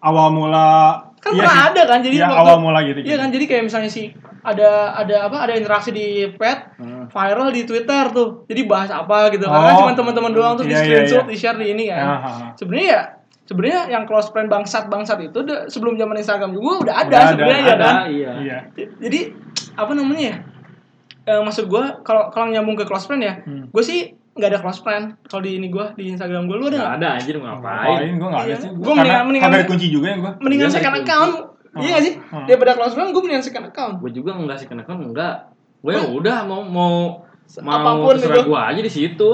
awal 0.00 0.32
mula 0.32 0.96
Kan 1.20 1.30
iya 1.30 1.44
pernah 1.44 1.52
sih. 1.54 1.68
ada 1.68 1.82
kan 1.84 1.98
jadi 2.00 2.16
Iya, 2.16 2.26
waktu 2.26 2.40
awal 2.40 2.56
mula 2.58 2.78
gitu 2.82 2.98
Iya 3.02 3.16
kan 3.18 3.28
jadi 3.28 3.44
kayak 3.44 3.64
misalnya 3.68 3.86
si 3.86 4.16
ada 4.42 4.70
ada 4.94 5.16
apa 5.24 5.36
ada 5.40 5.52
interaksi 5.52 5.90
di 5.90 6.06
Pet 6.30 6.76
Hmm. 6.76 7.04
viral 7.06 7.50
di 7.50 7.62
Twitter 7.62 8.04
tuh. 8.08 8.44
Jadi 8.44 8.60
bahas 8.64 8.88
apa 8.88 9.28
gitu 9.28 9.42
Oh. 9.42 9.52
karena 9.52 9.72
cuma 9.76 9.92
teman-teman 9.92 10.32
doang 10.32 10.54
tuh 10.54 10.64
di 10.64 10.70
Iya, 10.70 10.78
iya, 10.78 10.86
screenshot, 11.04 11.22
iya. 11.22 11.28
di 11.28 11.36
share 11.36 11.56
di 11.56 11.66
ini 11.68 11.84
kan. 11.86 12.00
Ah, 12.00 12.08
ah, 12.08 12.24
ah. 12.24 12.50
Sebenarnya 12.54 12.88
ya 12.88 13.02
sebenarnya 13.42 13.80
yang 13.90 14.04
close 14.04 14.28
friend 14.28 14.46
bangsat 14.46 14.86
bangsat 14.86 15.18
itu 15.22 15.38
udah, 15.40 15.66
sebelum 15.66 15.94
zaman 15.94 16.16
Instagram 16.16 16.50
juga 16.50 16.82
udah 16.82 16.94
ada 17.00 17.16
sebenarnya 17.28 17.60
ya 17.60 17.76
kan. 17.76 17.94
iya 18.08 18.30
iya 18.38 18.58
Jadi 18.96 19.20
apa 19.74 19.92
namanya 19.92 20.24
ya? 20.24 20.36
Eh, 21.26 21.40
maksud 21.40 21.66
gue 21.66 21.84
kalau 22.00 22.28
kalau 22.28 22.48
nyambung 22.48 22.74
ke 22.74 22.84
close 22.84 23.04
friend 23.04 23.20
ya, 23.20 23.34
Hmm. 23.40 23.68
gue 23.68 23.82
sih 23.82 24.00
nggak 24.30 24.46
ada 24.48 24.58
close 24.58 24.78
friend 24.78 25.18
kalau 25.22 25.42
di 25.42 25.52
ini 25.52 25.68
gue 25.68 25.84
di 25.94 26.08
Instagram 26.08 26.46
gue 26.46 26.54
lu 26.54 26.66
ada 26.68 26.78
nggak 26.78 26.94
ada 26.96 27.08
anjir 27.12 27.34
mau 27.36 27.50
ngapain 27.52 27.82
ngapain 27.92 28.14
gue 28.14 28.28
nggak 28.30 28.40
ada 28.40 28.54
sih 28.56 28.68
Gua 28.70 28.78
Gua 28.80 28.94
mendingan- 28.96 29.26
mendingan- 29.26 29.66
kunci 29.68 29.86
juga 29.90 30.06
yang 30.08 30.20
gue 30.22 30.32
Mendingan 30.38 30.70
second 30.70 30.96
account, 30.96 31.34
Hmm. 31.70 31.80
iya 31.80 31.90
nggak 31.92 32.04
sih? 32.04 32.14
Hmm. 32.20 32.44
Daripada 32.44 32.72
close 32.74 32.92
friend 32.92 33.10
gue 33.10 33.20
mendingan 33.20 33.42
second 33.42 33.66
account. 33.66 33.94
gue 33.98 34.10
juga 34.10 34.30
nggak 34.32 34.56
sih 34.56 34.66
kena 34.66 34.82
kan 34.82 34.98
enggak 34.98 35.34
gue 35.80 35.90
ya 35.90 36.02
udah 36.04 36.36
mau 36.44 36.60
mau 36.60 36.94
mau 37.56 37.72
Apa 37.72 37.90
pun 37.96 38.14
terserah 38.14 38.36
itu. 38.36 38.46
gue 38.46 38.60
aja 38.60 38.80
di 38.80 38.92
situ 38.92 39.30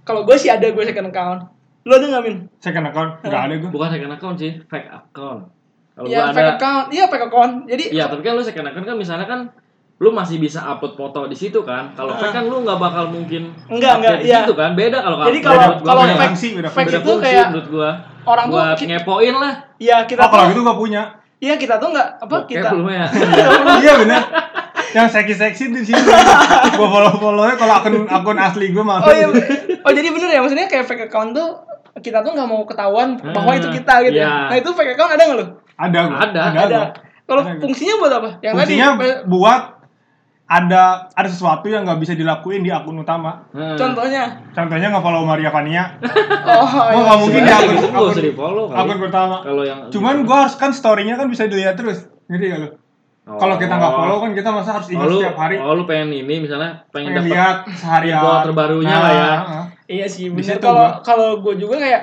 Kalau 0.00 0.22
gue 0.22 0.34
sih 0.34 0.48
ada 0.48 0.64
gue 0.64 0.82
second 0.82 1.08
account. 1.08 1.40
Lu 1.80 1.92
ada 1.92 2.06
nggak 2.08 2.22
min? 2.22 2.36
second 2.56 2.86
account 2.86 3.10
nggak 3.20 3.42
ada 3.42 3.54
gue 3.56 3.68
bukan 3.68 3.88
second 3.88 4.12
account 4.12 4.36
sih 4.36 4.52
fake 4.64 4.86
account 4.86 5.50
kalau 5.90 6.06
gue 6.06 6.12
Iya 6.12 6.22
ada 6.22 6.32
fake 6.32 6.52
account, 6.56 6.86
iya 6.90 7.04
fake 7.06 7.26
account. 7.26 7.52
Jadi 7.66 7.84
Iya, 7.92 8.04
tapi 8.08 8.22
kan 8.22 8.32
lu 8.32 8.40
second 8.40 8.64
account 8.64 8.86
kan 8.86 8.96
misalnya 8.96 9.26
kan 9.26 9.40
lu 10.00 10.08
masih 10.10 10.40
bisa 10.40 10.64
upload 10.64 10.96
foto 10.96 11.28
di 11.28 11.36
situ 11.36 11.60
kan. 11.60 11.92
Kalau 11.92 12.16
fake 12.16 12.32
kan 12.32 12.48
lu 12.48 12.64
nggak 12.64 12.78
bakal 12.78 13.12
mungkin 13.12 13.52
Enggak, 13.68 14.00
enggak, 14.00 14.14
di 14.16 14.32
iya. 14.32 14.40
situ 14.40 14.56
kan. 14.56 14.72
Beda 14.72 15.04
kalau 15.04 15.28
Jadi 15.28 15.40
kalau- 15.44 15.76
kalau 15.78 16.02
fake- 16.08 16.16
fake 16.72 16.88
beda 16.88 16.98
itu 16.98 17.12
kayak 17.20 17.46
menurut 17.52 17.68
gua. 17.68 17.90
orang 18.22 18.44
tuh 18.46 18.56
buat 18.56 18.80
ngepoin 18.80 19.34
lah. 19.34 19.54
Iya 19.76 19.96
kita 20.04 20.20
oh 20.24 20.28
kalau 20.28 20.44
tuh, 20.44 20.50
gitu 20.52 20.60
gue 20.62 20.76
punya 20.78 21.02
iya 21.40 21.54
kita 21.56 21.76
tuh 21.76 21.88
nggak 21.88 22.08
apa 22.20 22.34
Bokep 22.38 22.48
kita. 22.50 22.68
belum 22.70 22.88
ya. 22.88 23.06
iya 23.82 23.92
bener 23.96 24.22
yang 24.90 25.06
seksi-seksi 25.06 25.64
di 25.70 25.82
sini 25.82 26.02
gue 26.02 26.18
follow 26.84 27.14
follownya 27.16 27.54
kalau 27.54 27.74
akun 27.76 27.94
akun 28.04 28.36
asli 28.36 28.68
gue 28.68 28.82
malah 28.82 29.02
Oh 29.02 29.12
iya, 29.12 29.26
oh 29.80 29.90
jadi 29.90 30.08
bener 30.08 30.28
ya 30.28 30.40
maksudnya 30.40 30.66
kayak 30.66 30.84
fake 30.84 31.04
account 31.06 31.30
tuh 31.30 31.62
kita 31.96 32.20
tuh 32.20 32.32
nggak 32.32 32.44
mau 32.44 32.62
ketahuan 32.62 33.14
bahwa 33.24 33.50
Ah, 33.50 33.56
itu 33.56 33.68
kita 33.72 33.94
gitu. 34.02 34.16
ya. 34.16 34.20
iya. 34.20 34.30
Nah 34.46 34.56
itu 34.56 34.70
fake 34.70 34.94
account 34.94 35.10
ada 35.10 35.22
nggak 35.24 35.38
lo? 35.38 35.46
ada 35.74 35.98
gua. 36.02 36.18
Ada, 36.18 36.40
ada, 36.44 36.60
Ada. 36.60 36.80
Kalau 37.24 37.40
Ada, 37.40 37.50
gua. 37.52 37.62
fungsinya 37.62 37.94
buat 37.96 38.12
apa? 38.12 38.30
Yang 38.40 38.52
fungsinya 38.52 38.86
tadi. 38.90 39.06
eh, 39.06 39.16
buat 39.24 39.60
ada 40.50 40.82
ada 41.08 41.28
sesuatu 41.30 41.62
yang 41.64 41.86
nggak 41.86 42.00
bisa 42.00 42.12
dilakuin 42.12 42.60
di 42.60 42.68
akun 42.68 42.98
utama 42.98 43.46
Nah, 43.50 43.78
Contohnya. 43.78 44.42
contohnya 44.50 44.90
nge 44.90 44.98
follow 44.98 45.22
Maria 45.22 45.48
Vania 45.48 45.94
Oh, 46.50 46.66
Gua 46.66 46.90
iya. 46.90 47.00
nggak 47.00 47.18
mungkin 47.18 47.40
di 47.40 47.52
akun 47.52 47.74
nggak 47.78 47.86
akun, 47.86 48.34
follow 48.34 48.64
kali. 48.66 48.78
akun 48.82 48.98
pertama 49.00 49.36
Kalau 49.40 49.62
yang 49.62 49.78
cuman 49.88 50.14
gue 50.20 50.36
harus 50.36 50.54
kan 50.54 50.70
storynya 50.70 51.14
kan 51.14 51.26
bisa 51.26 51.46
dilihat 51.46 51.74
terus 51.74 52.02
ngerti 52.26 52.46
gak 52.48 52.60
lo 52.60 52.68
kalau 53.30 53.54
kita 53.56 53.70
nggak 53.72 53.94
follow 53.94 54.16
kan 54.18 54.30
kita 54.32 54.48
masa 54.50 54.70
harus 54.74 54.86
Oh, 54.86 54.92
ingat 54.92 55.06
lu, 55.06 55.18
setiap 55.20 55.36
hari 55.38 55.54
oh, 55.56 55.70
lu 55.72 55.84
pengen 55.84 56.10
ini 56.10 56.34
misalnya 56.40 56.82
pengen, 56.90 57.14
pengen 57.14 57.14
dapat 57.16 57.30
lihat 57.30 57.56
seharian 57.72 58.18
info 58.18 58.32
terbarunya 58.42 58.96
lah 58.96 59.12
ya. 59.12 59.30
ah. 59.30 59.64
Iya 59.86 60.06
sih, 60.06 60.26
bener. 60.28 60.58
Kalau 60.58 60.74
gua. 60.76 60.98
kalau 61.00 61.28
gue 61.40 61.54
juga 61.56 61.78
kayak 61.78 62.02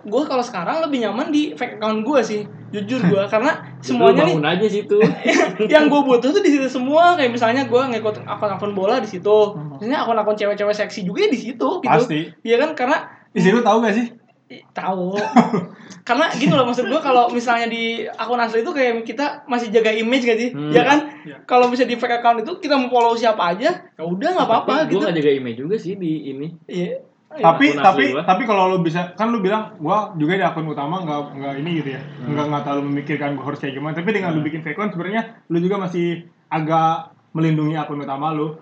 gue 0.00 0.22
kalau 0.24 0.40
sekarang 0.40 0.80
lebih 0.80 0.98
nyaman 1.00 1.28
di 1.28 1.52
fake 1.52 1.78
account 1.78 2.02
gue 2.02 2.20
sih, 2.20 2.40
jujur 2.70 3.00
gue 3.04 3.22
karena 3.32 3.52
semuanya 3.78 4.24
nih 4.24 4.34
bangun 4.34 4.46
aja 4.50 4.66
situ. 4.66 4.98
yang 5.72 5.86
gue 5.86 6.00
butuh 6.00 6.30
tuh 6.30 6.40
di 6.40 6.50
situ 6.50 6.66
semua 6.66 7.14
kayak 7.14 7.30
misalnya 7.30 7.64
gue 7.64 7.82
ngikut 7.88 8.22
akun-akun 8.22 8.72
bola 8.72 8.98
di 8.98 9.06
situ, 9.06 9.36
misalnya 9.76 10.02
akun-akun 10.02 10.34
cewek-cewek 10.34 10.74
seksi 10.74 11.02
juga 11.02 11.24
di 11.24 11.36
situ 11.36 11.68
gitu. 11.78 11.86
Pasti. 11.86 12.28
Iya 12.40 12.58
kan 12.58 12.74
karena 12.74 12.96
di 13.30 13.40
situ 13.40 13.58
tahu 13.60 13.78
gak 13.80 13.94
sih 13.94 14.08
Ih, 14.44 14.60
tahu 14.70 15.16
karena 16.06 16.28
gini 16.30 16.52
loh 16.52 16.68
maksud 16.68 16.84
gue 16.84 17.00
kalau 17.00 17.32
misalnya 17.32 17.64
di 17.64 18.04
akun 18.04 18.36
asli 18.36 18.60
itu 18.60 18.70
kayak 18.70 19.00
kita 19.02 19.42
masih 19.44 19.72
jaga 19.72 19.88
image 19.88 20.22
gak 20.22 20.36
sih 20.36 20.50
Hmm. 20.52 20.68
ya 20.68 20.84
kan 20.84 20.98
Iya. 21.24 21.36
kalau 21.42 21.66
bisa 21.66 21.82
di 21.82 21.96
fake 21.96 22.20
account 22.20 22.44
itu 22.44 22.60
kita 22.60 22.76
mau 22.76 22.86
follow 22.86 23.16
siapa 23.16 23.56
aja 23.56 23.72
ya 23.88 24.02
udah 24.04 24.36
nggak 24.36 24.44
apa-apa 24.46 24.84
Gue 24.84 24.90
gitu 24.92 25.02
nggak 25.02 25.16
jaga 25.16 25.32
image 25.32 25.58
juga 25.58 25.76
sih 25.80 25.96
di 25.96 26.28
ini. 26.28 26.52
iya 26.68 27.00
tapi 27.36 27.66
akun 27.68 27.80
tapi 27.80 28.02
asli 28.02 28.12
gua. 28.12 28.22
tapi 28.22 28.42
kalau 28.44 28.62
lu 28.68 28.78
bisa 28.80 29.00
kan 29.12 29.28
lu 29.28 29.38
bilang 29.38 29.74
gua 29.76 30.14
juga 30.14 30.32
di 30.34 30.42
akun 30.42 30.66
utama 30.66 31.00
nggak 31.00 31.20
nggak 31.34 31.54
ini 31.58 31.70
gitu 31.78 31.90
ya 31.92 32.00
Hmm. 32.00 32.30
nggak 32.30 32.44
nggak 32.46 32.62
terlalu 32.62 32.82
memikirkan 32.88 33.30
gua 33.34 33.44
harus 33.46 33.58
kayak 33.58 33.74
gimana 33.74 33.92
tapi 33.92 34.10
dengan 34.10 34.30
lu 34.30 34.40
bikin 34.40 34.60
fake 34.60 34.74
account 34.74 34.92
sebenarnya 34.92 35.22
lu 35.46 35.58
juga 35.58 35.76
masih 35.78 36.06
agak 36.46 37.10
melindungi 37.30 37.74
akun 37.74 37.98
utama 37.98 38.30
lu 38.30 38.54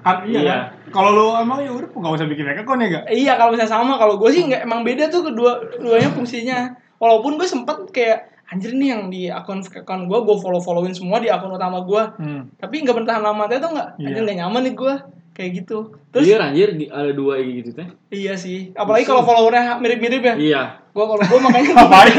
kan 0.00 0.22
iya, 0.22 0.38
Iya. 0.38 0.50
kan 0.50 0.60
kalau 0.94 1.10
lu 1.10 1.26
emang 1.34 1.58
ya 1.60 1.72
udah 1.72 1.88
nggak 1.90 2.12
usah 2.14 2.26
bikin 2.26 2.44
fake 2.44 2.62
account 2.62 2.80
ya 2.80 2.88
gak 2.90 3.04
Iya 3.08 3.32
kalau 3.34 3.50
misalnya 3.50 3.72
sama 3.74 3.92
kalau 3.96 4.14
gue 4.16 4.30
sih 4.30 4.42
nggak 4.44 4.62
emang 4.62 4.80
beda 4.80 5.04
tuh 5.08 5.22
kedua 5.24 5.58
keduanya 5.68 6.10
fungsinya. 6.10 6.58
Walaupun 6.96 7.36
gue 7.36 7.44
sempet 7.44 7.76
kayak 7.90 8.18
anjir 8.46 8.72
nih 8.72 8.88
yang 8.88 9.02
di 9.10 9.26
akun 9.26 9.60
akun 9.60 10.06
gue 10.06 10.18
gue 10.22 10.36
follow 10.38 10.62
followin 10.62 10.94
semua 10.94 11.18
di 11.18 11.26
akun 11.26 11.50
utama 11.50 11.82
gue. 11.82 12.02
hmm. 12.22 12.56
Tapi 12.56 12.74
nggak 12.80 12.96
bertahan 12.96 13.20
lama 13.20 13.50
tuh 13.50 13.58
nggak 13.66 13.88
Iya. 13.98 14.06
anjir 14.06 14.22
nggak 14.22 14.38
nyaman 14.40 14.62
nih 14.62 14.74
gue 14.74 14.94
kayak 15.36 15.50
gitu. 15.54 15.92
Terus 16.08 16.24
Iya 16.24 16.40
anjir 16.40 16.68
ada 16.88 17.12
dua 17.12 17.36
kayak 17.36 17.54
gitu 17.54 17.70
teh. 17.74 17.88
iya 18.10 18.32
sih. 18.34 18.72
Apalagi 18.72 19.04
kalau 19.04 19.20
followernya 19.20 19.76
mirip-mirip 19.76 20.22
ya. 20.22 20.34
Iya. 20.34 20.62
Gue 20.90 21.04
kalau 21.04 21.20
gue 21.20 21.38
makanya 21.38 21.68
ngapain 21.76 22.16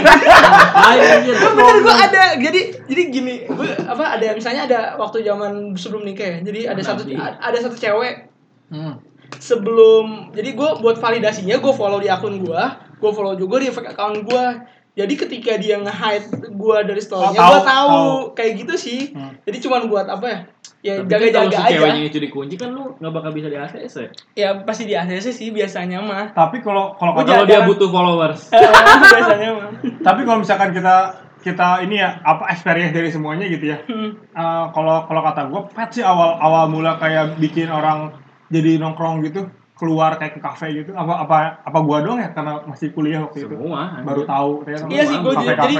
anjir. 0.85 1.33
bener 1.33 1.75
gue 1.79 1.95
ada 1.97 2.23
jadi 2.37 2.61
jadi 2.85 3.01
gini 3.09 3.35
gue 3.43 3.67
apa 3.81 4.05
ada 4.13 4.25
misalnya 4.31 4.61
ada 4.63 4.79
waktu 4.95 5.21
zaman 5.21 5.73
sebelum 5.73 6.05
nikah 6.05 6.27
ya 6.27 6.37
jadi 6.43 6.59
ada 6.69 6.81
satu 6.83 7.01
Nanti. 7.03 7.17
ada 7.17 7.57
satu 7.57 7.73
cewek 7.73 8.29
hmm. 8.69 8.93
sebelum 9.37 10.29
jadi 10.31 10.53
gue 10.53 10.69
buat 10.77 10.97
validasinya 10.97 11.57
gue 11.57 11.73
follow 11.73 11.97
di 11.97 12.07
akun 12.07 12.37
gue 12.37 12.61
gue 12.93 13.11
follow 13.11 13.33
juga 13.33 13.57
di 13.57 13.69
fake 13.69 13.91
account 13.91 14.23
gue 14.23 14.45
jadi 14.93 15.13
ketika 15.15 15.53
dia 15.57 15.77
nge-hide 15.77 16.25
gue 16.47 16.77
dari 16.83 16.97
story-nya 16.99 17.33
Oh, 17.35 17.49
gue 17.51 17.59
tahu, 17.59 17.65
tahu 17.65 17.89
tahu. 17.89 18.13
kayak 18.33 18.51
gitu 18.59 18.73
sih 18.75 19.01
Hmm. 19.09 19.33
jadi 19.41 19.57
cuman 19.59 19.81
buat 19.87 20.05
apa 20.05 20.25
ya 20.25 20.39
ya 20.79 20.93
Tapi 20.95 21.09
kan 21.09 21.09
kalau 21.09 21.49
jaga-jaga 21.49 21.49
si 21.49 21.57
aja 21.59 21.71
ceweknya 21.73 22.03
itu 22.05 22.17
dikunci 22.19 22.55
kan 22.55 22.69
lu 22.69 22.83
nggak 22.95 23.11
bakal 23.11 23.31
bisa 23.31 23.47
di 23.47 23.57
ACC 23.57 23.95
ya. 23.97 24.09
ya 24.35 24.49
pasti 24.61 24.83
di 24.83 24.93
ACC 24.93 25.25
sih 25.27 25.49
biasanya 25.49 25.99
mah 25.99 26.25
tapi 26.31 26.59
kalau 26.59 26.93
kalau 26.93 27.11
Gua 27.11 27.21
kata 27.21 27.31
Kalau 27.31 27.45
dia 27.45 27.53
Jangan- 27.55 27.69
butuh 27.69 27.89
followers. 27.89 28.41
Eh, 28.53 28.61
biasanya 29.15 29.49
mah 29.51 29.69
tapi 29.99 30.19
kalau 30.21 30.39
misalkan 30.39 30.69
kita 30.71 30.95
kita 31.39 31.67
ini 31.81 31.95
ya 31.97 32.19
apa 32.21 32.43
experience 32.47 32.91
dari 32.91 33.07
semuanya 33.07 33.45
gitu 33.45 33.65
ya 33.67 33.77
Hmm. 33.83 34.11
Eh, 34.27 34.65
kalau 34.71 35.03
kalau 35.03 35.21
kata 35.23 35.41
gue 35.47 35.61
pet 35.71 35.89
sih 35.91 36.03
awal 36.03 36.37
awal 36.37 36.67
mula 36.67 36.95
kayak 36.95 37.37
bikin 37.37 37.67
orang 37.67 38.13
jadi 38.47 38.77
nongkrong 38.77 39.21
gitu 39.23 39.49
keluar 39.73 40.15
kayak 40.15 40.33
ke 40.33 40.41
kafe 40.41 40.67
gitu 40.75 40.91
apa 40.91 41.21
apa 41.21 41.37
apa 41.61 41.79
gua 41.79 42.01
doang 42.01 42.17
ya 42.17 42.31
karena 42.31 42.61
masih 42.63 42.89
kuliah 42.91 43.21
waktu 43.21 43.43
itu 43.43 43.49
Semua. 43.51 43.93
anjir. 43.93 44.03
baru 44.03 44.21
tahu 44.23 44.51
ternyata 44.63 44.85
iya 44.87 45.03
sih 45.03 45.17
gue 45.17 45.33
jadi, 45.37 45.75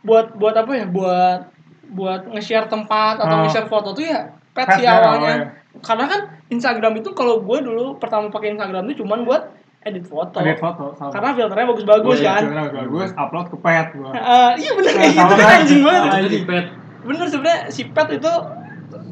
buat 0.00 0.26
buat 0.34 0.54
apa 0.56 0.72
ya 0.72 0.86
buat 0.86 1.40
buat 1.86 2.20
nge-share 2.26 2.66
tempat 2.66 3.14
atau 3.18 3.28
Hmm. 3.30 3.44
nge-share 3.44 3.66
foto 3.66 3.92
tuh 3.92 4.02
ya 4.02 4.32
pet 4.52 4.62
Pet 4.62 4.76
sih 4.76 4.84
ya, 4.84 4.92
awalnya 4.94 5.32
awalnya. 5.32 5.48
karena 5.80 6.04
kan 6.06 6.20
Instagram 6.48 6.92
itu 6.96 7.10
kalau 7.12 7.40
gue 7.40 7.58
dulu 7.60 7.96
pertama 7.96 8.28
pakai 8.28 8.52
Instagram 8.52 8.84
itu 8.86 9.00
cuman 9.00 9.24
buat 9.24 9.42
edit 9.82 10.04
foto 10.04 10.38
edit 10.38 10.56
foto 10.56 10.92
sama. 10.92 11.10
karena 11.10 11.28
filternya 11.32 11.66
bagus-bagus 11.66 12.16
Iya, 12.16 12.28
kan 12.28 12.42
filternya 12.44 12.66
bagus 12.78 13.10
upload 13.14 13.46
ke 13.48 13.56
pet 13.58 13.86
gua 13.92 14.10
Eh, 14.12 14.50
iya 14.58 14.70
bener 14.72 14.92
kayak 14.92 15.12
gitu 15.12 15.34
kan 15.34 15.48
anjing 15.56 15.80
banget 15.82 16.02
di 16.28 16.40
pet. 16.44 16.64
bener 17.02 17.26
sebenarnya 17.26 17.60
si 17.66 17.82
pet 17.86 18.08
itu 18.12 18.32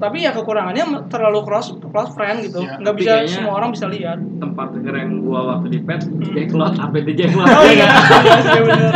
tapi 0.00 0.24
ya 0.24 0.32
kekurangannya 0.32 0.84
terlalu 1.06 1.44
cross 1.44 1.76
close 1.76 2.10
friend 2.10 2.40
gitu. 2.40 2.64
Iya. 2.64 2.80
nggak 2.80 2.94
bisa 2.96 3.12
semua 3.28 3.54
orang 3.54 3.70
bisa 3.70 3.84
lihat. 3.86 4.16
tempat 4.40 4.72
keren 4.74 5.20
gua 5.20 5.40
waktu 5.54 5.68
di 5.68 5.80
pet 5.84 6.00
jacklot 6.32 6.74
update 6.74 7.06
di 7.06 7.14
jacklot 7.14 7.44
oh 7.46 7.64
iya. 7.68 7.84
Iya. 8.24 8.36
Sih 8.40 8.62
bener. 8.64 8.92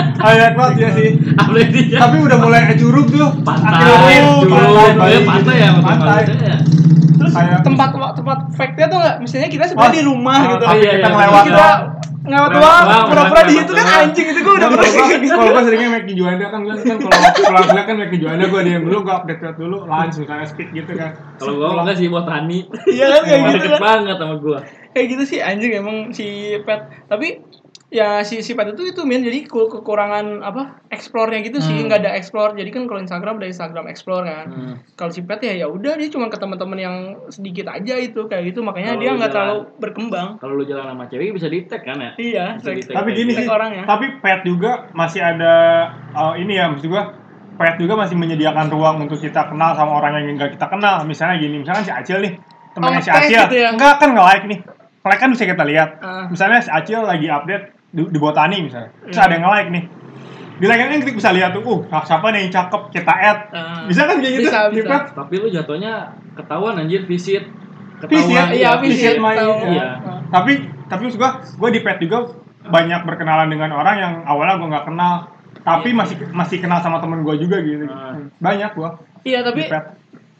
Banget 0.56 0.74
ya 0.80 0.88
sih. 0.96 1.08
Update 1.36 1.70
di 1.70 1.82
jacklot 1.86 2.02
tapi 2.02 2.16
udah 2.24 2.38
mulai 2.40 2.60
curug 2.74 3.06
tuh. 3.06 3.28
Pantai 3.44 4.16
curug 4.40 4.48
pantai, 4.48 5.12
ya 5.12 5.20
pantai 5.22 5.56
ya 5.60 5.70
pantai. 5.78 6.20
ya. 6.32 6.56
Terus 7.14 7.30
Kayak- 7.30 7.62
tempat 7.62 7.88
tempat 8.16 8.38
fake-nya 8.52 8.86
tuh 8.88 8.98
nggak? 8.98 9.16
Misalnya 9.22 9.48
kita 9.48 9.64
sebenarnya 9.68 9.86
Oh, 9.86 9.94
di 9.94 10.02
rumah 10.02 10.34
ah, 10.34 10.44
gitu. 10.50 10.64
tapi 10.64 10.78
Iya, 10.80 10.90
kita 10.90 11.08
iya, 11.08 11.14
ngelewat 11.14 11.44
kita. 11.46 11.66
Ngawat 12.24 12.50
doang 12.56 13.04
pura-pura 13.12 13.42
di 13.44 13.54
situ 13.60 13.72
kan 13.76 13.86
anjing 14.08 14.26
itu 14.32 14.40
gue 14.40 14.54
udah 14.56 14.68
pernah 14.72 14.92
kalau 15.28 15.50
gua 15.52 15.62
seringnya 15.68 15.88
make 15.92 16.06
di 16.08 16.14
Juanda 16.16 16.46
kan 16.48 16.60
kan 16.64 16.76
kan 16.80 16.96
kalau 16.96 17.20
pulang 17.52 17.64
kuliah 17.68 17.84
kan 17.84 17.96
make 18.00 18.12
di 18.16 18.18
Juanda 18.24 18.44
gua 18.48 18.60
diam 18.64 18.82
dulu 18.88 18.96
gua 19.04 19.14
update 19.20 19.40
dulu 19.60 19.76
lunch 19.84 20.16
misalnya 20.16 20.46
speak 20.48 20.72
gitu 20.72 20.92
kan 20.96 21.12
Kalau 21.36 21.52
gua 21.60 21.84
enggak 21.84 21.96
sih 22.00 22.08
botani. 22.08 22.64
Iya 22.88 23.06
kan 23.12 23.22
kayak 23.28 23.40
gitu 23.44 23.56
deket 23.60 23.72
kan. 23.76 23.80
banget 23.84 24.16
sama 24.16 24.34
gua. 24.40 24.58
Kayak 24.96 25.06
gitu 25.12 25.22
sih 25.28 25.38
anjing 25.44 25.72
emang 25.76 25.96
si 26.16 26.56
pet. 26.64 26.80
Tapi 27.12 27.28
ya 27.86 28.20
si 28.20 28.40
si 28.40 28.52
pet 28.52 28.70
itu 28.70 28.82
itu 28.86 29.02
min 29.02 29.20
jadi 29.20 29.44
ku- 29.44 29.68
kekurangan 29.68 30.40
apa 30.40 30.82
explore-nya 30.88 31.40
gitu 31.40 31.58
sih 31.58 31.72
Hmm. 31.72 31.86
nggak 31.86 32.00
ada 32.00 32.12
explore 32.12 32.52
jadi 32.52 32.66
kan 32.68 32.84
kalau 32.84 32.98
Instagram 32.98 33.36
ada 33.36 33.46
Instagram 33.46 33.84
explore 33.86 34.24
kan 34.24 34.46
Hmm. 34.46 34.74
kalau 34.92 35.08
si 35.08 35.20
pet 35.20 35.40
ya 35.40 35.54
ya 35.54 35.66
udah 35.66 35.94
dia 35.94 36.08
cuma 36.08 36.26
ke 36.26 36.34
teman-teman 36.34 36.74
yang 36.76 36.96
sedikit 37.28 37.68
aja 37.68 37.94
itu 37.94 38.24
kayak 38.24 38.50
gitu 38.50 38.60
makanya 38.60 38.92
Kalau 38.92 39.00
dia 39.00 39.10
nggak 39.14 39.30
terlalu 39.30 39.58
berkembang 39.78 40.28
Kalau 40.36 40.54
lu 40.54 40.64
jalan 40.64 40.86
sama 40.88 41.04
cewek 41.06 41.30
bisa 41.32 41.46
di 41.46 41.62
tag 41.62 41.82
kan 41.82 41.96
ya? 41.96 42.10
iya 42.16 42.46
Bisa 42.56 42.70
di-tag. 42.72 42.94
Tapi 42.94 43.08
gini 43.12 43.30
tag 43.30 43.40
sih, 43.40 43.48
orangnya. 43.48 43.84
tapi 43.84 44.06
pet 44.18 44.40
juga 44.42 44.70
masih 44.90 45.20
ada 45.20 45.54
uh, 46.12 46.34
ini 46.34 46.52
ya, 46.54 46.66
maksud 46.66 46.88
gua 46.88 47.14
pet 47.54 47.78
juga 47.78 47.94
masih 47.94 48.16
menyediakan 48.16 48.66
ruang 48.66 48.96
untuk 49.00 49.16
kita 49.16 49.46
kenal 49.46 49.70
sama 49.72 49.96
orang 49.96 50.18
yang 50.18 50.34
enggak 50.34 50.50
kita 50.52 50.66
kenal. 50.66 51.04
Misalnya 51.04 51.38
gini, 51.38 51.56
misalnya 51.56 51.82
si 51.82 51.92
Acil 51.92 52.18
nih, 52.18 52.32
temannya 52.72 52.98
Oh, 52.98 53.04
si 53.04 53.10
Acil, 53.12 53.38
gitu 53.40 53.56
ya? 53.56 53.70
enggak 53.70 53.94
kan 53.96 54.10
nge-like 54.10 54.46
nih. 54.48 54.60
Like 55.04 55.20
kan 55.20 55.30
bisa 55.36 55.44
kita 55.44 55.64
lihat. 55.68 56.00
Ah. 56.00 56.24
Misalnya 56.32 56.64
si 56.64 56.72
Acil 56.72 57.04
lagi 57.04 57.28
update 57.28 57.76
di, 57.92 58.02
di 58.08 58.18
botani 58.18 58.64
misalnya. 58.64 58.88
Terus 59.04 59.16
Iya. 59.16 59.24
ada 59.28 59.32
yang 59.36 59.44
nge-like 59.44 59.70
nih. 59.70 59.84
Di 60.54 60.64
like 60.64 60.80
kan 60.80 60.98
kita 61.04 61.12
bisa 61.12 61.30
lihat 61.36 61.50
tuh, 61.52 61.60
uh, 61.66 61.78
nah, 61.92 62.02
siapa 62.06 62.26
nih 62.32 62.48
yang 62.48 62.52
cakep, 62.56 62.82
kita 62.88 63.12
add. 63.12 63.38
Ah. 63.52 63.84
Bisa 63.84 64.08
kan 64.08 64.16
kayak 64.18 64.32
gitu? 64.40 64.48
Bisa, 64.48 64.60
di 64.72 64.80
bisa. 64.80 64.88
pet? 64.88 65.02
Tapi 65.12 65.34
lu 65.36 65.46
jatuhnya 65.52 65.92
ketahuan 66.32 66.74
anjir 66.80 67.04
visit. 67.04 67.44
Visit, 68.04 68.26
Ketahuan. 68.32 68.48
iya, 68.52 68.70
visit, 68.80 69.16
Visit 69.16 69.16
main. 69.20 69.38
Iya. 69.70 69.88
Ah. 70.00 70.20
Tapi 70.32 70.52
tapi 70.88 71.00
maksud 71.08 71.20
gua, 71.20 71.40
gua 71.40 71.68
di 71.68 71.80
pet 71.80 72.00
juga 72.00 72.18
banyak 72.64 73.00
berkenalan 73.04 73.48
dengan 73.52 73.70
orang 73.76 73.96
yang 74.00 74.14
awalnya 74.24 74.56
gua 74.56 74.68
nggak 74.72 74.86
kenal, 74.88 75.14
tapi 75.64 75.92
Iya. 75.92 75.98
masih 76.00 76.16
masih 76.32 76.56
kenal 76.64 76.80
sama 76.80 76.96
temen 77.00 77.20
gua 77.24 77.36
juga 77.36 77.60
gitu. 77.60 77.84
Ah. 77.88 78.16
Banyak 78.40 78.72
gua 78.72 78.96
iya 79.24 79.40
tapi 79.40 79.64
di 79.64 79.72
pet. 79.72 79.84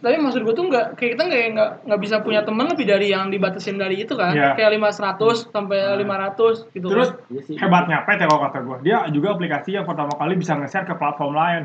Tapi 0.04 0.20
maksud 0.20 0.44
gue 0.44 0.52
tuh 0.52 0.68
nggak 0.68 0.86
kayak 0.94 1.10
kita 1.16 1.22
nggak 1.24 1.40
nggak 1.56 1.70
nggak 1.88 2.00
bisa 2.04 2.16
punya 2.20 2.44
teman 2.44 2.68
lebih 2.68 2.84
dari 2.84 3.08
yang 3.08 3.32
dibatasin 3.32 3.80
dari 3.80 4.04
itu 4.04 4.12
kan 4.12 4.36
Iya. 4.36 4.52
kayak 4.52 4.76
500 4.76 5.48
sampai 5.48 5.78
Ah. 5.80 5.96
500 5.96 6.68
gitu 6.70 6.92
Terus 6.92 7.08
kan. 7.16 7.64
Hebatnya 7.64 8.04
pet 8.04 8.20
ya 8.20 8.28
kalau 8.28 8.40
kata 8.44 8.58
gua, 8.60 8.76
dia 8.78 9.08
juga 9.08 9.32
aplikasi 9.32 9.72
yang 9.72 9.88
pertama 9.88 10.12
kali 10.12 10.36
bisa 10.36 10.52
nge-share 10.54 10.84
ke 10.84 10.94
platform 10.94 11.32
lain. 11.32 11.62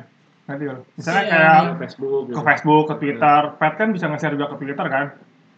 Lu? 0.50 0.82
Misalnya 0.98 1.22
Iya, 1.22 1.30
kayak 1.30 1.62
Ke 1.62 1.76
Facebook 1.84 2.22
gitu. 2.26 2.34
ke 2.34 2.42
Facebook, 2.42 2.84
ke 2.90 2.96
Twitter, 2.98 3.42
pet 3.60 3.74
kan 3.76 3.88
bisa 3.94 4.06
nge-share 4.10 4.34
juga 4.34 4.48
ke 4.50 4.58
Twitter 4.58 4.88
kan. 4.88 5.06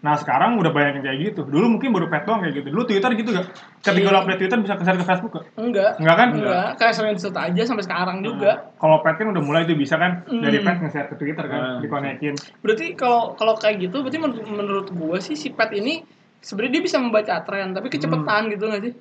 Nah 0.02 0.18
sekarang 0.18 0.58
udah 0.58 0.70
banyak 0.70 0.98
yang 0.98 1.06
kayak 1.06 1.20
gitu. 1.24 1.42
Dulu 1.46 1.78
mungkin 1.78 1.94
baru 1.94 2.10
pet 2.10 2.26
doang 2.26 2.42
kayak 2.42 2.58
gitu. 2.58 2.68
Dulu 2.70 2.84
Twitter 2.84 3.10
gitu 3.14 3.30
gak? 3.32 3.46
Ketika 3.80 4.02
Iya. 4.02 4.10
lu 4.10 4.18
update 4.20 4.40
Twitter 4.40 4.58
bisa 4.60 4.74
nge-share 4.74 4.98
ke 4.98 5.06
Facebook 5.06 5.32
gak? 5.32 5.46
enggak 5.56 5.92
Enggak 5.96 6.16
kan? 6.16 6.28
enggak 6.34 6.68
kayak 6.76 6.94
sering 6.94 7.14
aja 7.14 7.62
sampai 7.64 7.84
sekarang 7.84 8.18
juga 8.20 8.52
Kalau 8.76 8.98
pet 9.00 9.16
kan 9.16 9.28
udah 9.30 9.40
mulai 9.40 9.62
tuh 9.64 9.74
bisa 9.74 9.96
kan 9.96 10.26
dari 10.26 10.58
Hmm. 10.58 10.66
pet 10.66 10.78
nge-share 10.80 11.08
ke 11.08 11.16
Twitter 11.16 11.46
kan, 11.46 11.62
Ah, 11.62 11.78
dikonekin. 11.78 12.34
berarti 12.60 12.86
kalau 12.94 13.34
kalau 13.36 13.54
kayak 13.56 13.78
gitu 13.80 14.02
berarti 14.02 14.18
menurut, 14.18 14.46
menurut 14.48 14.88
gue 14.90 15.18
sih 15.20 15.34
si 15.34 15.50
pet 15.50 15.70
ini 15.72 16.02
sebenarnya 16.40 16.74
dia 16.74 16.84
bisa 16.84 16.98
membaca 16.98 17.34
tren 17.40 17.70
tapi 17.70 17.88
kecepatan 17.88 18.50
gitu 18.50 18.66
nggak 18.66 18.82
sih 18.82 18.94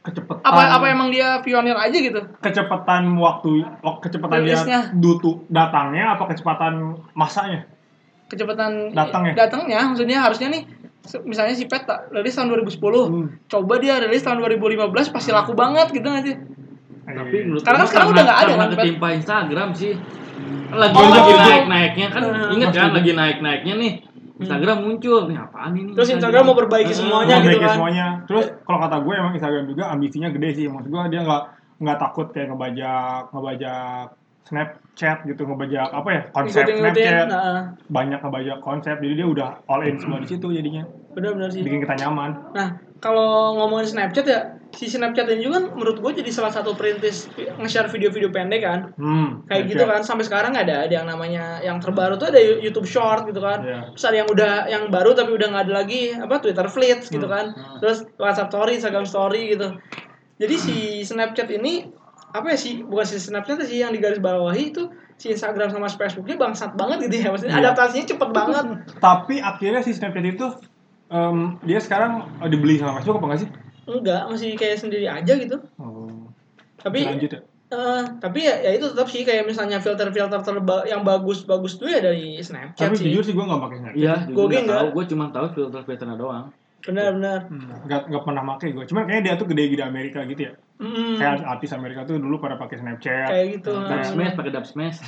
Kecepatan. 0.00 0.40
apa 0.42 0.62
apa 0.74 0.86
emang 0.86 1.08
dia 1.08 1.40
pionir 1.40 1.72
aja 1.74 1.92
gitu 1.92 2.20
kecepatan 2.38 3.12
waktu 3.14 3.64
wak- 3.78 4.00
kecepatan 4.02 4.40
dia 4.42 4.92
dutu 4.92 5.44
datangnya 5.46 6.12
apa 6.12 6.24
kecepatan 6.26 6.74
masanya 7.12 7.64
kecepatan 8.34 8.90
Datang 8.90 9.22
ya? 9.24 9.32
datangnya 9.36 9.80
maksudnya 9.86 10.18
harusnya 10.20 10.48
nih 10.50 10.62
misalnya 11.22 11.52
si 11.52 11.64
pet 11.64 11.84
tak 11.84 12.10
rilis 12.10 12.32
tahun 12.32 12.48
2010 12.50 12.80
Hmm. 13.04 13.26
coba 13.44 13.74
dia 13.76 13.96
rilis 13.98 14.20
tahun 14.20 14.40
2015 14.40 14.90
pasti 15.08 15.30
laku 15.30 15.52
banget 15.52 15.88
gitu 15.90 16.02
nggak 16.02 16.24
sih 16.24 16.36
Tapi 17.04 17.36
menurut 17.42 17.60
Sekarang 17.60 17.78
kan 17.78 17.84
gua 17.84 17.90
sekarang 17.90 18.06
karena- 18.06 18.08
udah 18.10 18.24
nggak 18.24 18.34
ada 18.34 18.44
karena 18.46 18.56
kan, 18.56 18.66
Pet? 18.66 18.78
ketimpa 18.80 19.08
Instagram 19.12 19.68
sih. 19.72 19.92
Lagi 20.66 20.96
Oh, 20.96 21.04
lagi 21.06 21.30
iya. 21.30 21.44
naik 21.44 21.64
naiknya 21.66 22.06
kan, 22.08 22.22
Hmm. 22.24 22.48
inget 22.50 22.68
kan 22.72 22.90
lagi 22.90 23.12
naik 23.12 23.38
naiknya 23.38 23.74
nih. 23.76 23.92
Instagram 24.34 24.78
muncul, 24.80 25.20
nih 25.24 25.36
apaan 25.38 25.72
ini? 25.74 25.90
Terus 25.92 26.08
Instagram 26.10 26.42
mau 26.42 26.56
perbaiki 26.56 26.90
semuanya 26.90 27.38
gitu 27.38 27.60
kan. 27.60 27.70
semuanya 27.70 28.06
terus 28.24 28.46
kalau 28.58 28.78
kata 28.80 28.96
gue 28.98 29.14
emang 29.14 29.32
Instagram 29.32 29.64
juga 29.66 29.84
ambisinya 29.86 30.28
gede 30.28 30.48
sih 30.54 30.66
maksud 30.66 30.88
gue 30.88 31.02
dia 31.06 31.20
nggak 31.22 31.42
nggak 31.76 31.98
takut 31.98 32.26
kayak 32.30 32.48
ngebajak 32.48 33.22
ngebajak 33.30 34.06
Snapchat 34.94 35.26
gitu 35.26 35.42
ngebajak 35.42 35.90
apa 35.90 36.08
ya 36.14 36.22
konsep 36.30 36.70
Snapchat 36.70 37.26
banyak 37.90 38.18
ngebajak 38.22 38.58
konsep 38.62 38.96
jadi 39.02 39.14
dia 39.18 39.26
udah 39.26 39.50
all 39.66 39.82
in 39.82 39.98
semua 39.98 40.22
di 40.22 40.30
situ 40.30 40.54
jadinya 40.54 40.86
benar-benar 41.10 41.50
sih 41.50 41.66
bikin 41.66 41.82
kita 41.82 41.98
nyaman 42.06 42.30
Nah, 42.54 42.78
kalau 43.02 43.58
ngomongin 43.58 43.90
Snapchat 43.90 44.26
ya, 44.30 44.54
si 44.70 44.86
Snapchat 44.86 45.26
ini 45.28 45.44
juga 45.44 45.60
kan 45.60 45.64
menurut 45.74 45.98
gue 45.98 46.22
jadi 46.22 46.30
salah 46.30 46.54
satu 46.54 46.78
perintis 46.78 47.26
nge-share 47.36 47.90
video-video 47.90 48.30
pendek 48.30 48.62
kan. 48.62 48.80
hmm 48.96 49.50
Kayak 49.50 49.62
gitu 49.74 49.84
kan, 49.84 50.00
sampai 50.00 50.24
sekarang 50.24 50.56
ada, 50.56 50.86
ada 50.86 50.94
yang 50.94 51.04
namanya, 51.04 51.60
yang 51.60 51.82
terbaru 51.82 52.16
tuh 52.16 52.32
ada 52.32 52.40
YouTube 52.40 52.88
Short 52.88 53.28
gitu 53.28 53.44
kan. 53.44 53.60
Iya. 53.60 53.80
Terus 53.92 54.04
ada 54.08 54.16
yang 54.22 54.28
udah, 54.30 54.52
yang 54.70 54.84
baru 54.88 55.12
tapi 55.12 55.36
udah 55.36 55.46
nggak 55.52 55.64
ada 55.68 55.74
lagi, 55.84 56.16
apa, 56.16 56.40
Twitter 56.40 56.66
Fleets 56.70 57.12
gitu 57.12 57.26
kan. 57.28 57.52
Hmm. 57.52 57.78
Terus 57.84 58.08
WhatsApp 58.16 58.48
Story, 58.48 58.72
Instagram 58.80 59.06
Story 59.06 59.42
gitu. 59.52 59.68
Jadi 60.40 60.54
si 60.56 60.76
Snapchat 61.04 61.52
ini, 61.52 62.03
apa 62.34 62.46
ya 62.48 62.58
sih, 62.58 62.82
bukan 62.82 63.06
si 63.06 63.16
Snapchat 63.16 63.62
sih 63.62 63.78
yang 63.78 63.90
digaris 63.90 64.18
bawahi 64.18 64.68
itu, 64.68 64.90
si 65.14 65.30
Instagram 65.30 65.70
sama 65.70 65.86
Facebooknya 65.86 66.34
bangsat 66.34 66.74
banget 66.74 67.06
gitu 67.06 67.16
ya. 67.20 67.28
Maksudnya 67.30 67.54
Iya. 67.54 67.62
adaptasinya 67.64 68.06
cepet 68.08 68.28
banget. 68.30 68.64
tapi 69.06 69.34
akhirnya 69.38 69.80
si 69.80 69.90
Snapchat 69.90 70.26
itu 70.28 70.46
em, 71.06 71.36
dia 71.62 71.78
sekarang 71.78 72.12
eh, 72.36 72.48
dibeli 72.48 72.74
sama 72.76 72.98
Facebook 72.98 73.18
apa 73.18 73.26
nggak 73.28 73.40
sih 73.40 73.50
Enggak, 73.84 74.22
masih 74.26 74.50
kayak 74.54 74.76
sendiri 74.76 75.06
aja 75.06 75.32
gitu. 75.32 75.62
oh. 75.76 76.26
Tapi 76.76 77.06
lanjut 77.06 77.30
ya 77.30 77.42
Eh, 77.66 78.02
tapi 78.20 78.38
ya, 78.40 78.54
ya 78.60 78.70
itu 78.72 78.86
tetap 78.86 79.08
sih 79.08 79.22
kayak 79.22 79.44
misalnya 79.44 79.78
filter-filter 79.78 80.38
terba 80.38 80.84
yang 80.84 81.02
bagus-bagus 81.02 81.74
tuh 81.74 81.86
ya 81.86 81.98
dari 81.98 82.38
Snapchat 82.38 82.86
tapi 82.86 82.94
sih. 82.94 83.10
jujur 83.10 83.22
sih 83.22 83.32
gue 83.32 83.42
nggak 83.42 83.60
pakai 83.60 83.76
Snapchat 83.78 83.98
Iya, 83.98 84.14
Gua 84.28 84.44
gue 84.44 84.60
nggak. 84.60 84.68
tahu, 84.70 84.86
gue 84.92 85.04
cuma 85.08 85.24
tahu 85.28 85.46
filter-filternya 85.50 86.14
doang. 86.14 86.46
Benar-benar. 86.84 87.38
Hmm, 87.48 87.68
nggak 87.88 88.02
nggak 88.12 88.22
pernah 88.28 88.42
pakai 88.54 88.68
gue 88.76 88.84
cuman 88.84 89.02
kayaknya 89.08 89.22
dia 89.24 89.34
tuh 89.40 89.46
gede 89.48 89.62
di 89.72 89.84
Amerika 89.84 90.20
gitu 90.28 90.42
ya 90.48 90.54
Mm, 90.74 91.22
kayak 91.22 91.46
artis 91.46 91.70
Amerika 91.70 92.02
tuh 92.02 92.18
dulu 92.18 92.42
pada 92.42 92.58
pakai 92.58 92.82
Snapchat 92.82 93.30
kayak 93.30 93.46
gitu. 93.62 93.78
Dub 93.78 93.94
ah. 93.94 94.02
smash 94.02 94.34
pakai 94.34 94.50
dub 94.50 94.66
smash. 94.66 94.98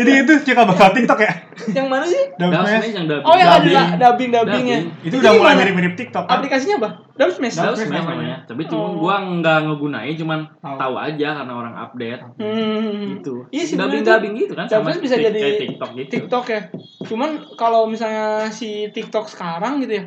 Jadi 0.00 0.12
itu 0.24 0.32
cika 0.40 0.64
bakal 0.64 0.96
TikTok 0.96 1.20
ya 1.20 1.44
yang 1.76 1.86
mana 1.92 2.08
sih? 2.08 2.32
Dub 2.40 2.48
Dub 2.48 2.64
Smash 2.64 2.96
yang 2.96 3.04
dubbing. 3.04 3.28
Oh 3.28 3.36
yang 3.36 3.50
ada 3.60 4.00
Dubbing. 4.00 4.30
dubbingnya. 4.32 4.78
Dubbing. 4.88 5.06
itu 5.06 5.14
udah 5.20 5.32
mulai 5.36 5.54
mirip-mirip 5.60 5.94
TikTok 6.00 6.24
kan 6.26 6.40
Aplikasinya 6.40 6.76
apa? 6.80 6.90
Dub 7.12 7.30
Smash. 7.36 7.56
Dub 7.60 7.76
Dub 7.76 7.76
Smash 7.76 8.04
namanya. 8.08 8.36
Tapi 8.48 8.62
cuma 8.64 8.84
Oh. 8.84 8.96
gua 9.04 9.14
nggak 9.20 9.58
ngegunain, 9.68 10.14
cuman 10.16 10.38
Tahu. 10.60 10.76
tahu 10.80 10.94
aja 10.96 11.28
karena 11.44 11.52
orang 11.54 11.74
update. 11.78 12.20
Hmm. 12.40 13.00
Gitu. 13.20 13.34
Iya 13.52 13.64
sih 13.68 13.76
dubbing 13.76 14.00
dubbing 14.00 14.32
gitu 14.32 14.52
kan 14.56 14.66
Dub 14.66 14.80
sama 14.80 14.96
Smash 14.96 15.02
bisa 15.04 15.16
jadi 15.20 15.40
TikTok 15.60 15.90
gitu. 15.92 16.10
TikTok 16.18 16.44
ya. 16.48 16.60
Cuman 17.04 17.30
kalau 17.60 17.84
misalnya 17.84 18.48
si 18.48 18.88
TikTok 18.90 19.28
sekarang 19.28 19.84
gitu 19.84 19.92
ya, 19.92 20.04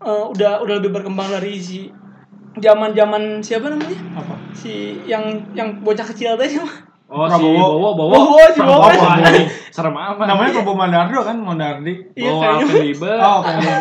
eh, 0.00 0.24
udah 0.28 0.52
udah 0.60 0.74
lebih 0.76 0.90
berkembang 0.92 1.28
dari 1.28 1.56
si 1.56 1.90
zaman-zaman 2.54 3.38
siapa 3.38 3.68
namanya? 3.68 3.98
apa 4.14 4.34
Si 4.52 4.98
yang 5.04 5.22
yang 5.52 5.78
bocah 5.78 6.02
kecil 6.04 6.34
tadi 6.34 6.54
siapa? 6.54 6.70
Oh 7.08 7.24
si 7.24 7.32
Prabowo. 7.32 7.56
Bowo 7.56 7.90
Bowo. 7.94 8.12
Bowo, 8.12 8.42
si 8.48 8.60
Bowo. 8.60 8.84
Prabowo, 8.84 9.06
anjing. 9.08 9.46
Serem 9.70 9.94
amat. 9.94 10.26
namanya 10.26 10.50
Prabowo 10.52 10.76
Mandardo 10.76 11.20
kan 11.22 11.36
Mandardi 11.38 11.94
Iya, 12.12 12.28
Bowo 12.28 12.38
kayaknya. 12.38 12.58
Alpenliebe. 12.60 13.10
oh 13.16 13.40
kayaknya 13.40 13.74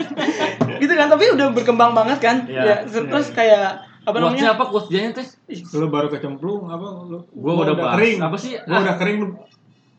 gitu 0.76 0.92
kan 0.92 1.06
tapi 1.08 1.24
udah 1.30 1.46
berkembang 1.50 1.92
banget 1.92 2.18
kan 2.18 2.36
Iya, 2.44 2.62
ya 2.62 2.74
terus 2.84 3.30
kayak 3.30 3.80
apa 4.02 4.12
Quotes-nya 4.12 4.28
namanya 4.38 4.50
apa 4.54 4.64
quotes-nya 4.66 5.00
teh? 5.12 5.26
lu 5.74 5.86
baru 5.88 6.06
kecemplung 6.08 6.68
apa 6.68 6.86
lu 7.02 7.18
Gua 7.32 7.52
lu 7.52 7.60
udah 7.60 7.74
bahas. 7.74 7.92
kering 7.96 8.18
Apa 8.20 8.36
sih? 8.36 8.50
gua 8.60 8.70
Ah. 8.72 8.82
udah 8.82 8.94
kering 8.96 9.16
lu 9.18 9.26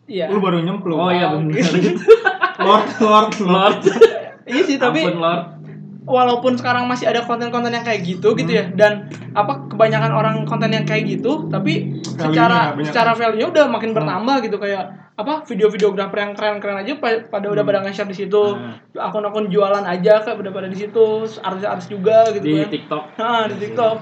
iya 0.06 0.26
lu 0.28 0.40
baru 0.40 0.58
nyemplung 0.60 0.98
Oh 0.98 1.10
iya 1.10 1.28
Oh, 1.30 1.40
benar. 1.40 1.72
Lord 2.58 2.88
Lord 3.00 3.32
Lord. 3.40 3.82
Iya 4.48 4.62
sih 4.64 4.78
tapi 4.78 5.00
Ampun 5.02 5.20
Lord. 5.20 5.44
walaupun 6.04 6.56
sekarang 6.56 6.86
masih 6.86 7.06
ada 7.06 7.22
konten-konten 7.22 7.70
yang 7.70 7.84
kayak 7.84 8.02
gitu 8.02 8.32
gitu 8.34 8.48
ya 8.50 8.72
dan 8.72 9.06
apa 9.34 9.68
kebanyakan 9.68 10.12
orang 10.12 10.36
konten 10.44 10.72
yang 10.72 10.84
kayak 10.84 11.04
gitu 11.06 11.48
tapi 11.48 12.00
Value-nya 12.08 12.32
secara 12.34 12.60
secara 12.82 13.12
value 13.14 13.46
udah 13.46 13.66
makin 13.68 13.90
Hmm. 13.90 13.98
bertambah 13.98 14.36
gitu 14.42 14.58
kayak 14.58 14.84
apa 15.14 15.42
video-videografer 15.44 16.18
yang 16.20 16.32
keren-keren 16.32 16.78
aja 16.80 16.94
pa- 16.96 17.26
pada 17.28 17.50
udah 17.50 17.62
pada 17.62 17.82
nge-share 17.82 18.08
di 18.08 18.18
situ 18.18 18.44
Hmm. 18.56 18.80
akun-akun 18.94 19.48
jualan 19.48 19.84
aja 19.84 20.22
kayak 20.22 20.38
udah 20.38 20.52
pada 20.54 20.68
di 20.68 20.78
situ 20.78 21.06
artis-artis 21.38 21.88
juga 21.88 22.30
gitu 22.32 22.46
Di 22.46 22.56
kan 22.56 22.70
TikTok. 22.70 23.04
nah 23.18 23.44
di 23.46 23.58
TikTok 23.60 23.98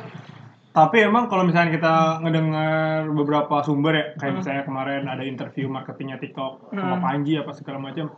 Tapi 0.71 0.97
emang 1.01 1.25
kalau 1.25 1.41
misalnya 1.41 1.71
kita 1.71 1.95
ngedengar 2.19 3.08
beberapa 3.10 3.63
sumber 3.63 3.93
ya, 3.93 4.05
kayak 4.13 4.27
Hmm. 4.27 4.39
misalnya 4.43 4.63
kemarin 4.63 5.08
ada 5.08 5.23
interview 5.23 5.65
marketingnya 5.65 6.19
TikTok 6.19 6.67
sama 6.69 6.99
Hmm. 6.99 7.01
Panji 7.01 7.34
apa 7.34 7.47
segala 7.49 7.79
macam. 7.79 8.12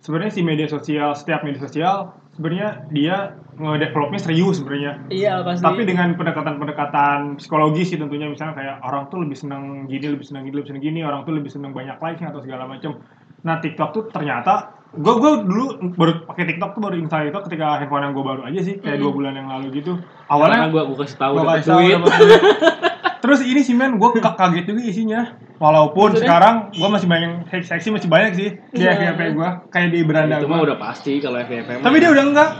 Sebenarnya 0.00 0.32
si 0.32 0.40
media 0.40 0.64
sosial, 0.64 1.12
setiap 1.12 1.44
media 1.44 1.60
sosial 1.60 2.16
sebenarnya 2.32 2.88
dia 2.88 3.16
ngedevelopnya 3.60 4.16
serius 4.16 4.56
sebenarnya. 4.56 5.04
iya 5.12 5.44
pasti 5.44 5.60
Tapi 5.60 5.84
dengan 5.84 6.16
pendekatan-pendekatan 6.16 7.36
psikologis 7.36 7.92
sih 7.92 8.00
tentunya 8.00 8.24
misalnya 8.24 8.56
kayak 8.56 8.76
orang 8.80 9.12
tuh 9.12 9.20
lebih 9.20 9.36
senang 9.36 9.84
gini, 9.86 10.08
lebih 10.08 10.24
senang 10.24 10.48
gini, 10.48 10.56
lebih 10.56 10.72
senang 10.72 10.80
gini, 10.80 11.00
orang 11.04 11.28
tuh 11.28 11.36
lebih 11.36 11.52
senang 11.52 11.76
banyak 11.76 12.00
likes 12.00 12.24
atau 12.24 12.40
segala 12.40 12.64
macam. 12.64 12.96
Nah 13.44 13.60
TikTok 13.60 13.90
tuh 13.92 14.02
ternyata 14.08 14.72
gue 14.90 15.14
gue 15.20 15.32
dulu 15.46 15.64
baru 15.94 16.26
pakai 16.26 16.50
TikTok 16.50 16.74
tuh 16.74 16.82
baru 16.82 16.96
install 16.98 17.28
itu 17.28 17.38
ketika 17.46 17.78
handphone 17.78 18.02
yang 18.02 18.14
gue 18.16 18.24
baru 18.24 18.42
aja 18.42 18.60
sih 18.64 18.74
kayak 18.80 18.96
Hmm. 18.96 19.04
dua 19.04 19.12
bulan 19.12 19.32
yang 19.36 19.48
lalu 19.52 19.66
gitu. 19.78 20.00
Awalnya 20.26 20.72
gua 20.72 20.82
gua 20.88 20.96
kasih 21.04 21.18
tahu 21.20 21.32
Gua 21.36 21.42
dapat 21.44 21.56
kasih 21.60 21.68
tahu 21.68 21.80
duit. 21.84 22.00
Terus 23.20 23.40
ini 23.40 23.60
sih 23.60 23.76
men, 23.76 23.96
gue 23.96 24.08
kaget 24.40 24.64
juga 24.64 24.80
isinya. 24.80 25.20
Walaupun 25.60 26.16
Maksudnya? 26.16 26.24
sekarang 26.24 26.54
gue 26.72 26.88
masih 26.88 27.08
banyak 27.08 27.30
seksi, 27.60 27.92
masih 27.92 28.08
banyak 28.08 28.32
sih 28.32 28.48
di 28.72 28.80
Iya. 28.80 28.96
FYP 28.96 29.36
gue, 29.36 29.48
kayak 29.68 29.88
di 29.92 30.00
beranda 30.02 30.40
itu 30.40 30.48
mah 30.48 30.64
udah 30.64 30.80
pasti 30.80 31.20
kalau 31.20 31.36
FYP. 31.36 31.84
Tapi 31.84 31.96
dia 32.00 32.08
udah 32.08 32.24
enggak. 32.24 32.50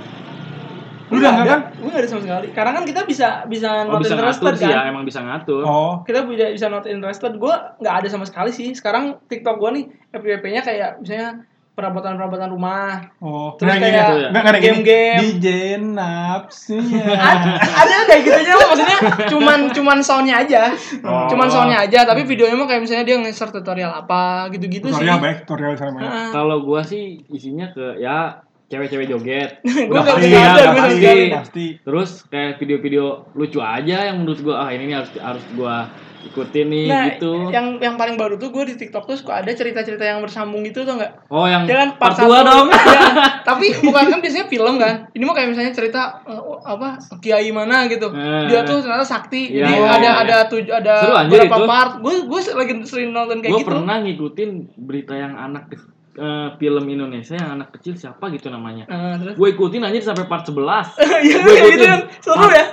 Lu 1.08 1.18
udah 1.18 1.32
enggak 1.32 1.46
kan? 1.48 1.60
Gue 1.80 1.88
gak 1.90 2.02
ada 2.04 2.08
sama 2.08 2.22
sekali. 2.22 2.46
Karena 2.52 2.70
kan 2.76 2.84
kita 2.84 3.00
bisa 3.02 3.28
bisa 3.48 3.68
oh, 3.82 3.96
not 3.96 4.04
bisa 4.04 4.14
interested 4.14 4.44
ngatur 4.46 4.60
sih 4.60 4.68
kan. 4.68 4.76
ya, 4.76 4.80
emang 4.86 5.04
bisa 5.08 5.20
ngatur. 5.24 5.62
Oh, 5.64 5.94
Kita 6.04 6.22
bisa 6.22 6.46
bisa 6.52 6.66
not 6.68 6.84
interested. 6.84 7.32
Gue 7.34 7.54
nggak 7.80 7.94
ada 8.04 8.08
sama 8.12 8.28
sekali 8.28 8.52
sih. 8.52 8.68
Sekarang 8.76 9.16
TikTok 9.26 9.56
gue 9.58 9.70
nih 9.74 9.84
FYP-nya 10.12 10.60
kayak 10.60 10.90
misalnya 11.00 11.48
perabotan-perabotan 11.80 12.52
rumah. 12.52 13.00
oh. 13.18 13.56
Terus 13.56 13.66
Nggak 13.66 13.80
kayak 13.80 13.94
gitu 13.96 14.14
ya? 14.14 14.28
nggak 14.30 14.44
ada 14.44 14.60
game-game. 14.60 15.18
Di 15.18 15.30
jen 15.40 15.82
nafsunya. 15.96 17.04
ada, 17.32 17.52
ada 17.56 17.96
kayak 18.04 18.22
gitunya 18.22 18.54
maksudnya 18.54 18.98
cuman 19.26 19.58
cuman 19.72 19.98
soundnya 20.00 20.36
aja 20.38 20.62
Oh. 21.00 21.24
cuman 21.26 21.48
soundnya 21.48 21.78
aja 21.80 22.04
tapi 22.04 22.28
videonya 22.28 22.52
mah 22.54 22.68
kayak 22.68 22.82
misalnya 22.84 23.08
dia 23.08 23.16
nge-share 23.16 23.48
tutorial 23.50 23.88
apa 23.90 24.52
gitu-gitu 24.52 24.86
sih 24.86 25.00
Tutorial 25.00 25.18
baik, 25.18 25.38
tutorial 25.48 25.72
sama 25.74 25.96
banyak. 25.96 26.04
Heeh. 26.04 26.30
Kalau 26.30 26.56
gua 26.60 26.80
sih 26.84 27.02
isinya 27.26 27.72
ke 27.72 27.96
ya 27.96 28.44
cewek-cewek 28.68 29.06
joget. 29.08 29.50
Udah 29.90 30.02
pasti 30.04 30.28
bisa 30.28 30.36
ya, 30.36 30.46
ada, 30.52 30.62
udah 30.70 31.42
pasti. 31.42 31.66
Terus 31.80 32.10
kayak 32.26 32.52
video-video 32.58 33.04
lucu 33.32 33.58
aja 33.58 34.06
yang 34.06 34.20
menurut 34.20 34.38
gua 34.40 34.62
ah 34.62 34.70
ini 34.70 34.86
nih 34.86 34.96
harus 35.00 35.10
harus 35.16 35.44
gua 35.54 35.88
ikutin 36.22 36.66
nih 36.66 36.86
nah 36.86 37.04
gitu. 37.08 37.48
yang 37.48 37.76
yang 37.76 37.94
paling 37.94 38.14
baru 38.14 38.34
tuh 38.34 38.48
gue 38.48 38.64
di 38.66 38.76
TikTok 38.76 39.04
tuh 39.04 39.14
suka 39.14 39.40
ada 39.40 39.50
cerita-cerita 39.50 40.02
yang 40.02 40.20
bersambung 40.20 40.60
gitu 40.62 40.82
tuh 40.82 40.94
nggak 40.94 41.26
Oh 41.26 41.44
yang 41.44 41.64
Jangan 41.64 41.96
part 41.96 42.14
part 42.14 42.22
2 42.22 42.28
satu. 42.28 42.44
dong. 42.44 42.66
Ya, 42.90 43.42
tapi 43.42 43.66
bukan 43.86 44.04
kan 44.06 44.18
biasanya 44.18 44.46
film 44.46 44.74
kan 44.76 45.08
ini 45.10 45.22
mah 45.22 45.32
kayak 45.32 45.48
misalnya 45.48 45.70
cerita 45.70 46.20
eh, 46.22 46.38
apa 46.62 46.88
kiai 47.18 47.48
mana 47.48 47.84
gitu 47.86 48.08
Eh. 48.10 48.46
dia 48.46 48.60
tuh 48.62 48.78
ternyata 48.78 49.02
sakti 49.02 49.48
Iya, 49.50 49.62
jadi 49.62 49.74
iya, 49.74 49.88
ada 49.90 50.00
iya. 50.00 50.12
ada 50.20 50.36
tujuh 50.46 50.72
ada 50.72 50.94
Seru 50.98 51.14
berapa 51.26 51.56
itu. 51.56 51.66
part 51.66 51.92
gue 51.98 52.14
gue 52.22 52.40
lagi 52.52 52.72
sering 52.84 53.10
nonton 53.10 53.38
kayak 53.38 53.50
Gue 53.50 53.60
gitu 53.60 53.70
pernah 53.70 53.96
ngikutin 53.98 54.50
berita 54.76 55.14
yang 55.14 55.32
anak 55.34 55.72
eh, 56.12 56.48
film 56.54 56.84
Indonesia 56.86 57.32
yang 57.32 57.50
anak 57.54 57.72
kecil 57.72 57.94
siapa 57.94 58.28
gitu 58.28 58.46
namanya. 58.46 58.84
Nah, 58.84 59.16
terus 59.16 59.34
Gue 59.34 59.48
ikutin 59.50 59.80
anjir 59.80 60.00
sampai 60.00 60.24
part 60.24 60.44
11. 60.44 60.60
Iya 61.22 61.36
Gua 61.38 61.50
gitu 61.50 61.66
ikutin. 61.66 61.88
kan 61.88 62.00
seru 62.20 62.48
ya 62.50 62.66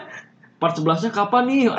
Part 0.57 0.73
11-nya 0.75 1.11
kapan 1.11 1.43
nih? 1.45 1.69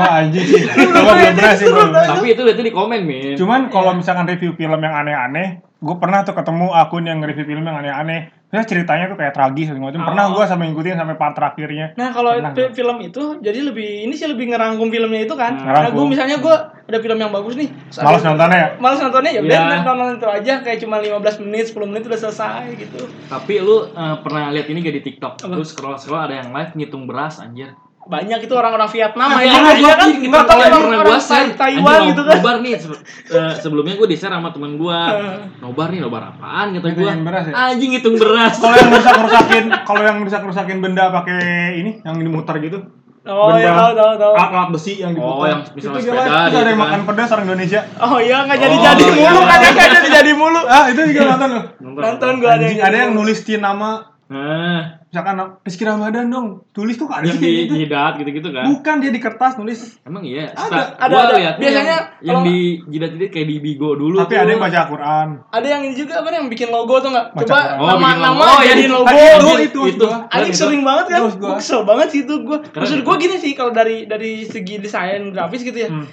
Wah 0.00 0.12
anjing 0.18 0.42
sih. 0.42 0.62
Gue 0.64 1.02
belum 1.06 1.34
pernah 1.34 1.54
sih 1.54 1.66
bro. 1.66 1.84
Tapi 1.90 2.26
itu 2.28 2.40
lihatnya 2.40 2.64
di 2.64 2.72
komen, 2.72 3.00
Min. 3.02 3.34
Cuman 3.34 3.60
kalau 3.68 3.92
misalkan 3.92 4.24
review 4.24 4.52
film 4.52 4.78
yang 4.78 4.94
aneh-aneh, 4.94 5.48
gue 5.60 5.96
pernah 5.96 6.20
tuh 6.22 6.32
ketemu 6.32 6.72
akun 6.72 7.04
yang 7.04 7.20
review 7.20 7.44
film 7.44 7.62
yang 7.62 7.76
aneh-aneh. 7.76 8.32
Terus 8.50 8.66
ceritanya 8.66 9.06
tuh 9.06 9.14
kayak 9.14 9.30
tragis 9.30 9.70
segala 9.70 9.94
macam. 9.94 10.02
Pernah 10.04 10.24
Oh. 10.26 10.34
gue 10.34 10.44
sampai 10.44 10.64
ngikutin 10.66 10.98
sampai 10.98 11.14
part 11.14 11.38
terakhirnya. 11.38 11.94
Nah 11.94 12.10
kalau 12.10 12.34
Pernah 12.34 12.50
gua. 12.50 12.74
film 12.74 12.96
itu 12.98 13.22
jadi 13.38 13.58
lebih 13.62 13.88
ini 14.02 14.14
sih 14.18 14.26
lebih 14.26 14.50
ngerangkum 14.50 14.90
filmnya 14.90 15.22
itu 15.22 15.34
kan. 15.34 15.54
Nah 15.54 15.62
gue 15.62 15.70
Ngerangkum. 15.94 16.06
misalnya 16.10 16.36
gue 16.36 16.54
ada 16.82 16.98
film 16.98 17.14
yang 17.16 17.30
bagus 17.30 17.54
nih. 17.54 17.70
terus 17.70 18.02
Males 18.02 18.22
nontonnya 18.26 18.58
ya? 18.58 18.68
Males 18.76 18.98
nontonnya 18.98 19.30
ya 19.30 19.40
udah 19.40 19.54
Iya. 19.54 19.82
nonton 19.86 20.18
itu 20.18 20.28
aja 20.28 20.52
kayak 20.60 20.78
cuma 20.82 20.96
15 20.98 21.38
menit 21.38 21.64
10 21.70 21.86
menit 21.86 22.02
udah 22.04 22.18
selesai 22.18 22.62
gitu. 22.74 23.00
Tapi 23.30 23.54
lu 23.56 23.76
eh, 23.88 24.16
pernah 24.18 24.50
lihat 24.50 24.66
ini 24.66 24.78
gak 24.80 24.96
di 24.98 25.02
TikTok? 25.04 25.32
Apa? 25.38 25.54
Lu 25.54 25.62
scroll-scroll 25.62 26.18
ada 26.20 26.34
yang 26.36 26.50
live 26.50 26.74
ngitung 26.74 27.06
beras 27.06 27.38
anjir. 27.38 27.78
Banyak 28.10 28.40
itu 28.42 28.50
orang-orang 28.52 28.88
Vietnam 28.88 29.28
Ah, 29.28 29.38
aja 29.38 29.46
pernah 29.54 29.70
aja 29.70 29.78
gua- 29.80 29.94
kan. 29.94 30.08
Nggak 30.10 30.42
tahu 30.42 30.50
pernah- 30.50 30.66
orang 30.66 30.82
pernah 30.82 30.98
orang 30.98 31.06
gua 31.06 31.18
share 31.20 31.46
Tai- 31.46 31.56
Taiwan 31.56 31.98
gitu 32.04 32.22
kan. 32.22 32.34
Nobar 32.36 32.56
nih 32.58 32.72
se- 32.74 33.02
eh, 33.30 33.52
sebelumnya 33.56 33.94
gue 33.94 34.08
di 34.08 34.16
share 34.16 34.34
sama 34.34 34.50
temen 34.50 34.72
gua. 34.74 34.98
Heeh. 35.12 35.38
Nobar 35.60 35.88
nih 35.88 36.00
nobar 36.00 36.22
apaan 36.28 36.66
kata 36.72 36.82
gua. 36.82 36.90
Ngitungin 36.90 37.22
beras 37.22 37.44
ya? 37.46 37.54
Anjing 37.54 37.90
hitung 37.92 38.16
beras. 38.16 38.54
Kalau 38.56 38.74
yang 38.74 38.90
rusak 38.96 39.14
rusakin, 39.16 39.64
kalau 39.80 40.02
yang 40.02 40.16
rusak 40.20 40.42
rusakin 40.42 40.78
benda 40.80 41.04
pakai 41.08 41.38
ini, 41.76 41.90
yang 42.00 42.16
dimuter 42.16 42.58
gitu. 42.60 42.78
Oh 43.22 43.52
benda, 43.52 43.62
ya 43.62 43.72
tahu 43.74 43.92
tahu 43.94 44.12
tahu. 44.16 44.32
Alat-alat 44.32 44.68
besi 44.72 44.92
yang 44.96 45.12
diputar. 45.12 45.30
Oh, 45.30 45.44
yang 45.44 45.60
misalnya 45.70 45.92
itu 45.92 46.02
sepeda 46.02 46.16
gila, 46.16 46.24
Terus 46.24 46.40
gitu 46.40 46.56
ada 46.56 46.64
yang 46.64 46.72
kan. 46.72 46.78
makan 46.82 47.00
pedas 47.04 47.28
orang 47.30 47.44
Indonesia. 47.46 47.80
Oh 48.00 48.18
iya 48.18 48.38
nggak 48.42 48.58
jadi 48.58 48.74
Oh, 48.74 48.82
jadi 48.82 49.04
iya, 49.04 49.12
mulu 49.12 49.38
iya. 49.38 49.46
kan 49.46 49.58
nggak 49.60 49.88
jadi 49.92 50.08
jadi 50.10 50.32
mulu. 50.32 50.60
Ah, 50.66 50.84
itu 50.88 51.00
juga 51.06 51.22
nonton 51.28 51.48
loh. 51.52 51.64
Nonton 52.00 52.32
gua 52.38 52.50
ada 52.50 52.64
Anjing, 52.64 52.74
yang 52.74 52.88
ada 52.88 52.96
yang 52.98 53.10
gitu. 53.12 53.18
nulisin 53.20 53.60
nama 53.60 53.90
Nah, 54.30 55.02
misalkan 55.10 55.58
Rizky 55.66 55.82
Ramadan 55.82 56.30
dong. 56.30 56.70
Tulis 56.70 56.94
tuh 56.94 57.10
ada 57.10 57.26
yang 57.26 57.34
sih 57.34 57.42
di 57.42 57.66
gitu. 57.66 57.74
jidat 57.82 58.14
gitu-gitu 58.22 58.54
kan. 58.54 58.62
Bukan 58.70 59.02
dia 59.02 59.10
di 59.10 59.18
kertas 59.18 59.58
nulis. 59.58 59.98
Emang 60.06 60.22
iya. 60.22 60.54
Ada, 60.54 60.94
ada, 61.02 61.10
gua 61.10 61.22
ada. 61.34 61.58
Biasanya 61.58 61.96
yang, 62.22 62.38
yang 62.38 62.38
di 62.46 62.78
jidat-jidat 62.86 63.30
kayak 63.34 63.48
di 63.50 63.56
Bigo 63.58 63.98
dulu 63.98 64.22
Tapi 64.22 64.38
tuh. 64.38 64.42
ada 64.46 64.50
yang 64.54 64.62
baca 64.62 64.78
Al-Quran. 64.86 65.28
Ada 65.50 65.66
yang 65.66 65.82
ini 65.82 65.94
juga 65.98 66.22
apa 66.22 66.30
yang 66.30 66.46
bikin 66.46 66.70
logo 66.70 66.94
tuh 67.02 67.10
nggak? 67.10 67.26
Baca 67.34 67.42
Coba 67.42 67.58
Quran. 67.58 67.74
Oh, 67.82 67.86
nama 67.90 68.06
logo. 68.06 68.22
nama 68.22 68.42
Oh, 68.46 68.60
jadi 68.62 68.84
logo. 68.86 69.10
Itu, 69.10 69.50
itu, 69.66 69.80
itu. 69.98 70.06
Anjing 70.06 70.54
itu. 70.54 70.60
sering 70.62 70.82
banget 70.86 71.06
kan? 71.10 71.20
Gua 71.34 71.52
kesel 71.58 71.82
banget 71.82 72.08
sih 72.14 72.20
itu 72.22 72.34
gua. 72.46 72.58
Keren 72.62 72.82
Maksud 72.86 72.98
itu. 73.02 73.06
gua 73.10 73.16
gini 73.18 73.36
sih 73.42 73.52
kalau 73.58 73.74
dari 73.74 74.06
dari 74.06 74.46
segi 74.46 74.78
desain 74.78 75.34
grafis 75.34 75.66
gitu 75.66 75.74
ya. 75.74 75.90
Hmm. 75.90 76.06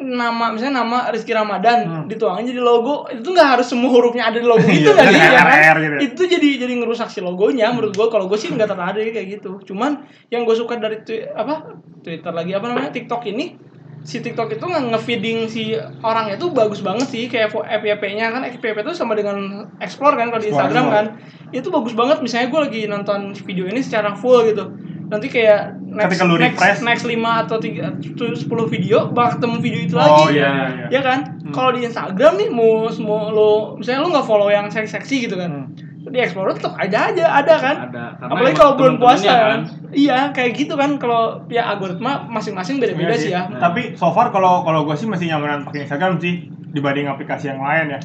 Nama 0.00 0.44
misalnya 0.48 0.78
nama 0.78 0.98
Rizky 1.08 1.30
Ramadan 1.30 1.78
Hmm. 1.80 2.04
dituangin 2.06 2.46
jadi 2.46 2.58
logo 2.58 3.06
itu 3.08 3.26
nggak 3.26 3.48
harus 3.52 3.66
semua 3.66 3.90
hurufnya 3.90 4.24
ada 4.24 4.36
di 4.36 4.44
logo 4.44 4.62
Iya, 4.62 4.78
itu 4.80 4.90
nggak 4.90 5.04
kan 5.04 5.12
ya 5.12 5.30
kan? 5.34 5.76
Gitu 5.76 5.90
ya. 5.90 5.98
Itu 6.04 6.22
jadi 6.28 6.48
jadi 6.60 6.72
ngerusak 6.76 7.08
si 7.08 7.18
logonya 7.18 7.68
menurut 7.68 7.92
gua 7.92 8.06
kalau 8.06 8.24
gua 8.24 8.34
sih 8.34 8.48
nggak 8.48 8.68
tertarik 8.68 9.10
kayak 9.10 9.28
gitu. 9.36 9.58
Cuman 9.64 10.00
yang 10.28 10.42
gue 10.42 10.54
suka 10.54 10.76
dari 10.76 11.00
twi- 11.00 11.26
apa 11.26 11.74
Twitter 11.98 12.30
lagi 12.30 12.52
apa 12.52 12.66
namanya 12.66 12.90
TikTok 12.90 13.26
ini 13.26 13.58
si 14.00 14.20
TikTok 14.20 14.48
itu 14.52 14.62
nge- 14.62 14.86
nge-feeding 14.88 15.38
si 15.44 15.74
orangnya 15.98 16.36
tuh 16.36 16.50
bagus 16.50 16.78
banget 16.78 17.04
sih 17.04 17.26
kayak 17.26 17.50
FYP-nya 17.50 18.30
kan 18.30 18.46
FYP 18.46 18.80
itu 18.80 18.92
sama 18.92 19.12
dengan 19.12 19.36
explore 19.76 20.14
kan 20.14 20.30
kalau 20.30 20.38
di 20.38 20.48
Instagram 20.48 20.86
kan 20.88 21.06
itu 21.50 21.66
bagus 21.68 21.92
banget 21.92 22.18
misalnya 22.18 22.46
gue 22.48 22.60
lagi 22.62 22.80
nonton 22.86 23.20
video 23.36 23.66
ini 23.66 23.78
secara 23.78 24.14
full 24.14 24.46
gitu 24.46 24.70
nanti 25.08 25.26
kayak 25.26 25.60
next 25.82 26.04
Ketika 26.12 26.24
lu 26.24 26.36
next, 26.36 26.56
refresh. 26.56 26.78
next 26.80 27.04
5 27.04 27.16
atau 27.42 27.56
3 27.56 27.96
10 28.44 28.44
video 28.68 29.08
bakal 29.08 29.30
ketemu 29.36 29.56
video 29.58 29.80
itu 29.82 29.94
Oh 29.94 30.00
lagi 30.00 30.36
iya 30.36 30.48
iya 30.48 30.66
iya. 30.68 30.86
ya 30.90 31.00
kan 31.00 31.18
kalau 31.48 31.72
di 31.72 31.80
Instagram 31.82 32.36
nih 32.36 32.48
mau 32.48 32.70
mau 33.00 33.20
lo 33.28 33.50
misalnya 33.74 34.00
lo 34.00 34.08
nggak 34.10 34.26
follow 34.26 34.48
yang 34.48 34.68
seksi-seksi 34.68 35.16
gitu 35.24 35.34
kan 35.34 35.50
Hmm. 35.98 36.06
di 36.06 36.18
Explorer 36.18 36.54
tetap 36.54 36.72
aja 36.74 37.10
aja 37.10 37.24
ada 37.34 37.54
kan 37.58 37.76
Ada. 37.86 38.04
Apalagi 38.22 38.54
kalau 38.54 38.72
bulan 38.74 38.96
puasa 38.96 39.28
kan 39.28 39.60
iya 39.90 40.30
kayak 40.30 40.56
gitu 40.56 40.72
kan 40.72 40.96
kalau 40.96 41.44
ya 41.46 41.68
algoritma 41.68 42.24
masing-masing 42.24 42.78
beda-beda 42.78 43.12
Iya 43.12 43.18
sih 43.18 43.30
ya 43.30 43.42
Tapi 43.50 43.92
so 43.92 44.08
far 44.08 44.28
kalau 44.28 44.62
kalau 44.62 44.84
gue 44.84 44.94
sih 44.94 45.04
masih 45.04 45.28
nyamanan 45.28 45.64
pakai 45.64 45.84
Instagram 45.84 46.16
sih 46.16 46.48
dibanding 46.68 47.08
aplikasi 47.08 47.48
yang 47.48 47.60
lain 47.60 47.92
ya. 47.92 48.00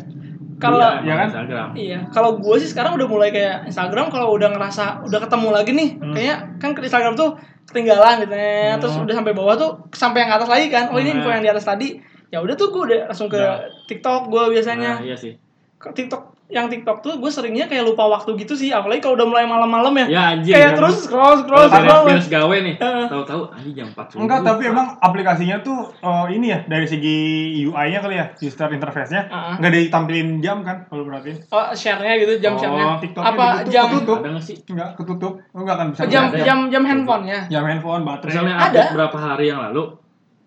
Kalau 0.57 0.79
Iya, 0.79 1.01
Iya 1.01 1.13
kan? 1.15 1.27
Instagram. 1.27 1.67
Iya, 1.73 1.99
kalau 2.09 2.31
gue 2.35 2.55
sih 2.57 2.67
sekarang 2.67 2.93
udah 2.93 3.07
mulai 3.07 3.29
kayak 3.29 3.65
Instagram 3.65 4.07
kalau 4.07 4.31
udah 4.31 4.49
ngerasa 4.49 5.03
udah 5.03 5.19
ketemu 5.19 5.47
lagi 5.49 5.71
nih, 5.71 5.89
Hmm. 5.95 6.13
kayaknya 6.13 6.35
kan 6.57 6.69
ke 6.71 6.79
Instagram 6.81 7.13
tuh 7.13 7.29
ketinggalan 7.63 8.15
gitu 8.19 8.33
ya, 8.33 8.75
terus 8.77 8.93
Hmm. 8.93 9.03
udah 9.03 9.15
sampai 9.15 9.33
bawah 9.33 9.55
tuh 9.55 9.71
sampai 9.91 10.19
yang 10.21 10.31
atas 10.31 10.47
lagi 10.47 10.67
kan, 10.67 10.89
oh 10.89 10.97
ini 10.97 11.09
Hmm. 11.09 11.17
info 11.19 11.29
yang 11.29 11.41
di 11.41 11.49
atas 11.49 11.63
tadi, 11.63 11.95
ya 12.27 12.37
udah 12.37 12.53
tuh 12.53 12.67
gue 12.69 12.81
udah 12.83 12.99
langsung 13.07 13.27
ke 13.27 13.37
Udah. 13.37 13.63
TikTok 13.85 14.21
gue 14.27 14.43
biasanya, 14.51 14.97
Nah, 14.97 15.01
iya 15.01 15.15
sih. 15.15 15.33
ke 15.75 15.87
TikTok 15.91 16.42
yang 16.45 16.67
TikTok 16.67 16.99
tuh 16.99 17.17
gue 17.17 17.27
seringnya 17.27 17.65
kayak 17.65 17.81
lupa 17.83 18.05
waktu 18.05 18.35
gitu 18.35 18.53
sih, 18.53 18.69
apalagi 18.69 18.99
kalau 18.99 19.15
udah 19.15 19.25
mulai 19.25 19.43
malam-malam 19.43 19.95
ya, 19.95 20.05
Ya 20.07 20.23
anjir. 20.31 20.53
kayak 20.53 20.69
kan. 20.69 20.77
terus 20.77 20.95
scroll 21.01 21.35
scroll 21.39 21.65
scroll, 21.65 22.03
beres 22.05 22.27
gawe 22.27 22.55
nih. 22.59 22.75
Tahu-tahu 22.77 23.41
anjing 23.49 23.73
jam 23.73 23.87
4 23.89 24.05
subuh. 24.05 24.19
Enggak, 24.21 24.39
tapi 24.43 24.63
emang 24.67 24.87
aplikasinya 24.99 25.57
tuh 25.59 25.89
eh, 25.95 26.25
ini 26.31 26.51
ya 26.51 26.59
dari 26.63 26.85
segi 26.85 27.17
UI-nya 27.63 27.99
kali 27.99 28.15
ya, 28.15 28.25
user 28.37 28.69
interface-nya 28.69 29.21
Heeh. 29.25 29.53
nggak 29.57 29.71
ditampilin 29.73 30.27
jam 30.39 30.61
kan 30.61 30.85
kalau 30.85 31.03
berarti. 31.03 31.31
oh 31.47 31.71
share-nya 31.71 32.13
gitu 32.17 32.33
jam 32.37 32.53
Oh, 32.53 32.59
share-nya, 32.59 32.85
TikToknya 32.99 33.29
apa 33.29 33.45
ditutup, 33.57 33.71
jam 33.71 33.83
ketutup. 33.89 34.17
Ada 34.19 34.29
nggak 34.29 34.45
sih? 34.45 34.55
Enggak 34.67 34.89
ketutup, 34.93 35.33
lu 35.49 35.59
nggak 35.59 35.75
akan 35.75 35.87
bisa 35.89 36.01
oh, 36.01 36.07
jam 36.07 36.23
jam 36.35 36.59
jam 36.69 36.83
handphonenya, 36.83 37.39
jam 37.47 37.63
handphone, 37.63 38.01
baterai. 38.03 38.29
Misalnya 38.29 38.55
Ada. 38.59 38.83
berapa 38.91 39.17
hari 39.17 39.45
yang 39.47 39.63
lalu, 39.63 39.83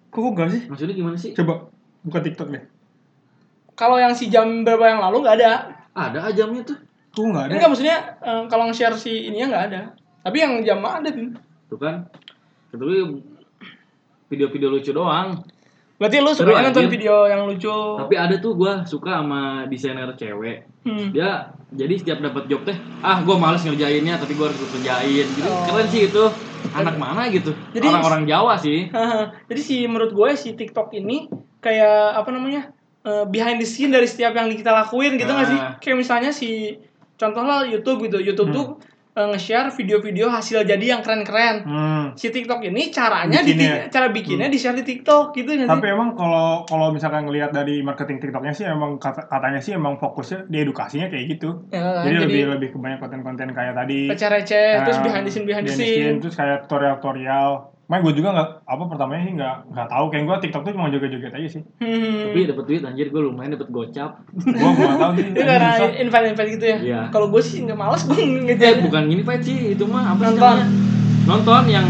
Kok 0.06 0.18
kok 0.18 0.30
enggak 0.30 0.48
sih? 0.50 0.62
maksudnya 0.70 0.94
gimana 0.94 1.16
sih? 1.16 1.32
Coba 1.32 1.66
buka 2.00 2.20
TikTok 2.20 2.48
deh. 2.48 2.62
kalau 3.74 3.96
yang 3.96 4.08
si 4.10 4.28
jam 4.28 4.62
berapa 4.62 4.86
yang 4.86 5.00
lalu 5.00 5.20
nggak 5.20 5.36
ada, 5.36 5.52
Ada 5.96 6.28
jamnya 6.30 6.62
tuh. 6.62 6.78
Kok 7.10 7.24
nggak 7.24 7.44
ada? 7.48 7.52
Enggak 7.56 7.68
maksudnya 7.72 7.98
eh, 8.20 8.42
kalau 8.46 8.68
nge-share 8.68 8.94
si 8.94 9.32
ininya 9.32 9.46
nggak 9.48 9.64
ada. 9.72 9.80
Tapi 10.20 10.36
yang 10.36 10.52
jam 10.60 10.84
ada 10.84 11.08
tuh. 11.08 11.32
Tuh 11.72 11.78
kan. 11.80 12.04
Tapi 12.68 12.84
video-video 14.28 14.68
lucu 14.68 14.92
doang. 14.92 15.40
Berarti 15.96 16.20
lu 16.20 16.28
suka 16.36 16.60
nonton 16.60 16.92
video 16.92 17.24
yang 17.24 17.48
lucu. 17.48 17.72
Tapi 17.72 18.14
ada 18.14 18.36
tuh 18.36 18.52
gua 18.52 18.84
suka 18.84 19.24
sama 19.24 19.64
desainer 19.64 20.12
cewek. 20.12 20.68
Hmm. 20.84 21.08
Dia 21.08 21.56
jadi 21.72 21.96
setiap 21.96 22.20
dapat 22.20 22.52
job 22.52 22.68
teh, 22.68 22.76
ah 23.00 23.24
gua 23.24 23.40
males 23.40 23.64
ngerjainnya 23.64 24.20
tapi 24.20 24.36
gua 24.36 24.52
harus 24.52 24.60
kerjain. 24.60 25.24
Jadi 25.24 25.48
Oh. 25.48 25.64
keren 25.64 25.88
sih 25.88 26.12
itu. 26.12 26.24
Anak 26.76 27.00
mana 27.00 27.32
gitu? 27.32 27.56
Jadi- 27.72 27.88
Orang-orang 27.88 28.28
Jawa 28.28 28.60
sih. 28.60 28.92
Jadi 29.48 29.60
si 29.62 29.76
menurut 29.88 30.12
gue 30.12 30.30
si 30.36 30.52
TikTok 30.52 30.92
ini 30.92 31.30
kayak 31.62 32.18
apa 32.18 32.28
namanya? 32.28 32.75
Eh, 33.06 33.24
behind 33.24 33.56
the 33.56 33.68
scene 33.68 33.88
dari 33.88 34.04
setiap 34.04 34.34
yang 34.34 34.50
kita 34.50 34.74
lakuin 34.74 35.14
gitu 35.14 35.30
nggak 35.30 35.48
sih? 35.48 35.58
Nah. 35.58 35.78
Kayak 35.78 35.96
misalnya 36.02 36.30
si 36.30 36.74
contoh 37.14 37.46
lah 37.46 37.62
YouTube 37.62 38.04
gitu. 38.04 38.18
YouTube 38.18 38.50
Hmm. 38.50 38.58
tuh 38.58 38.66
eh, 39.16 39.24
nge-share 39.32 39.72
video-video 39.72 40.28
hasil 40.28 40.60
jadi 40.68 40.92
yang 40.92 41.00
keren-keren. 41.00 41.64
Hmm. 41.64 42.04
Si 42.20 42.28
TikTok 42.28 42.60
ini 42.60 42.92
caranya 42.92 43.40
di 43.40 43.56
cara 43.88 44.12
bikinnya 44.12 44.52
di-share 44.52 44.76
di 44.76 44.84
TikTok 44.84 45.32
gitu 45.32 45.56
sih? 45.56 45.64
Tapi 45.64 45.86
emang 45.88 46.12
kalau 46.12 46.68
kalau 46.68 46.92
misalkan 46.92 47.24
ngelihat 47.24 47.48
dari 47.48 47.80
marketing 47.80 48.20
TikToknya 48.20 48.52
sih 48.52 48.68
emang 48.68 49.00
kata- 49.00 49.24
katanya 49.24 49.56
sih 49.56 49.72
emang 49.72 49.96
fokusnya 49.96 50.52
di 50.52 50.60
edukasinya 50.60 51.08
kayak 51.08 51.32
gitu. 51.32 51.64
Ya, 51.72 52.04
jadi, 52.04 52.12
jadi 52.12 52.16
lebih 52.28 52.42
lebih 52.58 52.68
ke 52.74 52.78
banyak 52.82 53.00
konten-konten 53.00 53.56
kayak 53.56 53.72
tadi. 53.72 54.12
receh-receh 54.12 54.84
terus 54.84 54.98
eh, 55.00 55.04
behind 55.08 55.24
the 55.24 55.32
scene 55.32 55.46
behind 55.48 55.64
the 55.64 55.72
scene. 55.72 56.20
terus 56.20 56.36
kayak 56.36 56.68
tutorial-tutorial 56.68 57.72
Main 57.86 58.02
gue 58.02 58.12
juga 58.12 58.28
nggak 58.30 58.48
apa 58.64 58.82
pertamanya 58.86 59.22
sih 59.22 59.32
nggak 59.32 59.56
nggak 59.68 59.88
tahu 59.88 60.04
kayak 60.08 60.24
gue 60.24 60.36
TikTok 60.42 60.62
tuh 60.62 60.72
cuma 60.74 60.88
joget-joget 60.88 61.30
aja 61.30 61.48
sih. 61.48 61.62
Hmm. 61.78 62.18
Tapi 62.26 62.40
dapat 62.44 62.64
duit 62.66 62.82
anjir 62.82 63.06
gue 63.08 63.22
lumayan 63.22 63.54
dapat 63.54 63.68
gocap. 63.68 64.10
Gue 64.34 64.50
nggak 64.72 64.96
tahu 64.96 65.12
sih. 65.14 65.26
Itu 65.30 65.40
karena 65.40 65.70
Susah. 65.72 65.90
invite-invite 65.96 66.50
gitu 66.52 66.64
ya. 66.66 66.78
Iya. 66.78 67.00
Kalau 67.08 67.26
gue 67.28 67.38
sih 67.40 67.62
nggak 67.62 67.78
malas 67.78 68.02
gue 68.02 68.16
Eh 68.16 68.26
ngejar. 68.44 68.82
bukan 68.82 69.02
gini 69.06 69.22
Pak 69.22 69.36
sih, 69.40 69.58
itu 69.70 69.84
mah 69.84 70.02
apa 70.08 70.20
sih 70.20 70.34
Nonton. 70.34 70.56
Nonton 71.24 71.62
yang 71.68 71.86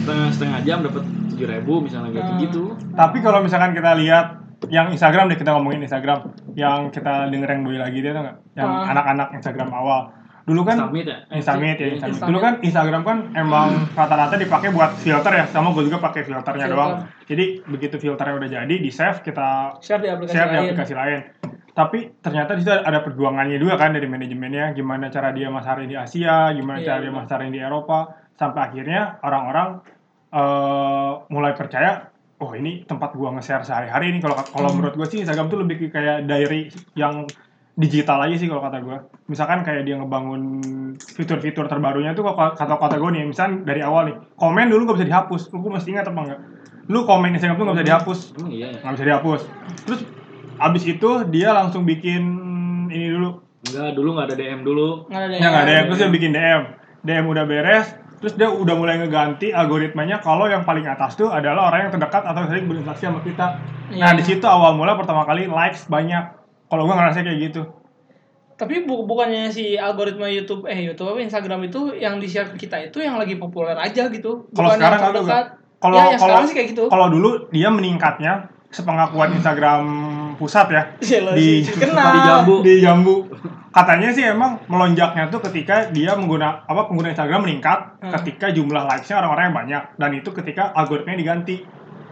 setengah 0.00 0.28
setengah 0.30 0.58
jam 0.62 0.78
dapat 0.80 1.02
tujuh 1.30 1.46
ribu 1.46 1.74
misalnya 1.80 2.10
gitu 2.12 2.30
Hmm. 2.30 2.40
gitu. 2.40 2.62
Tapi 2.92 3.18
kalau 3.18 3.38
misalkan 3.40 3.70
kita 3.72 3.90
lihat 3.96 4.26
yang 4.68 4.86
Instagram 4.88 5.26
deh 5.26 5.34
kita 5.34 5.50
ngomongin 5.50 5.80
Instagram, 5.80 6.18
yang 6.52 6.90
kita 6.90 7.26
denger 7.26 7.48
yang 7.48 7.62
doi 7.64 7.78
lagi 7.80 7.98
dia 7.98 8.12
tuh 8.12 8.22
nggak? 8.22 8.36
Yang 8.54 8.70
Ah. 8.70 8.90
anak-anak 8.92 9.28
Instagram 9.34 9.70
awal. 9.72 10.00
Dulu 10.50 10.62
kan 10.62 10.76
Instamit 10.76 11.06
ya? 11.06 11.18
Eh, 11.24 11.38
Instamit 11.38 11.66
ya, 11.72 11.86
iya, 11.86 11.94
Instamit. 11.94 12.10
Instamit. 12.10 12.26
Dulu 12.26 12.38
kan 12.40 12.52
Instagram 12.60 13.02
kan 13.02 13.18
emang 13.32 13.68
rata-rata 13.92 14.34
dipakai 14.34 14.68
buat 14.68 14.90
filter 14.96 15.32
ya, 15.32 15.44
sama 15.46 15.70
gue 15.70 15.86
juga 15.86 15.98
pakai 16.00 16.22
filternya 16.22 16.66
Filter. 16.66 16.74
doang. 16.74 16.92
Jadi 17.24 17.44
begitu 17.64 17.96
filternya 17.96 18.34
udah 18.36 18.50
jadi, 18.50 18.74
di 18.76 18.90
save 18.90 19.22
kita 19.22 19.78
Share 19.78 20.02
di 20.02 20.10
aplikasi 20.10 20.34
share 20.34 20.48
di 20.48 20.56
lain. 20.56 20.64
aplikasi 20.66 20.92
lain. 20.92 21.20
Tapi 21.70 21.98
ternyata 22.18 22.50
di 22.52 22.60
situ 22.60 22.74
ada 22.74 22.98
perjuangannya 22.98 23.56
juga 23.56 23.78
kan 23.78 23.94
dari 23.94 24.04
manajemennya, 24.04 24.74
gimana 24.74 25.06
cara 25.08 25.30
dia 25.30 25.46
masarin 25.48 25.86
di 25.86 25.94
Asia, 25.94 26.50
gimana 26.50 26.76
Iya, 26.76 26.86
cara 26.88 26.98
dia 26.98 27.08
benar. 27.08 27.20
masarin 27.22 27.50
di 27.50 27.60
Eropa, 27.60 27.98
sampai 28.34 28.60
akhirnya 28.64 29.00
orang-orang 29.20 29.68
eh, 30.30 31.12
mulai 31.28 31.52
percaya, 31.52 32.06
oh 32.38 32.52
ini 32.52 32.82
tempat 32.84 33.12
gua 33.12 33.34
nge-share 33.34 33.62
sehari-hari 33.62 34.10
nih. 34.10 34.20
Kalau 34.20 34.38
kalau 34.38 34.68
Hmm. 34.68 34.76
menurut 34.76 34.94
gua 34.94 35.06
sih 35.06 35.18
Instagram 35.18 35.46
tuh 35.46 35.58
lebih 35.58 35.90
kayak 35.90 36.22
diary 36.24 36.70
yang 36.94 37.26
digital 37.80 38.20
aja 38.20 38.36
sih 38.36 38.46
kalau 38.46 38.60
kata 38.60 38.78
gua. 38.84 39.08
Misalkan 39.26 39.64
kayak 39.64 39.88
dia 39.88 39.96
ngebangun 39.96 40.42
fitur-fitur 41.00 41.64
terbarunya 41.64 42.12
tuh 42.12 42.22
kalau 42.22 42.52
kata 42.52 42.76
kata 42.76 42.96
gua 43.00 43.10
nih, 43.10 43.24
misalkan 43.24 43.64
dari 43.64 43.80
awal 43.80 44.12
nih, 44.12 44.16
komen 44.36 44.68
dulu 44.68 44.84
gak 44.86 45.00
bisa 45.00 45.08
dihapus. 45.08 45.48
Lu 45.50 45.58
gua 45.58 45.80
mesti 45.80 45.88
ingat 45.90 46.06
apa 46.06 46.20
enggak? 46.20 46.40
Lu 46.90 47.06
komen 47.06 47.32
Instagram 47.32 47.56
tuh 47.56 47.64
gak 47.66 47.76
bisa 47.78 47.86
dihapus 47.86 48.18
Emang 48.34 48.50
iya 48.50 48.66
ya? 48.74 48.78
nggak 48.82 48.92
bisa 48.98 49.04
dihapus 49.06 49.40
terus 49.86 50.00
abis 50.58 50.82
itu 50.90 51.10
dia 51.30 51.54
langsung 51.54 51.86
bikin 51.86 52.22
ini 52.90 53.14
dulu 53.14 53.38
Enggak, 53.62 53.90
dulu 53.94 54.08
nggak 54.18 54.26
ada 54.26 54.34
DM 54.34 54.60
dulu. 54.66 54.88
Nggak 55.06 55.22
ada 55.22 55.34
ya 55.38 55.46
nggak 55.46 55.62
ada 55.62 55.72
terus 55.86 55.98
dia 56.02 56.10
bikin 56.10 56.30
DM 56.34 56.62
DM 57.06 57.24
udah 57.30 57.44
beres 57.46 57.86
terus 58.18 58.34
dia 58.34 58.50
udah 58.50 58.74
mulai 58.74 58.98
ngeganti 58.98 59.54
algoritmanya 59.54 60.18
kalau 60.18 60.50
yang 60.50 60.66
paling 60.66 60.82
atas 60.84 61.14
tuh 61.14 61.30
adalah 61.30 61.70
orang 61.70 61.86
yang 61.86 61.92
terdekat 61.94 62.26
atau 62.26 62.42
sering 62.50 62.66
berinteraksi 62.66 63.06
sama 63.06 63.22
kita 63.22 63.46
nah 63.94 64.10
Iya. 64.10 64.18
di 64.18 64.24
situ 64.26 64.46
awal 64.50 64.74
mula 64.74 64.98
pertama 64.98 65.22
kali 65.22 65.46
likes 65.46 65.86
banyak 65.86 66.39
kalau 66.70 66.82
gua 66.84 66.94
ngerasa 66.96 67.20
kayak 67.20 67.40
gitu 67.44 67.62
Tapi 68.54 68.84
bu- 68.84 69.02
bukannya 69.02 69.48
si 69.48 69.72
algoritma 69.74 70.28
YouTube 70.28 70.64
eh 70.64 70.84
YouTube 70.84 71.10
apa 71.10 71.20
Instagram 71.20 71.64
itu 71.64 71.96
yang 71.96 72.16
di-share 72.16 72.44
ke 72.46 72.60
kita 72.60 72.76
itu 72.84 73.00
yang 73.00 73.16
lagi 73.16 73.34
populer 73.34 73.72
aja 73.72 74.06
gitu. 74.06 74.44
Kalau 74.50 74.68
sekarang 74.70 75.00
terdekat. 75.02 75.46
kalau 75.78 75.96
ya, 75.96 76.04
yang 76.06 76.10
kalau 76.14 76.28
sekarang 76.36 76.44
sih 76.44 76.54
kayak 76.54 76.68
gitu. 76.70 76.84
kalau 76.86 77.06
dulu 77.08 77.30
dia 77.48 77.68
meningkatnya 77.68 78.32
sepengakuan 78.68 79.32
Instagram 79.32 79.82
pusat 80.36 80.68
ya 80.68 80.82
Jelas 81.00 81.34
di 81.34 81.48
kenal. 81.66 82.04
Di 82.06 82.20
Jambu. 82.22 82.54
di 82.60 82.74
jambu 82.78 83.14
katanya 83.70 84.08
sih 84.10 84.24
emang 84.26 84.60
melonjaknya 84.66 85.26
tuh 85.26 85.40
ketika 85.40 85.88
dia 85.88 86.12
mengguna 86.12 86.62
apa 86.62 86.84
pengguna 86.84 87.10
Instagram 87.10 87.40
meningkat 87.42 87.78
Hmm. 87.98 88.12
ketika 88.12 88.48
jumlah 88.48 88.84
likes-nya 88.84 89.18
orang-orang 89.18 89.44
yang 89.46 89.56
banyak 89.56 89.82
dan 89.96 90.10
itu 90.12 90.30
ketika 90.30 90.68
algoritmanya 90.70 91.16
diganti 91.16 91.64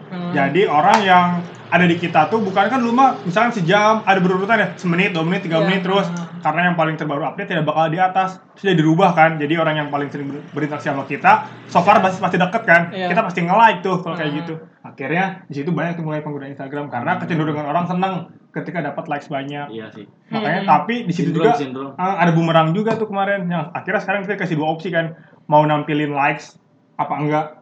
Hmm. 0.08 0.32
jadi 0.32 0.62
orang 0.64 0.98
yang 1.00 1.26
ada 1.68 1.84
di 1.84 1.94
kita 1.94 2.26
tuh 2.26 2.40
bukan 2.40 2.64
kan 2.66 2.80
lu 2.80 2.90
mah 2.90 3.20
misalkan 3.22 3.52
sejam 3.52 4.00
ada 4.02 4.16
berurutan 4.18 4.56
ya 4.56 4.68
semenit 4.74 5.12
dua 5.12 5.20
menit 5.20 5.44
tiga 5.44 5.60
Iya. 5.60 5.64
menit 5.64 5.80
terus 5.82 6.06
Hmm. 6.06 6.40
karena 6.40 6.60
yang 6.66 6.76
paling 6.76 6.96
terbaru 6.96 7.22
update 7.22 7.44
tidak 7.46 7.64
bakal 7.64 7.86
di 7.86 7.98
atas 7.98 8.40
sudah 8.54 8.72
dirubah 8.72 9.12
kan 9.12 9.36
jadi 9.36 9.54
orang 9.56 9.76
yang 9.76 9.88
paling 9.88 10.08
sering 10.08 10.26
ber- 10.26 10.48
berinteraksi 10.50 10.88
sama 10.88 11.04
kita 11.04 11.44
so 11.66 11.78
far 11.78 12.00
pasti 12.00 12.18
pasti 12.18 12.36
deket 12.36 12.62
kan 12.62 12.88
Iya. 12.90 13.06
kita 13.06 13.20
pasti 13.22 13.40
nge-like 13.42 13.80
tuh 13.80 14.00
kalau 14.00 14.14
kayak 14.14 14.30
Hmm. 14.30 14.38
gitu 14.40 14.54
akhirnya 14.80 15.24
di 15.44 15.54
situ 15.54 15.68
banyak 15.68 15.92
tuh 15.94 16.02
mulai 16.02 16.20
pengguna 16.20 16.48
Instagram 16.48 16.88
karena 16.88 17.12
kecenderungan 17.18 17.66
orang 17.66 17.84
seneng 17.84 18.14
ketika 18.50 18.80
dapat 18.80 19.04
likes 19.06 19.28
banyak 19.28 19.68
Iya 19.68 19.92
sih. 19.92 20.08
makanya 20.26 20.64
Hmm. 20.64 20.70
tapi 20.72 21.04
di 21.04 21.12
situ 21.12 21.30
juga 21.30 21.52
sindrom. 21.52 21.92
ah, 21.94 22.16
ada 22.16 22.32
bumerang 22.32 22.72
juga 22.72 22.96
tuh 22.96 23.04
kemarin 23.06 23.44
yang 23.44 23.68
akhirnya 23.70 24.00
sekarang 24.00 24.24
kita 24.24 24.40
kasih 24.40 24.56
dua 24.56 24.72
opsi 24.72 24.88
kan 24.88 25.12
mau 25.44 25.60
nampilin 25.62 26.10
likes 26.10 26.56
apa 26.96 27.12
enggak 27.14 27.57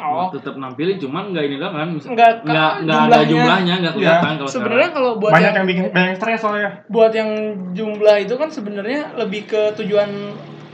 Oh. 0.00 0.32
Tetap 0.32 0.56
nampilin, 0.56 0.96
cuman 0.96 1.36
nggak 1.36 1.44
ini 1.44 1.56
doang 1.60 1.76
kan? 1.76 1.88
Nggak, 1.92 2.32
nggak 2.48 2.72
nggak 2.88 3.00
ada 3.04 3.20
jumlahnya. 3.20 3.28
jumlahnya, 3.28 3.74
nggak 3.84 3.94
kelihatan 3.94 4.32
kalau 4.40 4.50
Sebenarnya 4.50 4.90
kalau 4.96 5.10
buat 5.20 5.32
banyak 5.36 5.44
yang, 5.44 5.56
yang 5.56 5.66
bikin 5.68 5.84
banyak 5.92 6.08
yang 6.08 6.18
stres 6.18 6.40
soalnya 6.40 6.70
buat 6.88 7.12
yang 7.12 7.30
jumlah 7.76 8.16
itu 8.24 8.34
kan 8.40 8.48
sebenarnya 8.48 9.00
lebih 9.20 9.42
ke 9.44 9.62
tujuan 9.76 10.10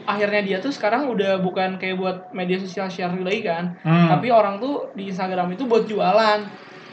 akhirnya 0.07 0.41
dia 0.47 0.59
tuh 0.63 0.71
sekarang 0.71 1.11
udah 1.11 1.43
bukan 1.43 1.83
kayak 1.83 1.99
buat 1.99 2.31
media 2.31 2.63
sosial 2.63 2.87
share 2.87 3.11
lagi 3.19 3.43
kan. 3.43 3.75
Hmm. 3.83 4.09
Tapi 4.15 4.31
orang 4.31 4.63
tuh 4.63 4.95
di 4.95 5.11
Instagram 5.11 5.53
itu 5.59 5.67
buat 5.67 5.85
jualan. 5.91 6.47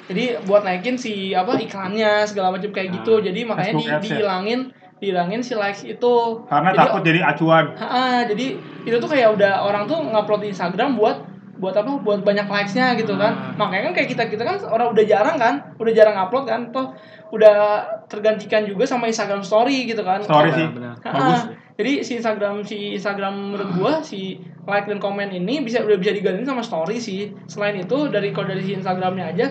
Jadi 0.03 0.43
buat 0.43 0.67
naikin 0.67 0.99
si 0.99 1.31
apa 1.31 1.55
iklannya 1.55 2.27
segala 2.27 2.51
macam 2.51 2.75
kayak 2.75 2.91
gitu. 2.91 3.21
Nah, 3.21 3.23
Jadi 3.23 3.39
makanya 3.47 3.73
di, 3.79 3.85
ya? 3.87 3.97
dihilangin 4.03 4.59
dihilangin 5.03 5.41
si 5.43 5.53
likes 5.55 5.83
itu. 5.83 6.15
karena 6.47 6.71
Jadi 6.71 6.79
takut 6.79 7.01
jadi 7.03 7.19
acuan 7.27 7.65
Ha, 7.75 8.23
jadi 8.23 8.45
itu 8.87 8.95
tuh 9.03 9.09
kayak 9.11 9.35
udah 9.35 9.67
orang 9.67 9.83
tuh 9.83 9.99
ngupload 9.99 10.47
di 10.47 10.55
Instagram 10.55 10.95
buat 10.95 11.32
buat 11.63 11.71
apa? 11.79 12.03
Buat 12.03 12.27
banyak 12.27 12.51
likes-nya 12.51 12.99
gitu 12.99 13.15
kan. 13.15 13.31
Hmm. 13.31 13.55
Makanya 13.55 13.87
kan 13.87 13.93
kayak 13.95 14.09
kita 14.11 14.23
kita 14.27 14.43
kan 14.43 14.59
orang 14.67 14.91
udah 14.91 15.05
jarang 15.07 15.39
kan, 15.39 15.53
udah 15.79 15.93
jarang 15.95 16.19
upload 16.19 16.43
kan, 16.43 16.75
toh 16.75 16.91
udah 17.31 17.81
tergantikan 18.11 18.67
juga 18.67 18.83
sama 18.83 19.07
Instagram 19.07 19.41
Story 19.41 19.87
gitu 19.87 20.03
kan. 20.03 20.19
Story 20.21 20.51
Benar, 20.51 20.59
sih 20.59 20.67
benar. 20.75 20.93
Ha, 20.99 21.09
bagus 21.15 21.41
Jadi 21.73 21.93
si 22.05 22.11
Instagram 22.21 22.55
si 22.61 22.77
Instagram 22.93 23.33
menurut 23.33 23.69
gua 23.73 23.93
si 24.05 24.37
like 24.69 24.85
dan 24.85 25.01
komen 25.01 25.33
ini 25.33 25.65
bisa 25.65 25.81
udah 25.81 25.97
bisa 25.97 26.13
diganti 26.13 26.45
sama 26.45 26.61
story 26.61 27.01
sih. 27.01 27.33
Selain 27.49 27.73
itu 27.73 28.11
dari 28.13 28.29
kalau 28.29 28.53
dari 28.53 28.61
si 28.61 28.77
Instagramnya 28.77 29.33
aja 29.33 29.49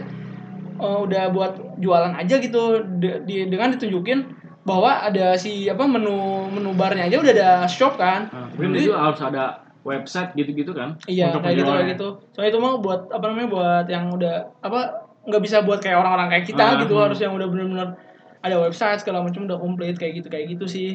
eh, 0.78 0.98
udah 1.02 1.34
buat 1.34 1.82
jualan 1.82 2.14
aja 2.14 2.38
gitu 2.38 2.86
De- 3.02 3.26
di, 3.26 3.50
dengan 3.50 3.74
ditunjukin 3.74 4.38
bahwa 4.62 5.02
ada 5.02 5.34
si 5.34 5.66
apa 5.66 5.82
menu 5.82 6.46
menu 6.46 6.70
barnya 6.78 7.10
aja 7.10 7.18
udah 7.18 7.32
ada 7.34 7.50
shop 7.66 7.98
kan. 7.98 8.30
Nah, 8.30 8.46
tapi 8.54 8.70
Jadi- 8.70 8.86
itu 8.86 8.94
harus 8.94 9.18
ada 9.18 9.44
website 9.82 10.30
gitu-gitu 10.38 10.72
kan? 10.72 10.94
Iya, 11.06 11.34
Untuk 11.34 11.42
kayak 11.46 11.56
gitu 11.62 11.70
kayak 11.70 11.88
gitu. 11.98 12.08
Soalnya 12.34 12.50
itu 12.54 12.60
mah 12.62 12.74
buat 12.78 13.00
apa 13.10 13.24
namanya 13.30 13.48
buat 13.50 13.84
yang 13.90 14.04
udah 14.14 14.34
apa 14.62 14.80
nggak 15.22 15.42
bisa 15.42 15.56
buat 15.62 15.78
kayak 15.78 15.98
orang-orang 16.02 16.28
kayak 16.34 16.44
kita 16.50 16.62
Ah, 16.62 16.74
gitu 16.82 16.94
hmm. 16.98 17.04
harus 17.06 17.18
yang 17.22 17.32
udah 17.34 17.46
benar-benar 17.50 17.88
ada 18.42 18.56
website 18.58 18.98
segala 19.02 19.22
macam 19.22 19.46
udah 19.46 19.58
komplit 19.58 19.94
kayak 19.94 20.22
gitu 20.22 20.28
kayak 20.30 20.46
gitu 20.58 20.64
sih. 20.66 20.90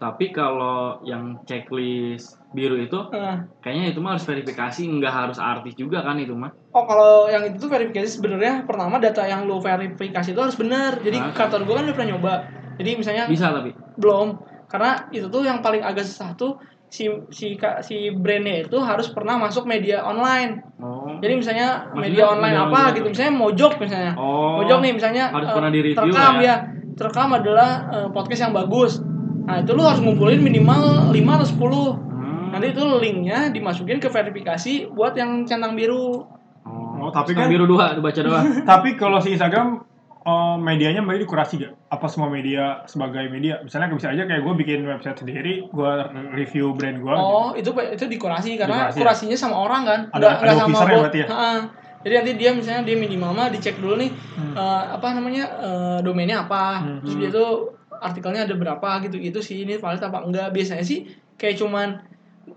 Tapi 0.00 0.32
kalau 0.32 1.04
yang 1.04 1.44
checklist 1.44 2.40
biru 2.56 2.80
itu, 2.80 2.96
Nah, 3.12 3.44
kayaknya 3.60 3.92
itu 3.92 4.00
mah 4.00 4.16
harus 4.16 4.24
verifikasi, 4.24 4.80
nggak 4.88 5.12
harus 5.12 5.36
artis 5.36 5.76
juga 5.76 6.00
kan 6.00 6.16
itu 6.16 6.32
mah. 6.32 6.52
Oh 6.72 6.84
kalau 6.88 7.28
yang 7.28 7.44
itu 7.44 7.60
tuh 7.60 7.68
verifikasi 7.68 8.08
sebenarnya 8.08 8.64
pertama 8.64 8.96
data 8.96 9.28
yang 9.28 9.44
lo 9.44 9.60
verifikasi 9.60 10.32
itu 10.32 10.40
harus 10.40 10.56
benar. 10.56 10.96
Jadi 11.04 11.18
Ah. 11.20 11.32
kantor 11.36 11.68
gue 11.68 11.74
kan 11.76 11.84
udah 11.84 11.96
pernah 11.96 12.10
nyoba. 12.16 12.34
Jadi 12.80 12.90
misalnya 12.96 13.24
Bisa 13.28 13.52
tapi. 13.52 13.76
belum 14.00 14.28
karena 14.70 15.04
itu 15.12 15.26
tuh 15.28 15.42
yang 15.44 15.60
paling 15.60 15.82
agak 15.84 16.06
susah 16.08 16.32
tuh 16.38 16.56
si 16.90 17.06
si 17.30 17.54
si 17.80 17.96
brandnya 18.10 18.66
itu 18.66 18.76
harus 18.82 19.06
pernah 19.14 19.38
masuk 19.38 19.62
media 19.64 20.02
online. 20.02 20.58
Oh. 20.82 21.06
Jadi 21.22 21.38
misalnya 21.38 21.86
Maksudnya 21.94 22.02
media 22.02 22.24
online 22.26 22.50
media 22.50 22.66
apa 22.66 22.74
online 22.74 22.96
gitu 22.98 23.06
misalnya 23.14 23.34
Mojok 23.38 23.72
misalnya. 23.78 24.12
Oh. 24.18 24.58
Mojok 24.58 24.78
nih 24.82 24.92
misalnya 24.98 25.24
Harus 25.30 25.48
eh, 25.48 25.54
pernah 25.54 25.70
di-review 25.70 25.96
terekam 26.10 26.34
ya. 26.36 26.42
ya. 26.42 26.56
Terekam 26.98 27.28
adalah 27.32 27.70
eh, 27.88 28.08
podcast 28.10 28.40
yang 28.42 28.54
bagus. 28.54 28.92
Nah, 29.40 29.62
itu 29.62 29.70
lu 29.72 29.82
harus 29.82 30.02
ngumpulin 30.02 30.42
minimal 30.42 31.10
5 31.10 31.16
atau 31.16 31.46
10. 31.46 31.56
Hmm. 31.56 32.46
Nanti 32.52 32.66
itu 32.74 32.84
linknya 32.98 33.48
dimasukin 33.48 33.98
ke 33.98 34.10
verifikasi 34.10 34.90
buat 34.90 35.14
yang 35.14 35.46
centang 35.46 35.78
biru. 35.78 36.26
Oh, 36.66 36.90
Oh, 37.00 37.08
tapi 37.08 37.32
kan- 37.32 37.48
biru 37.48 37.64
dua, 37.64 37.96
dibaca 37.96 38.20
doang. 38.20 38.44
tapi 38.70 38.92
kalau 38.94 39.16
si 39.22 39.32
Instagram 39.32 39.80
eh, 40.20 40.56
medianya 40.56 41.00
mbak 41.00 41.16
dikurasi 41.18 41.56
gak? 41.58 41.72
Apa 41.88 42.06
semua 42.06 42.28
media 42.28 42.84
sebagai 42.84 43.24
media? 43.26 43.60
Misalnya 43.60 43.88
bisa 43.90 44.08
aja 44.08 44.22
kayak 44.22 44.42
gue 44.42 44.54
bikin 44.56 44.84
website 44.84 45.18
sendiri, 45.18 45.64
gue 45.66 45.92
review 46.32 46.72
brand 46.72 46.98
gue. 46.98 47.10
Oh, 47.10 47.52
itu 47.52 47.72
itu 47.72 48.04
dikurasi 48.06 48.54
karena 48.54 48.86
Dikurasi 48.86 48.92
ya? 48.92 49.00
kurasinya 49.00 49.36
sama 49.36 49.56
orang 49.58 49.82
kan. 49.82 50.00
Ada- 50.10 50.20
Nggak- 50.36 50.42
ada 50.42 50.52
sama 50.54 50.78
berarti 50.84 51.18
ya? 51.18 51.28
Ha-ha. 51.28 51.52
Jadi 52.00 52.14
nanti 52.16 52.32
dia 52.34 52.50
misalnya 52.52 52.82
dia 52.82 52.96
minimal 52.96 53.30
mah 53.30 53.48
dicek 53.48 53.76
dulu 53.76 53.96
nih 53.96 54.08
Hmm. 54.08 54.54
eh, 54.54 54.84
apa 54.94 55.06
namanya 55.12 55.44
eh, 55.58 55.98
domainnya 56.00 56.44
apa. 56.44 56.80
Hmm. 56.80 57.00
Terus 57.00 57.16
dia 57.16 57.30
tuh 57.30 57.50
artikelnya 57.92 58.44
ada 58.44 58.54
berapa 58.54 58.88
gitu-gitu 59.04 59.40
sih 59.40 59.64
ini 59.64 59.76
valid 59.76 60.00
apa 60.00 60.24
enggak. 60.24 60.48
Biasanya 60.48 60.80
sih 60.80 61.04
kayak 61.36 61.56
cuman 61.56 62.00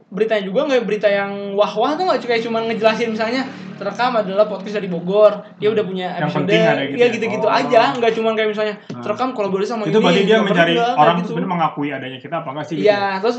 beritanya 0.07 0.43
juga 0.43 0.63
nggak 0.65 0.83
berita 0.83 1.05
yang 1.05 1.53
wah-wah 1.53 1.93
tuh 1.93 2.05
nggak 2.05 2.23
kayak 2.23 2.39
cuman 2.41 2.65
ngejelasin 2.65 3.09
misalnya 3.09 3.43
terekam 3.73 4.11
adalah 4.15 4.45
podcast 4.45 4.75
dari 4.77 4.87
Bogor 4.87 5.31
dia 5.57 5.69
udah 5.69 5.83
punya 5.83 6.07
Yang 6.17 6.29
episode 6.29 6.47
gitu 6.47 6.55
ya 6.55 6.71
ya? 6.99 7.07
gitu-gitu 7.13 7.47
Oh. 7.47 7.59
aja 7.59 7.81
nggak 7.93 8.11
cuman 8.15 8.31
kayak 8.33 8.49
misalnya 8.53 8.75
terekam 8.89 9.29
kolaborasi 9.31 9.69
sama 9.69 9.83
itu 9.85 9.93
ini 9.93 10.05
berarti 10.05 10.21
dia 10.23 10.37
mencari 10.39 10.73
perlu, 10.73 10.81
nggak, 10.81 10.93
orang 10.97 11.15
gitu. 11.17 11.27
sebenarnya 11.27 11.51
mengakui 11.51 11.89
adanya 11.89 12.19
kita 12.21 12.35
apa 12.41 12.49
enggak 12.53 12.65
sih? 12.65 12.75
gitu? 12.79 12.85
Iya, 12.87 13.03
terus 13.19 13.37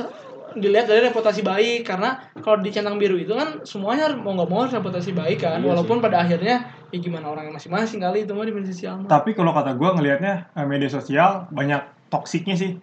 dilihat 0.54 0.86
dari 0.86 1.00
reputasi 1.02 1.40
baik 1.42 1.80
karena 1.82 2.10
kalau 2.38 2.62
di 2.62 2.70
centang 2.70 2.94
biru 2.94 3.18
itu 3.18 3.34
kan 3.34 3.66
semuanya 3.66 4.14
mau 4.14 4.38
nggak 4.38 4.46
mau 4.46 4.62
harus 4.62 4.70
reputasi 4.70 5.10
baik 5.10 5.42
kan 5.42 5.58
Iya 5.58 5.66
walaupun 5.66 5.98
pada 5.98 6.22
akhirnya 6.22 6.70
ya 6.94 6.98
gimana 7.02 7.26
orang 7.26 7.50
masing-masing 7.50 7.98
kali 7.98 8.22
itu 8.22 8.30
mah 8.38 8.46
di 8.46 8.54
media 8.54 8.70
sosial 8.70 9.02
mah. 9.02 9.10
Tapi 9.10 9.34
kalau 9.34 9.50
kata 9.50 9.74
gue 9.74 9.88
ngelihatnya 9.90 10.54
eh, 10.54 10.62
media 10.62 10.86
sosial 10.86 11.50
banyak 11.50 11.82
toksiknya 12.06 12.54
sih. 12.54 12.78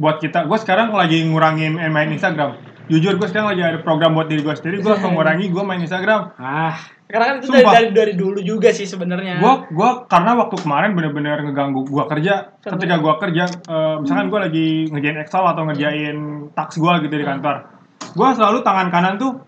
Buat 0.00 0.24
kita, 0.24 0.48
gue 0.48 0.56
sekarang 0.56 0.96
lagi 0.96 1.20
ngurangin 1.28 1.76
eh, 1.76 1.92
main 1.92 2.08
Instagram. 2.08 2.56
Jujur 2.90 3.14
gue 3.14 3.28
sekarang 3.30 3.54
lagi 3.54 3.62
ada 3.62 3.78
program 3.80 4.12
buat 4.12 4.26
diri 4.26 4.42
gue 4.42 4.50
sendiri. 4.52 4.82
Gue 4.82 4.90
harus 4.90 5.04
mengurangi 5.06 5.46
gue 5.46 5.62
main 5.62 5.78
Instagram. 5.78 6.34
Ah. 6.36 6.74
Karena 7.06 7.26
kan 7.26 7.34
itu 7.42 7.50
dari, 7.50 7.62
Sumpah. 7.62 7.74
dari 7.74 7.88
dari 7.90 8.12
dulu 8.14 8.38
juga 8.38 8.70
sih 8.70 8.86
sebenarnya. 8.86 9.42
gue 9.42 9.54
gua 9.74 10.06
karena 10.06 10.30
waktu 10.38 10.56
kemarin 10.62 10.94
bener-bener 10.94 11.42
ngeganggu 11.42 11.82
gue 11.82 12.04
kerja. 12.06 12.54
Ketika 12.58 12.98
gue 12.98 13.14
kerja 13.18 13.44
eh, 13.50 13.94
misalkan 13.98 14.26
gue 14.30 14.38
lagi 14.38 14.66
ngerjain 14.90 15.18
Excel 15.18 15.42
atau 15.42 15.62
ngerjain 15.66 16.16
tax 16.54 16.78
gue 16.78 16.92
gitu 17.02 17.14
di 17.14 17.26
kantor. 17.26 17.66
Gue 18.14 18.28
selalu 18.34 18.62
tangan 18.62 18.88
kanan 18.90 19.14
tuh 19.18 19.42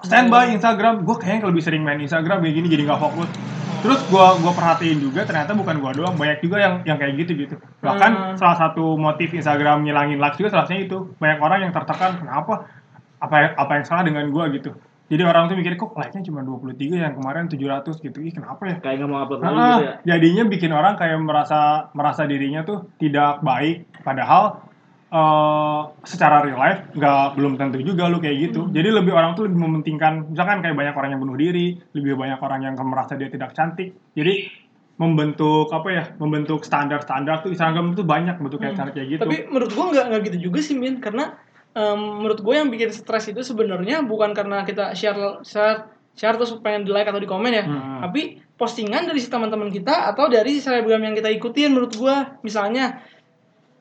standby 0.00 0.52
Instagram. 0.52 1.08
Gue 1.08 1.16
kayaknya 1.16 1.48
lebih 1.48 1.62
sering 1.64 1.82
main 1.84 1.96
Instagram 1.96 2.44
kayak 2.44 2.52
gini 2.52 2.68
jadi 2.68 2.84
nggak 2.84 3.00
fokus. 3.00 3.28
Terus 3.76 4.00
gue 4.08 4.26
gua 4.40 4.52
perhatiin 4.52 4.98
juga 4.98 5.24
ternyata 5.24 5.52
bukan 5.52 5.78
gue 5.78 5.90
doang 5.96 6.16
banyak 6.16 6.42
juga 6.42 6.58
yang 6.58 6.74
yang 6.84 6.98
kayak 7.00 7.16
gitu 7.16 7.32
gitu. 7.32 7.54
Bahkan 7.80 8.12
Hmm. 8.12 8.36
salah 8.36 8.56
satu 8.58 8.96
motif 8.96 9.32
Instagram 9.32 9.84
ngilangin 9.84 10.20
likes 10.20 10.36
juga 10.36 10.52
salah 10.52 10.68
satunya 10.68 10.84
itu. 10.84 11.16
Banyak 11.16 11.38
orang 11.40 11.58
yang 11.64 11.72
tertekan 11.72 12.18
kenapa 12.18 12.66
apa 13.20 13.36
yang, 13.40 13.52
apa 13.56 13.72
yang 13.80 13.84
salah 13.84 14.04
dengan 14.04 14.28
gue 14.28 14.44
gitu. 14.60 14.70
Jadi 15.06 15.22
orang 15.22 15.46
tuh 15.46 15.54
mikir 15.54 15.78
kok 15.78 15.94
like-nya 15.94 16.26
cuma 16.26 16.42
23 16.42 16.98
yang 16.98 17.14
kemarin 17.14 17.46
700 17.46 17.94
gitu? 18.02 18.18
Ih 18.26 18.34
kenapa 18.34 18.62
ya? 18.66 18.76
Kayak 18.82 19.06
nggak 19.06 19.10
mau 19.14 19.22
upload 19.22 19.38
lagi 19.38 19.54
Ah, 19.54 19.62
gitu 19.62 19.84
ya? 19.86 19.94
Jadinya 20.02 20.42
bikin 20.50 20.70
orang 20.74 20.94
kayak 20.98 21.18
merasa 21.22 21.60
merasa 21.94 22.26
dirinya 22.26 22.66
tuh 22.66 22.90
tidak 22.98 23.38
baik. 23.46 23.86
Padahal 24.02 24.66
eh, 25.06 25.80
secara 26.02 26.42
real 26.42 26.58
life 26.58 26.90
nggak 26.98 27.38
belum 27.38 27.54
tentu 27.54 27.78
juga 27.86 28.10
lu 28.10 28.18
kayak 28.18 28.50
gitu. 28.50 28.66
Jadi 28.74 28.88
lebih 28.90 29.14
orang 29.14 29.38
tuh 29.38 29.46
lebih 29.46 29.62
mementingkan 29.62 30.26
misalkan 30.34 30.58
kayak 30.58 30.74
banyak 30.74 30.94
orang 30.98 31.10
yang 31.14 31.22
bunuh 31.22 31.38
diri 31.38 31.78
lebih 31.94 32.18
banyak 32.18 32.42
orang 32.42 32.66
yang 32.66 32.74
merasa 32.82 33.14
dia 33.14 33.30
tidak 33.30 33.54
cantik. 33.54 33.94
Jadi 34.18 34.66
membentuk 34.96 35.70
apa 35.76 35.88
ya 35.92 36.04
membentuk 36.16 36.64
standar-standar 36.64 37.44
tuh 37.44 37.52
Instagram 37.52 37.92
itu 37.92 38.02
banyak 38.02 38.40
bentuk 38.40 38.58
kayak 38.58 38.74
standar 38.74 38.96
kayak 38.96 39.08
gitu. 39.14 39.22
Tapi 39.22 39.38
menurut 39.54 39.70
gua 39.70 39.94
nggak 39.94 40.04
nggak 40.10 40.20
gitu 40.32 40.38
juga 40.50 40.58
sih 40.64 40.74
Min. 40.74 40.98
Karena 40.98 41.36
em, 41.76 42.00
menurut 42.24 42.40
gue 42.40 42.54
yang 42.56 42.72
bikin 42.72 42.88
stres 42.88 43.28
itu 43.28 43.44
sebenarnya 43.44 44.00
bukan 44.00 44.32
karena 44.32 44.64
kita 44.64 44.96
share 44.96 45.44
share 45.44 45.92
share 46.16 46.32
terus 46.34 46.56
pengen 46.64 46.88
di 46.88 46.90
like 46.90 47.04
atau 47.04 47.20
di 47.20 47.28
komen 47.28 47.52
ya, 47.52 47.64
Hmm. 47.68 48.00
tapi 48.00 48.40
postingan 48.56 49.04
dari 49.04 49.20
si 49.20 49.28
teman-teman 49.28 49.68
kita 49.68 50.08
atau 50.08 50.32
dari 50.32 50.56
si 50.56 50.64
selebgram 50.64 51.04
yang 51.04 51.12
kita 51.12 51.28
ikutin 51.28 51.76
menurut 51.76 51.92
gua 51.92 52.40
misalnya 52.40 53.04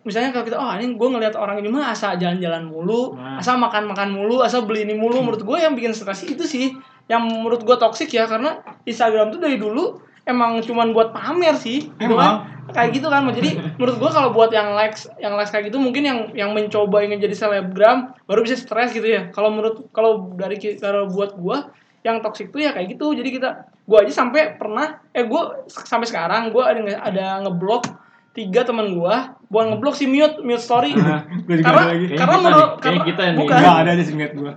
misalnya 0.03 0.35
kalau 0.35 0.45
kita 0.45 0.57
oh 0.59 0.69
ini 0.75 0.93
gue 0.93 1.07
ngelihat 1.09 1.33
orang 1.33 1.63
ini 1.63 1.71
mah 1.71 1.89
asa 1.89 2.13
jalan-jalan 2.13 2.67
mulu, 2.69 3.15
Nah. 3.17 3.41
asa 3.41 3.57
makan-makan 3.57 4.13
mulu, 4.13 4.43
asa 4.45 4.61
beli 4.61 4.85
ini 4.85 4.93
mulu. 4.93 5.17
Menurut 5.23 5.41
gue 5.41 5.57
yang 5.57 5.73
bikin 5.73 5.97
stres 5.97 6.21
itu 6.27 6.45
sih 6.45 6.77
yang 7.09 7.25
menurut 7.25 7.65
gua 7.65 7.79
toksik 7.81 8.13
ya. 8.13 8.29
Karena 8.29 8.61
Instagram 8.85 9.33
tuh 9.33 9.41
dari 9.41 9.57
dulu 9.57 9.97
emang 10.25 10.59
cuman 10.59 10.91
buat 10.91 11.09
pamer 11.09 11.55
sih 11.55 11.89
gitu 11.91 12.15
kan. 12.15 12.51
Kayak 12.65 12.97
gitu 12.97 13.07
kan 13.07 13.29
jadi 13.29 13.77
menurut 13.77 13.95
gua 13.95 14.09
kalau 14.09 14.29
buat 14.29 14.49
yang 14.49 14.73
likes 14.73 15.05
yang 15.17 15.33
likes 15.33 15.49
kayak 15.49 15.69
gitu 15.69 15.77
mungkin 15.77 16.01
yang 16.01 16.19
yang 16.33 16.49
mencoba 16.49 17.01
ingin 17.01 17.21
jadi 17.21 17.31
selebgram 17.31 18.17
baru 18.25 18.41
bisa 18.41 18.57
stres 18.57 18.89
gitu 18.89 19.05
ya. 19.05 19.29
Kalau 19.29 19.49
menurut 19.49 19.85
kalau 19.89 20.33
dari 20.33 20.57
kalau 20.75 21.05
buat 21.07 21.33
gua 21.35 21.69
yang 22.01 22.19
toksik 22.19 22.49
tuh 22.49 22.59
ya 22.59 22.73
kayak 22.73 22.93
gitu. 22.93 23.13
Jadi 23.13 23.29
kita 23.31 23.49
gua 23.85 24.01
aja 24.01 24.09
sampai 24.11 24.57
pernah 24.57 24.97
eh 25.09 25.21
gua 25.23 25.61
sampai 25.67 26.05
sekarang 26.05 26.49
gua 26.49 26.73
ada 26.73 26.81
nge- 26.81 26.99
ada 26.99 27.25
ngeblok 27.41 27.85
tiga 28.33 28.65
teman 28.65 28.91
gua 28.91 29.37
bukan 29.47 29.71
ngeblok 29.71 29.93
sih 29.93 30.09
mute 30.09 30.41
mute 30.41 30.59
story. 30.59 30.91
Nah, 30.91 31.21
Gue 31.45 31.61
juga 31.61 31.69
karena 31.69 31.79
ada 31.79 31.87
lagi. 31.87 32.03
Kayaknya 32.03 32.17
karena 32.19 32.37
menurut 32.41 32.69
karena 32.81 33.01
kita 33.05 33.21
nih. 33.23 33.37
bukan 33.37 33.55
nggak 33.55 33.77
ada 33.77 33.91
aja 33.93 34.03
singkat 34.03 34.31
gue 34.33 34.51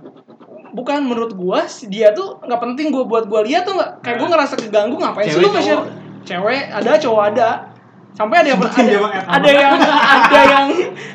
bukan 0.71 1.03
menurut 1.03 1.33
gua 1.33 1.59
dia 1.85 2.11
tuh 2.11 2.39
nggak 2.39 2.59
penting 2.59 2.89
gua 2.89 3.03
buat 3.03 3.25
gua 3.25 3.41
lihat 3.41 3.63
tuh 3.63 3.73
nggak? 3.73 4.01
Kayak 4.01 4.15
gua 4.17 4.27
ngerasa 4.29 4.53
keganggu 4.55 4.95
ngapain 4.95 5.27
sih 5.27 5.37
lu 5.37 5.49
nge-share? 5.49 5.83
cewek 6.21 6.61
ada 6.69 6.91
cowok 6.95 7.23
ada. 7.31 7.49
Sampai 8.09 8.43
ada 8.43 8.51
yang 8.51 8.59
ada, 8.59 8.73
ada 9.31 9.49
yang 9.49 9.73
ada 10.17 10.39
yang 10.43 10.67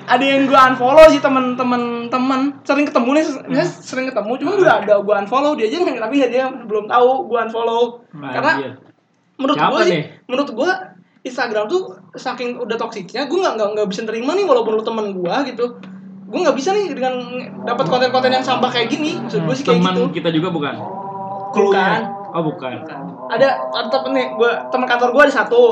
ada 0.07 0.25
yang 0.25 0.41
gua 0.45 0.61
unfollow 0.69 1.07
sih 1.07 1.21
teman-teman 1.21 1.83
teman 2.09 2.41
sering 2.63 2.87
ketemu 2.87 3.11
nih 3.13 3.25
misalnya 3.45 3.67
sering 3.69 4.07
ketemu 4.09 4.33
cuma 4.41 4.51
udah 4.57 4.75
ada 4.81 4.95
gua 4.99 5.15
unfollow 5.21 5.53
dia 5.53 5.69
aja 5.69 5.77
nggak- 5.79 6.01
tapi 6.01 6.15
nggak 6.17 6.31
dia 6.33 6.45
belum 6.65 6.87
tahu 6.87 7.11
gua 7.27 7.45
unfollow. 7.45 8.01
Karena 8.11 8.53
Anjir. 8.57 8.73
menurut 9.37 9.57
Siapa 9.59 9.71
gua 9.71 9.83
sih 9.85 10.01
menurut 10.25 10.49
gua 10.51 10.71
Instagram 11.21 11.65
tuh 11.67 11.83
saking 12.15 12.57
udah 12.57 12.77
toksiknya 12.77 13.27
gua 13.27 13.53
nggak 13.53 13.69
nggak 13.75 13.89
bisa 13.89 14.01
terima 14.05 14.33
nih 14.33 14.45
walaupun 14.45 14.73
lu 14.73 14.85
temen 14.85 15.07
gua 15.13 15.45
gitu 15.45 15.77
gua 16.35 16.51
nggak 16.51 16.59
bisa 16.59 16.75
nih 16.75 16.91
dengan 16.91 17.15
dapat 17.63 17.87
konten-konten 17.87 18.35
yang 18.35 18.43
sampah 18.43 18.67
kayak 18.67 18.91
gini. 18.91 19.15
Maksud 19.23 19.47
gua 19.47 19.55
sih 19.55 19.63
kayak 19.63 19.79
teman 19.79 19.95
gitu. 19.95 20.19
kita 20.19 20.29
juga 20.35 20.51
bukan? 20.51 20.75
Bukan. 21.55 22.01
Oh 22.35 22.43
bukan. 22.43 22.83
Ada 23.31 23.49
ada 23.71 23.89
temen 23.89 24.11
nih 24.19 24.27
gua 24.35 24.67
teman 24.67 24.91
kantor 24.91 25.15
gua 25.15 25.23
ada 25.31 25.35
satu. 25.39 25.63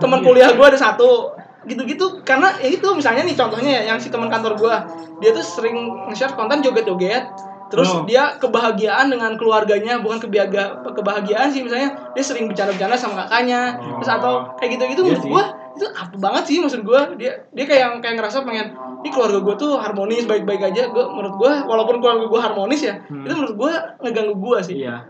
Teman 0.00 0.24
kuliah 0.24 0.56
gua 0.56 0.72
ada 0.72 0.80
satu. 0.80 1.36
Gitu-gitu 1.68 2.24
karena 2.24 2.48
ya 2.64 2.72
itu 2.72 2.88
misalnya 2.96 3.28
nih 3.28 3.36
contohnya 3.36 3.84
ya 3.84 3.92
yang 3.92 4.00
si 4.00 4.08
teman 4.08 4.32
kantor 4.32 4.56
gua. 4.56 4.88
Dia 5.20 5.36
tuh 5.36 5.44
sering 5.44 6.08
nge-share 6.08 6.32
konten 6.32 6.64
joget-joget. 6.64 7.28
Terus 7.68 7.84
Oh. 7.92 8.08
dia 8.08 8.32
kebahagiaan 8.40 9.12
dengan 9.12 9.36
keluarganya 9.36 10.00
bukan 10.00 10.16
kebahagia 10.16 10.80
kebahagiaan 10.88 11.52
sih 11.52 11.60
misalnya. 11.60 11.92
Dia 12.16 12.24
sering 12.24 12.48
bercanda-bercanda 12.48 12.96
sama 12.96 13.28
kakaknya. 13.28 13.76
Terus 14.00 14.08
atau 14.08 14.56
kayak 14.56 14.80
gitu-gitu 14.80 15.04
Iya 15.04 15.20
menurut 15.20 15.24
sih. 15.28 15.32
Itu 15.78 15.86
apa 15.94 16.14
banget 16.18 16.42
sih 16.50 16.58
maksud 16.58 16.82
gua? 16.82 17.14
Dia 17.14 17.46
dia 17.54 17.64
kayak 17.64 17.80
yang 17.80 17.94
kayak 18.02 18.18
ngerasa 18.18 18.42
pengen 18.42 18.74
ini 19.06 19.08
keluarga 19.14 19.38
gua 19.38 19.54
tuh 19.54 19.78
harmonis 19.78 20.26
baik-baik 20.26 20.74
aja. 20.74 20.90
Gua 20.90 21.06
menurut 21.14 21.34
gua 21.38 21.52
walaupun 21.70 22.02
keluarga 22.02 22.26
gua 22.26 22.40
harmonis 22.50 22.82
ya 22.82 22.98
itu 23.06 23.32
menurut 23.32 23.54
gua 23.54 23.72
ngeganggu 24.02 24.34
gua 24.34 24.58
sih. 24.58 24.82
Iya. 24.82 25.06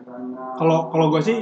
Kalau 0.60 0.92
kalau 0.92 1.08
gue 1.14 1.22
sih 1.22 1.38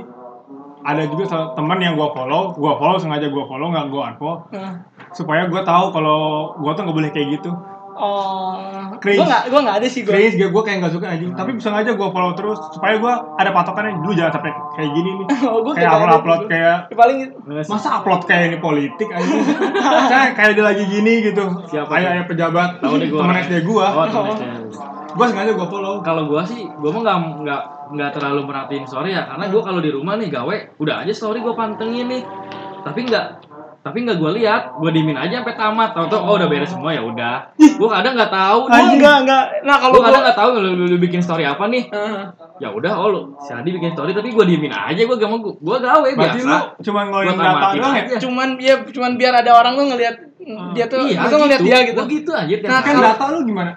ada 0.86 1.02
juga 1.10 1.26
teman 1.58 1.82
yang 1.82 1.98
gue 1.98 2.08
follow 2.14 2.54
gue 2.54 2.72
follow 2.78 2.94
sengaja 3.00 3.26
gue 3.26 3.44
follow 3.48 3.74
nggak 3.74 3.90
gue 3.90 4.02
unfollow. 4.14 4.38
Nah. 4.54 4.86
supaya 5.10 5.48
gue 5.48 5.62
tahu 5.64 5.90
kalau 5.90 6.52
gue 6.60 6.70
tuh 6.76 6.82
nggak 6.84 6.96
boleh 7.00 7.10
kayak 7.10 7.40
gitu 7.40 7.50
Oh, 7.96 8.52
gue 9.00 9.16
nggak, 9.16 9.48
gue 9.48 9.60
nggak 9.64 9.76
ada 9.80 9.88
sih 9.88 10.04
gue. 10.04 10.12
Cringe 10.12 10.36
gue 10.36 10.62
kayak 10.62 10.84
nggak 10.84 10.92
suka 10.92 11.06
anjing. 11.16 11.32
Tapi 11.32 11.50
sengaja 11.56 11.96
gue 11.96 12.08
follow 12.12 12.36
terus 12.36 12.60
supaya 12.68 13.00
gue 13.00 13.12
ada 13.40 13.50
patokannya 13.56 14.04
dulu 14.04 14.12
jangan 14.12 14.36
sampai 14.36 14.52
kayak 14.76 14.90
gini 14.92 15.10
nih. 15.16 15.26
Oh, 15.48 15.64
gue 15.64 15.72
kayak 15.72 15.92
upload 15.96 16.12
upload 16.20 16.42
kayak 16.52 16.76
paling 16.92 17.18
masa 17.64 17.88
upload 17.96 18.22
kayak 18.28 18.52
ini 18.52 18.58
politik 18.60 19.08
anjing? 19.08 19.40
Kayak 20.12 20.30
kayak 20.36 20.52
dia 20.58 20.64
lagi 20.64 20.84
gini 20.84 21.12
gitu. 21.24 21.44
Siapa 21.72 21.88
ayah 21.96 22.20
ayah 22.20 22.24
pejabat 22.28 22.84
Tahu 22.84 22.94
deh 23.00 23.08
gua. 23.08 23.20
temen 23.24 23.36
SD 23.48 23.54
gue 23.64 23.86
oh 23.86 24.06
temen 24.06 24.36
gue 25.16 25.26
sengaja 25.32 25.50
gue 25.56 25.68
follow. 25.72 25.94
Kalau 26.04 26.28
gua 26.28 26.44
sih 26.44 26.68
gua 26.76 26.90
mah 26.92 27.00
nggak 27.00 27.18
nggak 27.48 27.62
nggak 27.96 28.10
terlalu 28.12 28.40
merhatiin 28.44 28.84
story 28.84 29.16
ya. 29.16 29.24
Karena 29.24 29.48
gua 29.48 29.62
kalau 29.64 29.80
di 29.80 29.88
rumah 29.88 30.20
nih 30.20 30.28
gawe 30.28 30.56
udah 30.76 30.94
aja 31.00 31.12
story 31.16 31.40
gua 31.40 31.56
pantengin 31.56 32.12
nih. 32.12 32.22
Tapi 32.84 33.00
nggak 33.08 33.26
tapi 33.86 34.02
nggak 34.02 34.18
gua 34.18 34.34
lihat 34.34 34.74
gua 34.82 34.90
diemin 34.90 35.14
aja 35.14 35.38
sampai 35.38 35.54
tamat. 35.54 35.94
Tau 35.94 36.10
tau 36.10 36.26
oh 36.26 36.34
udah 36.34 36.50
beres 36.50 36.74
semua 36.74 36.90
ya 36.90 37.06
udah. 37.06 37.54
Gua 37.78 37.88
kadang 37.94 38.18
nggak 38.18 38.32
tahu 38.34 38.58
gue 38.66 38.74
Anjing. 38.74 38.98
enggak 38.98 39.16
enggak. 39.22 39.44
Nah 39.62 39.76
kalau 39.78 39.92
gua 39.94 40.00
gue, 40.02 40.06
kadang 40.10 40.22
nggak 40.26 40.38
tahu 40.42 40.48
lu, 40.58 40.70
lu, 40.74 40.84
lu 40.90 40.96
bikin 40.98 41.22
story 41.22 41.46
apa 41.46 41.70
nih. 41.70 41.86
Ya 42.58 42.74
udah 42.74 42.92
oh 42.98 43.08
lu 43.14 43.20
si 43.38 43.54
Adi 43.54 43.70
bikin 43.70 43.94
story 43.94 44.10
tapi 44.10 44.34
gua 44.34 44.42
diemin 44.42 44.74
aja 44.74 44.98
gua 45.06 45.14
gak 45.14 45.30
mau 45.30 45.38
gua, 45.38 45.54
gua 45.62 45.76
gawe 45.78 46.08
berarti 46.18 46.40
biasa. 46.42 46.50
Lu 46.50 46.82
cuma 46.82 47.00
ngeluarin 47.06 47.38
data 47.38 47.66
doang 47.78 47.94
ya? 47.94 48.18
cuman 48.18 48.48
dia 48.58 48.74
cuman 48.90 49.12
biar 49.14 49.34
ada 49.38 49.50
orang 49.54 49.72
tuh 49.78 49.86
ngelihat 49.94 50.16
dia 50.74 50.84
tuh, 50.90 51.06
iya 51.06 51.18
dia 51.22 51.30
tuh 51.30 51.38
ngelihat 51.46 51.62
dia 51.62 51.78
gitu. 51.86 51.94
gua 51.94 52.06
gitu 52.10 52.30
aja 52.34 52.54
Nah, 52.66 52.80
kan 52.82 52.94
data 52.98 53.24
lu 53.30 53.38
gimana? 53.46 53.72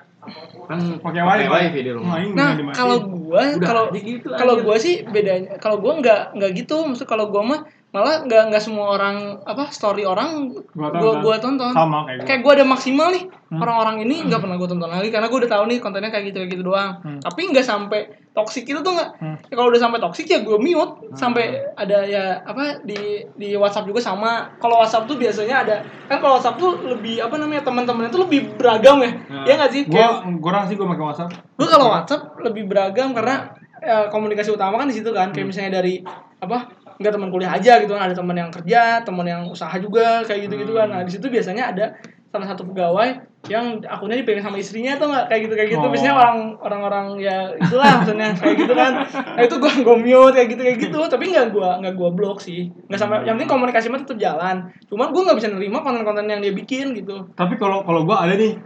Kan 0.70 0.80
pakai 1.02 1.22
wifi. 1.22 1.46
wifi 1.50 1.80
di 1.86 1.92
rumah. 1.94 2.18
Nah, 2.18 2.34
Nah 2.34 2.50
nggak 2.58 2.74
kalau 2.74 2.98
gue 3.06 3.44
kalau 3.62 3.84
gitu 3.94 4.28
kalau 4.34 4.54
gue 4.58 4.76
sih 4.82 5.06
bedanya 5.06 5.58
kalau 5.62 5.78
gue 5.78 5.94
nggak 6.02 6.34
nggak 6.34 6.52
gitu. 6.66 6.82
Maksud 6.86 7.06
kalau 7.06 7.30
gue 7.30 7.42
mah 7.42 7.62
malah 7.90 8.22
nggak 8.22 8.44
nggak 8.48 8.62
semua 8.62 8.94
orang 8.94 9.18
apa 9.42 9.70
story 9.70 10.04
orang 10.04 10.54
Gua 10.70 10.94
tonton. 10.94 11.20
gue 11.20 11.36
tonton 11.38 11.72
sama 11.72 12.06
kayak 12.06 12.18
gue 12.18 12.26
kayak 12.28 12.40
gue 12.40 12.54
ada 12.54 12.66
maksimal 12.68 13.10
nih 13.10 13.26
Hmm. 13.50 13.58
orang-orang 13.60 14.06
ini 14.06 14.30
nggak 14.30 14.38
pernah 14.40 14.56
gue 14.56 14.70
tonton 14.70 14.86
lagi 14.88 15.10
karena 15.10 15.26
gue 15.26 15.40
udah 15.40 15.50
tahu 15.50 15.64
nih 15.66 15.78
kontennya 15.80 16.08
kayak 16.08 16.26
gitu 16.28 16.38
kayak 16.38 16.52
gitu 16.52 16.64
doang 16.64 17.02
Hmm. 17.02 17.18
tapi 17.18 17.50
nggak 17.50 17.66
sampai 17.66 18.02
toksik 18.32 18.62
itu 18.64 18.78
tuh 18.80 18.94
nggak 18.94 19.10
Hmm. 19.18 19.38
ya, 19.42 19.54
kalau 19.56 19.68
udah 19.68 19.82
sampai 19.82 20.00
toksik 20.00 20.28
ya 20.28 20.40
gue 20.40 20.54
mute 20.56 20.94
sampai 21.14 21.44
ada 21.74 21.98
ya 22.06 22.24
apa 22.40 22.78
di 22.80 23.00
di 23.34 23.50
WhatsApp 23.54 23.86
juga 23.86 24.00
sama 24.00 24.32
kalau 24.56 24.78
WhatsApp 24.78 25.06
tuh 25.06 25.18
biasanya 25.18 25.56
ada 25.60 25.76
kan 26.06 26.18
kalau 26.18 26.38
WhatsApp 26.38 26.56
tuh 26.56 26.78
lebih 26.86 27.18
apa 27.20 27.36
namanya 27.36 27.62
teman-temannya 27.64 28.12
tuh 28.12 28.22
lebih 28.24 28.54
beragam 28.54 29.02
ya 29.02 29.12
Hmm. 29.18 29.44
ya 29.44 29.54
nggak 29.56 29.72
sih 29.72 29.82
gue 29.84 29.98
kayak 29.98 30.30
kurang 30.38 30.64
sih 30.64 30.78
gue 30.78 30.86
pakai 30.88 31.06
WhatsApp 31.08 31.30
gue 31.34 31.68
kalau 31.68 31.88
WhatsApp 31.90 32.22
lebih 32.40 32.64
beragam 32.66 33.10
karena 33.12 33.50
ya, 33.80 33.98
komunikasi 34.08 34.52
utama 34.52 34.78
kan 34.78 34.86
di 34.86 34.94
situ 34.94 35.10
kan 35.10 35.30
Hmm. 35.30 35.34
kayak 35.34 35.48
misalnya 35.48 35.74
dari 35.76 36.06
apa 36.40 36.72
nggak 37.00 37.12
teman 37.16 37.30
kuliah 37.32 37.52
aja 37.56 37.80
gitu 37.80 37.96
kan. 37.96 38.12
Ada 38.12 38.16
teman 38.20 38.36
yang 38.36 38.52
kerja 38.52 39.02
teman 39.08 39.26
yang 39.26 39.48
usaha 39.48 39.72
juga 39.80 40.22
kayak 40.28 40.52
gitu 40.52 40.68
gitu 40.68 40.72
kan. 40.76 40.92
Nah 40.92 41.02
di 41.08 41.12
situ 41.12 41.32
biasanya 41.32 41.72
ada 41.72 41.86
salah 42.30 42.46
satu 42.46 42.62
pegawai 42.70 43.26
yang 43.50 43.82
akunnya 43.88 44.20
dipegang 44.22 44.46
sama 44.46 44.60
istrinya 44.62 45.00
atau 45.00 45.10
nggak? 45.10 45.26
Kayak 45.32 45.42
gitu 45.48 45.54
kayak 45.58 45.70
gitu. 45.74 45.82
Oh. 45.82 45.90
biasanya 45.90 46.14
orang 46.20 46.38
orang 46.60 46.82
orang 46.86 47.08
ya 47.18 47.38
itulah 47.58 48.04
maksudnya 48.04 48.36
kayak 48.38 48.56
gitu 48.62 48.74
kan. 48.76 48.92
Nah 49.10 49.42
itu 49.42 49.56
gue 49.58 49.72
gue 49.82 49.98
mute 49.98 50.34
kayak 50.36 50.48
gitu 50.54 50.62
kayak 50.62 50.78
gitu. 50.84 51.00
Tapi 51.08 51.24
nggak 51.32 51.48
gue 51.56 51.70
nggak 51.82 51.94
gue 51.96 52.10
blok 52.14 52.38
sih. 52.44 52.70
Nggak 52.92 53.00
sampai 53.00 53.18
yang 53.26 53.40
penting 53.40 53.50
komunikasi 53.50 53.88
mah 53.90 54.04
tetap 54.04 54.20
jalan. 54.20 54.70
Cuman 54.92 55.08
gue 55.10 55.22
nggak 55.26 55.38
bisa 55.40 55.48
nerima 55.50 55.80
konten-konten 55.82 56.28
yang 56.28 56.44
dia 56.44 56.54
bikin 56.54 56.94
gitu. 56.94 57.32
Tapi 57.34 57.56
kalau 57.58 57.82
kalau 57.88 58.04
gue 58.06 58.14
ada 58.14 58.36
nih 58.36 58.60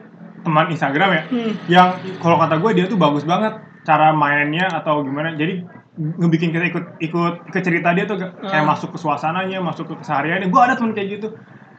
teman 0.44 0.68
Instagram 0.68 1.10
ya 1.16 1.24
Hmm. 1.32 1.54
yang 1.72 1.88
kalau 2.20 2.36
kata 2.36 2.60
gue 2.60 2.72
dia 2.76 2.86
tuh 2.92 3.00
bagus 3.00 3.24
banget 3.24 3.56
cara 3.88 4.12
mainnya 4.12 4.68
atau 4.74 5.00
gimana. 5.08 5.40
Jadi 5.40 5.64
ngebikin 5.94 6.50
kita 6.50 6.66
ikut 6.68 6.86
ikut 7.00 7.34
ke 7.54 7.60
cerita 7.62 7.94
dia 7.94 8.10
tuh 8.10 8.18
kayak 8.18 8.66
Ah. 8.66 8.66
masuk 8.66 8.90
ke 8.94 8.98
suasananya 8.98 9.62
masuk 9.62 9.94
ke 9.94 9.96
kesehariannya 10.02 10.50
gue 10.50 10.62
ada 10.62 10.74
temen 10.74 10.92
kayak 10.92 11.22
gitu 11.22 11.28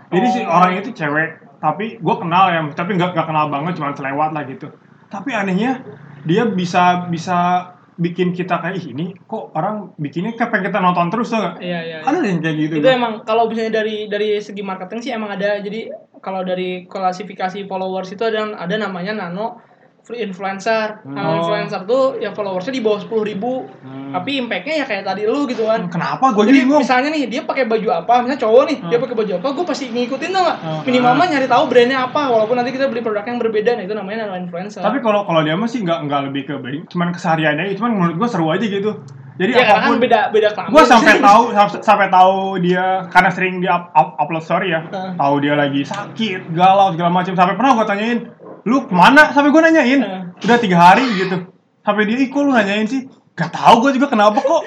jadi 0.08 0.26
si 0.30 0.40
Oh. 0.46 0.54
orang 0.54 0.78
itu 0.78 0.94
cewek 0.94 1.42
tapi 1.58 1.98
gue 1.98 2.14
kenal 2.22 2.44
ya 2.48 2.60
tapi 2.70 2.94
nggak 2.94 3.10
nggak 3.10 3.26
kenal 3.26 3.50
banget 3.50 3.74
cuma 3.74 3.90
selewat 3.90 4.30
lah 4.30 4.46
gitu 4.46 4.70
tapi 5.10 5.34
anehnya 5.34 5.82
dia 6.22 6.46
bisa 6.46 7.10
bisa 7.10 7.68
bikin 7.94 8.34
kita 8.34 8.58
kayak 8.58 8.82
"Ih, 8.82 8.90
ini 8.90 9.14
kok 9.22 9.54
orang 9.54 9.94
bikinnya 9.94 10.34
kayak 10.34 10.66
kita 10.66 10.82
nonton 10.82 11.14
terus 11.14 11.30
tuh 11.30 11.38
nggak? 11.38 11.62
Iya, 11.62 11.80
iya. 11.86 11.98
Ada 12.02 12.26
yang 12.26 12.42
kayak 12.42 12.56
gitu. 12.58 12.74
itu 12.82 12.88
emang 12.90 13.22
kalau 13.22 13.46
misalnya 13.46 13.82
dari 13.82 14.10
dari 14.10 14.34
segi 14.42 14.62
marketing 14.62 14.98
sih 14.98 15.12
emang 15.14 15.30
ada 15.30 15.62
jadi 15.62 15.94
kalau 16.18 16.42
dari 16.42 16.90
klasifikasi 16.90 17.70
followers 17.70 18.10
itu 18.10 18.22
ada 18.26 18.50
ada 18.58 18.74
namanya 18.74 19.14
nano 19.14 19.62
free 20.04 20.20
influencer 20.20 21.00
nano 21.02 21.24
Oh. 21.26 21.36
influencer 21.40 21.80
tuh 21.82 22.02
ya 22.16 22.30
followersnya 22.30 22.70
di 22.70 22.78
bawah 22.78 23.00
sepuluh 23.00 23.24
ribu 23.24 23.64
Hmm. 23.80 24.12
tapi 24.12 24.36
impactnya 24.36 24.74
ya 24.76 24.86
kayak 24.86 25.02
tadi 25.02 25.24
lu 25.24 25.42
gitu 25.44 25.64
kan 25.64 25.88
Kenapa 25.88 26.30
gue 26.30 26.44
jadi 26.44 26.60
bingung? 26.60 26.84
misalnya 26.84 27.08
nih 27.08 27.24
dia 27.26 27.42
pakai 27.42 27.64
baju 27.64 27.88
apa 27.90 28.20
misalnya 28.20 28.38
cowok 28.38 28.62
nih 28.64 28.78
dia 28.82 28.88
Hmm. 28.92 29.02
pakai 29.02 29.16
baju 29.16 29.32
apa 29.34 29.48
gue 29.50 29.64
pasti 29.64 29.84
ngikutin 29.88 30.30
tuh 30.30 30.42
nggak 30.44 30.58
Hmm. 30.60 30.82
minimal 30.84 31.12
mah 31.14 31.26
nyari 31.26 31.46
tahu 31.46 31.64
brandnya 31.66 31.98
apa 32.04 32.20
walaupun 32.26 32.54
nanti 32.54 32.70
kita 32.70 32.86
beli 32.86 33.00
produk 33.00 33.24
yang 33.24 33.38
berbeda 33.38 33.70
nah 33.74 33.82
itu 33.82 33.94
namanya 33.94 34.28
influencer 34.36 34.80
Tapi 34.80 35.00
kalau 35.00 35.24
kalau 35.24 35.40
dia 35.40 35.56
mah 35.56 35.66
sih 35.66 35.80
nggak 35.80 35.98
nggak 36.04 36.20
lebih 36.28 36.42
ke 36.44 36.54
cuman 36.86 37.08
kesehariannya 37.10 37.72
cuman 37.74 37.90
menurut 37.90 38.14
gue 38.16 38.28
seru 38.28 38.46
aja 38.48 38.62
gitu. 38.62 38.92
Jadi 39.34 39.50
ya 39.50 39.66
kan 39.66 39.82
apa 39.82 39.86
pun 39.88 39.98
beda 39.98 40.20
beda 40.30 40.48
kelamin 40.54 40.70
gue 40.70 40.84
sampai 40.86 41.14
tahu 41.18 41.42
sam- 41.50 41.82
sampai 41.82 42.06
tahu 42.06 42.38
dia 42.62 43.02
karena 43.10 43.30
sering 43.32 43.58
dia 43.58 43.74
up- 43.74 43.90
up- 43.90 44.14
upload 44.16 44.38
story 44.40 44.70
ya 44.70 44.86
Heeh. 44.86 45.18
tahu 45.18 45.34
dia 45.42 45.58
lagi 45.58 45.82
sakit 45.82 46.54
galau 46.54 46.94
segala 46.94 47.10
macam 47.10 47.34
sampai 47.34 47.58
pernah 47.58 47.74
gue 47.74 47.82
tanyain 47.82 48.18
lu 48.64 48.88
ke 48.88 48.92
mana? 48.92 49.32
Sampai 49.32 49.52
gue 49.52 49.62
nanyain. 49.62 50.00
Udah 50.40 50.58
tiga 50.60 50.76
hari 50.80 51.04
gitu. 51.16 51.52
Sampai 51.84 52.08
dia 52.08 52.18
ikut 52.20 52.40
lu 52.40 52.52
nanyain 52.52 52.88
sih? 52.88 53.06
Gak 53.34 53.50
tahu 53.50 53.88
gue 53.88 53.98
juga 53.98 54.08
kenapa 54.08 54.40
kok. 54.40 54.62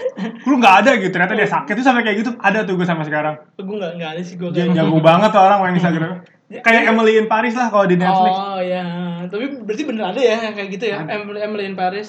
Lu 0.45 0.59
nggak 0.61 0.75
ada 0.85 0.91
gitu. 1.01 1.11
Ternyata 1.13 1.33
dia 1.33 1.49
sakit 1.49 1.73
tuh 1.73 1.85
sampai 1.85 2.05
kayak 2.05 2.17
gitu. 2.21 2.31
Ada 2.37 2.63
tuh 2.67 2.77
gue 2.77 2.87
sampai 2.87 3.05
sekarang. 3.09 3.35
Gue 3.57 3.75
nggak 3.77 3.93
nggak 3.97 4.09
ada 4.13 4.21
sih 4.21 4.35
gue 4.35 4.49
dia 4.53 4.69
jago 4.69 4.99
banget 5.01 5.29
tuh 5.33 5.41
orang 5.41 5.59
main 5.63 5.75
Instagram. 5.75 6.21
Kayak 6.47 6.95
Emily 6.95 7.19
in 7.19 7.27
Paris 7.27 7.59
lah 7.59 7.67
kalau 7.67 7.91
di 7.91 7.99
Netflix. 7.99 8.31
Oh 8.39 8.63
ya, 8.63 8.87
tapi 9.27 9.59
berarti 9.67 9.83
bener 9.83 10.15
ada 10.15 10.21
ya 10.23 10.47
yang 10.47 10.55
kayak 10.55 10.69
gitu 10.79 10.85
ya, 10.87 11.03
Emily, 11.03 11.43
Emily 11.43 11.67
in 11.67 11.75
Paris. 11.75 12.07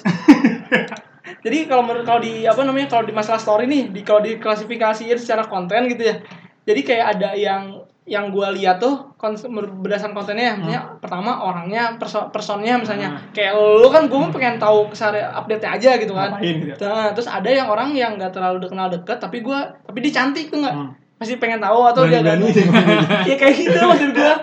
Jadi 1.45 1.67
kalau 1.67 1.83
menurut 1.83 2.07
kalau 2.07 2.23
di 2.23 2.47
apa 2.47 2.63
namanya 2.63 2.87
kalau 2.87 3.03
di 3.03 3.11
masalah 3.11 3.35
story 3.35 3.67
nih, 3.67 3.91
di 3.91 4.01
kalau 4.07 4.23
diklasifikasiin 4.23 5.19
secara 5.19 5.43
konten 5.43 5.91
gitu 5.91 6.07
ya. 6.07 6.23
Jadi 6.63 6.81
kayak 6.87 7.05
ada 7.19 7.35
yang 7.35 7.83
yang 8.09 8.27
gue 8.27 8.47
lihat 8.55 8.77
tuh 8.77 8.89
kons- 9.15 9.45
menurut- 9.45 9.77
berdasarkan 9.79 10.11
kontennya, 10.11 10.57
misalnya 10.57 10.81
pertama 10.97 11.37
orangnya, 11.39 11.93
perso 11.95 12.25
personnya 12.27 12.75
misalnya, 12.75 13.05
kayak 13.29 13.53
lu 13.53 13.85
kan 13.87 14.05
gue 14.05 14.17
pengen 14.31 14.57
tahu 14.57 14.89
kesari 14.89 15.21
update 15.21 15.61
aja 15.61 15.93
gitu 15.95 16.11
kan. 16.11 16.33
Ngapain 16.33 16.55
gitu. 16.59 16.81
Nah, 16.81 17.13
terus 17.13 17.29
ada 17.29 17.45
yang 17.45 17.67
orang 17.67 17.93
yang 17.93 18.17
nggak 18.17 18.31
terlalu 18.31 18.65
kenal 18.65 18.89
deket, 18.89 19.17
tapi 19.17 19.39
gue, 19.39 19.53
tapi 19.79 19.97
dia 19.99 20.13
cantik 20.15 20.49
tuh 20.49 20.57
nggak, 20.57 20.73
Hmm. 20.73 20.89
masih 21.15 21.37
pengen 21.37 21.59
tahu 21.59 21.79
atau 21.85 22.01
dia 22.03 22.17
agak- 22.19 22.41
sih 22.49 22.65
ngomongnya. 22.65 22.97
ya 23.29 23.35
kayak 23.35 23.55
gitu 23.55 23.77
maksud 23.77 24.09
gue, 24.11 24.33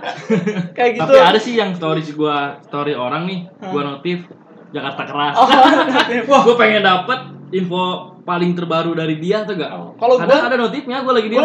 kayak 0.72 0.90
gitu. 0.94 1.08
Tapi 1.08 1.18
ada 1.20 1.38
sih 1.40 1.54
yang 1.54 1.70
story 1.72 2.06
gua 2.12 2.36
story 2.62 2.92
orang 2.92 3.26
nih, 3.26 3.38
gua 3.64 3.82
notif 3.88 4.30
Jakarta 4.68 5.02
keras. 5.04 5.34
Oh, 5.34 5.48
Wah, 6.30 6.40
gue 6.44 6.54
pengen 6.54 6.82
dapet 6.82 7.18
info 7.50 7.82
paling 8.22 8.52
terbaru 8.52 8.92
dari 8.92 9.16
dia 9.16 9.42
tuh 9.42 9.54
gak? 9.54 9.70
Oh, 9.70 9.90
kalau 9.96 10.18
gua- 10.20 10.44
ada 10.44 10.54
notifnya, 10.54 11.00
gue 11.00 11.10
lagi 11.12 11.28
dia. 11.28 11.42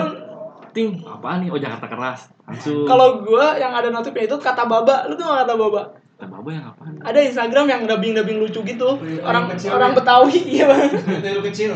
Ting, 0.71 1.03
apaan 1.03 1.43
nih? 1.43 1.49
Oh 1.51 1.59
Jakarta 1.59 1.87
keras. 1.91 2.19
Langsung. 2.47 2.87
Kalau 2.87 3.23
gue 3.23 3.45
yang 3.59 3.75
ada 3.75 3.91
notifnya 3.91 4.23
itu 4.27 4.35
kata 4.39 4.63
baba, 4.67 5.07
lu 5.07 5.19
tuh 5.19 5.27
nggak 5.27 5.43
kata 5.43 5.53
baba? 5.59 5.81
Kata 6.15 6.25
baba 6.31 6.49
yang 6.53 6.65
apaan? 6.67 6.93
Ada 7.03 7.19
Instagram 7.27 7.65
yang 7.67 7.81
dubbing-dubbing 7.89 8.37
lucu 8.39 8.61
gitu, 8.63 8.89
Yang 9.03 9.25
orang 9.25 9.43
kecil 9.51 9.69
orang 9.75 9.91
ya? 9.91 9.97
Betawi, 9.99 10.37
iya 10.55 10.65
bang. 10.69 10.91
Itu 11.19 11.41
kecil. 11.51 11.71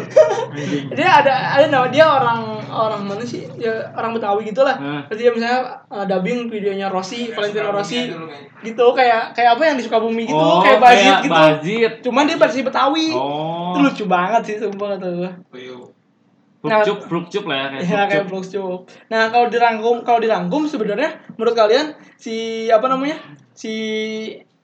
Dia 0.96 1.10
ada 1.24 1.34
ada 1.60 1.66
nama 1.68 1.88
dia 1.92 2.06
orang 2.08 2.62
orang 2.72 3.02
mana 3.04 3.24
sih? 3.28 3.44
Ya 3.60 3.92
orang 3.96 4.16
Betawi 4.16 4.48
gitulah. 4.48 4.76
Hmm. 4.80 5.02
Terus 5.12 5.20
dia 5.20 5.32
misalnya 5.36 5.60
uh, 5.92 6.06
dubbing 6.08 6.48
videonya 6.48 6.88
Rossi, 6.88 7.36
Valentino 7.36 7.76
Rossi, 7.76 8.12
gitu 8.64 8.86
kayak 8.96 9.36
kayak 9.36 9.60
apa 9.60 9.64
yang 9.68 9.76
di 9.76 9.84
Sukabumi 9.84 10.24
gitu, 10.24 10.40
oh, 10.40 10.64
kayak 10.64 10.80
Bazit 10.80 11.16
gitu. 11.26 11.34
Bazit. 11.36 11.94
Cuman 12.06 12.24
dia 12.30 12.38
versi 12.40 12.60
Betawi. 12.64 13.12
Oh. 13.12 13.76
Itu 13.76 13.80
lucu 13.84 14.04
banget 14.08 14.42
sih 14.48 14.56
sumpah 14.62 14.96
kata 14.96 15.08
gue. 15.10 15.32
Flukcup, 16.66 16.98
flukcup 17.10 17.44
lah 17.46 17.58
ya 17.58 17.68
kayak 17.70 17.84
Ya 17.94 18.04
kayak 18.10 18.26
flukcup. 18.28 18.80
Nah 19.12 19.22
kalau 19.30 19.48
dirangkum 19.50 19.96
kalau 20.02 20.20
dirangkum 20.20 20.66
sebenarnya 20.66 21.22
menurut 21.38 21.56
kalian 21.56 21.94
si 22.18 22.68
apa 22.72 22.90
namanya 22.90 23.22
si 23.54 23.74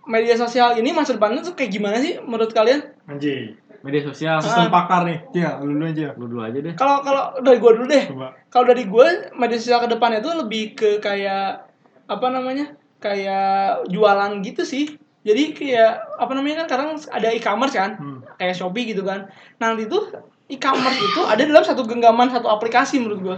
media 0.09 0.35
sosial 0.37 0.77
ini 0.77 0.89
masa 0.91 1.13
depannya 1.17 1.45
tuh 1.45 1.53
kayak 1.53 1.71
gimana 1.71 1.97
sih 2.01 2.17
menurut 2.21 2.49
kalian? 2.51 2.81
Anjing. 3.05 3.57
Media 3.81 4.01
sosial. 4.05 4.37
Sistem 4.41 4.69
pakar 4.69 5.09
nih. 5.09 5.25
Ya, 5.33 5.57
lu 5.57 5.73
dulu 5.73 5.85
aja. 5.89 6.13
Lu 6.13 6.25
dulu 6.29 6.41
aja 6.45 6.59
deh. 6.61 6.73
Kalau 6.77 7.01
kalau 7.01 7.41
dari 7.41 7.57
gue 7.57 7.71
dulu 7.81 7.85
deh. 7.89 8.03
Coba. 8.13 8.37
Kalau 8.53 8.65
dari 8.69 8.83
gue 8.85 9.07
media 9.33 9.57
sosial 9.57 9.81
ke 9.81 9.89
depannya 9.89 10.21
tuh 10.21 10.33
lebih 10.45 10.77
ke 10.77 11.01
kayak 11.01 11.65
apa 12.05 12.27
namanya? 12.29 12.77
Kayak 13.01 13.89
jualan 13.89 14.45
gitu 14.45 14.61
sih. 14.65 15.01
Jadi 15.21 15.53
kayak 15.53 16.17
apa 16.17 16.33
namanya 16.33 16.65
kan 16.65 16.65
sekarang 16.69 16.89
ada 17.09 17.27
e-commerce 17.33 17.73
kan? 17.77 17.91
Hmm. 17.97 18.19
Kayak 18.37 18.57
Shopee 18.57 18.89
gitu 18.93 19.01
kan. 19.01 19.33
Nanti 19.57 19.89
tuh 19.89 20.13
e-commerce 20.51 20.99
itu 20.99 21.21
ada 21.23 21.41
dalam 21.41 21.63
satu 21.63 21.87
genggaman 21.87 22.27
satu 22.27 22.45
aplikasi 22.45 22.99
menurut 22.99 23.19
gue. 23.23 23.37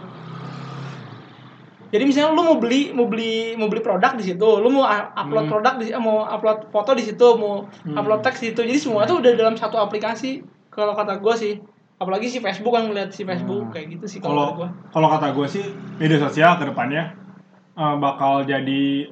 Jadi 1.93 2.09
misalnya 2.09 2.33
lu 2.33 2.41
mau 2.41 2.57
beli 2.57 2.89
mau 2.89 3.05
beli 3.05 3.53
mau 3.53 3.69
beli 3.69 3.77
produk 3.79 4.17
di 4.17 4.25
situ, 4.25 4.49
lu 4.57 4.67
mau 4.67 4.81
upload 5.13 5.45
Hmm. 5.45 5.51
produk 5.53 5.73
di 5.77 5.93
mau 5.93 6.25
upload 6.25 6.73
foto 6.73 6.97
di 6.97 7.05
situ, 7.05 7.27
mau 7.37 7.69
Hmm. 7.85 7.93
upload 7.93 8.25
teks 8.25 8.41
di 8.41 8.49
situ. 8.49 8.65
Jadi 8.65 8.79
semua 8.81 9.05
tuh 9.05 9.21
udah 9.21 9.29
dalam 9.31 9.53
satu 9.53 9.77
aplikasi. 9.77 10.41
Kalau 10.73 10.97
kata 10.97 11.21
gue 11.21 11.33
sih, 11.37 11.53
apalagi 12.01 12.27
si 12.27 12.41
Facebook 12.41 12.73
kan 12.73 12.89
ngeliat 12.89 13.13
si 13.13 13.21
Facebook 13.21 13.69
Hmm. 13.69 13.71
kayak 13.71 13.87
gitu 13.93 14.05
sih 14.09 14.19
kalau 14.19 14.33
kalau 14.33 14.43
kata 14.43 14.57
gue. 14.57 14.69
kalau 14.89 15.07
kata 15.07 15.27
gue 15.31 15.47
sih 15.47 15.65
media 15.95 16.17
sosial 16.19 16.51
ke 16.57 16.65
depannya 16.65 17.13
eh, 17.73 17.95
bakal 17.95 18.41
jadi 18.41 19.07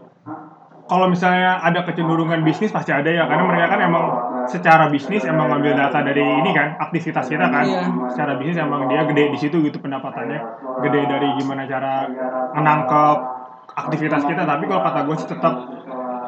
kalau 0.85 1.05
misalnya 1.07 1.61
ada 1.61 1.81
kecenderungan 1.81 2.41
bisnis 2.41 2.69
pasti 2.69 2.91
ada 2.91 3.07
ya 3.07 3.23
karena 3.23 3.45
mereka 3.45 3.65
kan 3.69 3.79
emang 3.79 4.05
secara 4.51 4.91
bisnis 4.91 5.23
emang 5.23 5.47
ngambil 5.47 5.73
data 5.79 6.03
dari 6.03 6.19
ini 6.21 6.51
kan 6.51 6.75
aktivitas 6.77 7.31
kita 7.31 7.47
kan. 7.47 7.63
Iya. 7.63 7.81
secara 8.11 8.35
bisnis 8.35 8.59
emang 8.59 8.91
dia 8.91 9.07
gede 9.07 9.31
di 9.31 9.37
situ 9.39 9.63
gitu 9.63 9.79
pendapatannya. 9.79 10.39
Gede 10.83 11.01
dari 11.07 11.27
gimana 11.39 11.63
cara 11.65 12.05
menangkap 12.51 13.17
aktivitas 13.71 14.27
kita. 14.27 14.43
Tapi 14.43 14.67
kalau 14.67 14.81
kata 14.83 14.99
gue 15.07 15.15
sih 15.17 15.29
tetap 15.31 15.55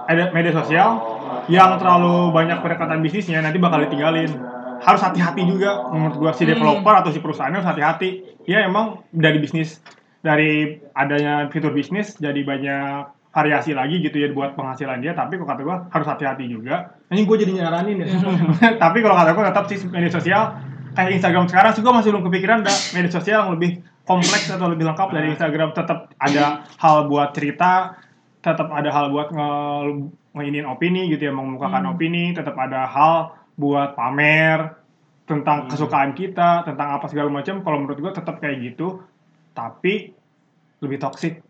ada 0.08 0.24
media 0.32 0.52
sosial 0.56 0.90
yang 1.52 1.76
terlalu 1.76 2.32
banyak 2.32 2.64
pendekatan 2.64 3.04
bisnisnya 3.04 3.44
nanti 3.44 3.60
bakal 3.60 3.84
ditinggalin. 3.84 4.32
Harus 4.84 5.00
hati-hati 5.04 5.48
juga. 5.48 5.88
Menurut 5.92 6.16
gua 6.20 6.32
si 6.36 6.44
Hmm. 6.44 6.56
developer 6.56 6.92
atau 6.92 7.12
si 7.12 7.20
perusahaan 7.24 7.52
harus 7.52 7.68
hati-hati. 7.68 8.24
Ya 8.44 8.68
emang 8.68 9.04
dari 9.16 9.40
bisnis 9.40 9.80
dari 10.24 10.80
adanya 10.96 11.48
fitur 11.52 11.72
bisnis 11.76 12.16
jadi 12.16 12.44
banyak 12.44 13.23
variasi 13.34 13.74
lagi 13.74 13.98
gitu 13.98 14.14
ya 14.14 14.30
buat 14.30 14.54
penghasilan 14.54 15.02
dia 15.02 15.18
tapi 15.18 15.42
kalau 15.42 15.50
kata 15.50 15.62
gua 15.66 15.78
harus 15.90 16.06
hati-hati 16.06 16.46
juga. 16.46 16.94
Ini 17.10 17.26
gue 17.26 17.38
jadi 17.42 17.52
nyaranin 17.58 17.98
ya. 17.98 18.08
Tapi 18.84 19.02
kalau 19.02 19.18
kata 19.18 19.34
gua 19.34 19.50
tetap 19.50 19.66
sih 19.66 19.82
media 19.90 20.14
sosial 20.14 20.54
kayak 20.94 21.18
Instagram 21.18 21.50
sekarang 21.50 21.74
sih 21.74 21.82
gua 21.82 21.98
masih 21.98 22.14
belum 22.14 22.30
kepikiran 22.30 22.62
ada 22.62 22.74
media 22.94 23.10
sosial 23.10 23.50
yang 23.50 23.52
lebih 23.58 23.82
kompleks 24.06 24.54
atau 24.54 24.70
lebih 24.70 24.86
lengkap 24.86 25.10
dari 25.10 25.34
Instagram. 25.34 25.74
Tetap 25.74 26.14
ada 26.22 26.62
hal 26.78 27.10
buat 27.10 27.34
cerita 27.34 27.98
tetap 28.46 28.70
ada 28.70 28.90
hal 28.94 29.10
buat 29.10 29.34
nge 29.34 29.50
ngeinin 30.38 30.66
opini 30.70 31.10
gitu 31.10 31.26
ya 31.26 31.34
mengemukakan 31.34 31.90
Hmm. 31.90 31.94
opini. 31.98 32.38
Tetap 32.38 32.54
ada 32.54 32.86
hal 32.86 33.34
buat 33.58 33.98
pamer 33.98 34.78
tentang 35.26 35.66
kesukaan 35.74 36.14
kita 36.14 36.70
tentang 36.70 37.02
apa 37.02 37.10
segala 37.10 37.34
macam. 37.34 37.66
Kalau 37.66 37.78
menurut 37.82 37.98
gua 37.98 38.14
tetap 38.14 38.38
kayak 38.38 38.62
gitu 38.62 39.02
tapi 39.58 40.14
lebih 40.86 41.02
toksik 41.02 41.42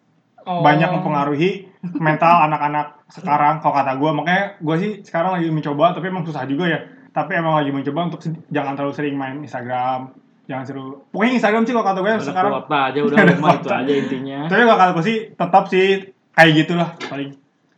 Oh. 0.43 0.59
banyak 0.59 0.91
mempengaruhi 0.91 1.71
mental 1.83 2.47
anak-anak 2.47 2.87
sekarang 3.11 3.59
kalau 3.59 3.75
kata 3.75 3.99
gua 3.99 4.11
makanya 4.15 4.55
gua 4.63 4.75
sih 4.79 5.03
sekarang 5.03 5.35
lagi 5.35 5.51
mencoba 5.51 5.91
tapi 5.91 6.07
emang 6.07 6.23
susah 6.23 6.47
juga 6.47 6.65
ya 6.71 6.79
tapi 7.11 7.35
emang 7.35 7.59
lagi 7.59 7.69
mencoba 7.69 8.09
untuk 8.09 8.23
jangan 8.49 8.73
terlalu 8.73 8.93
sering 8.95 9.15
main 9.19 9.43
Instagram 9.43 10.15
jangan 10.43 10.63
seru 10.63 11.03
pokoknya 11.11 11.33
Instagram 11.39 11.63
sih 11.63 11.73
kalau 11.75 11.85
kata 11.87 11.99
gue 12.03 12.11
Ada 12.11 12.25
sekarang 12.25 12.51
kuota 12.51 12.79
aja 12.91 12.99
udah 13.07 13.17
Ada 13.19 13.31
rumah 13.35 13.51
itu 13.55 13.69
aja 13.69 13.93
intinya. 13.95 14.39
tapi 14.47 14.61
kalau 14.63 14.79
kata 14.79 14.91
gue 14.95 15.05
sih 15.05 15.17
tetap 15.31 15.63
sih 15.67 15.87
kayak 16.33 16.51
gitulah 16.57 16.89
paling 17.07 17.31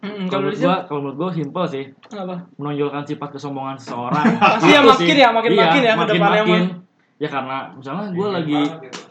Mm-mm, 0.06 0.30
Kalau 0.30 0.30
kalau 0.30 0.41
menurut 0.45 0.60
gua, 0.62 0.76
kalau 0.86 0.99
menurut 1.01 1.18
gua 1.18 1.30
simple 1.34 1.66
sih, 1.66 1.84
apa? 2.14 2.36
menonjolkan 2.62 3.03
sifat 3.10 3.30
kesombongan 3.34 3.74
seseorang. 3.82 4.38
Pasti 4.38 4.70
ya 4.70 4.82
makin 4.86 5.16
ya, 5.18 5.30
makin-makin 5.34 5.82
Iya, 5.82 5.89
ya 5.89 5.93
ke 5.97 6.06
depannya 6.14 6.41
makin-makin. 6.45 6.64
Ya 7.16 7.32
karena 7.32 7.72
misalnya 7.72 8.11
gue 8.11 8.28
lagi 8.28 8.59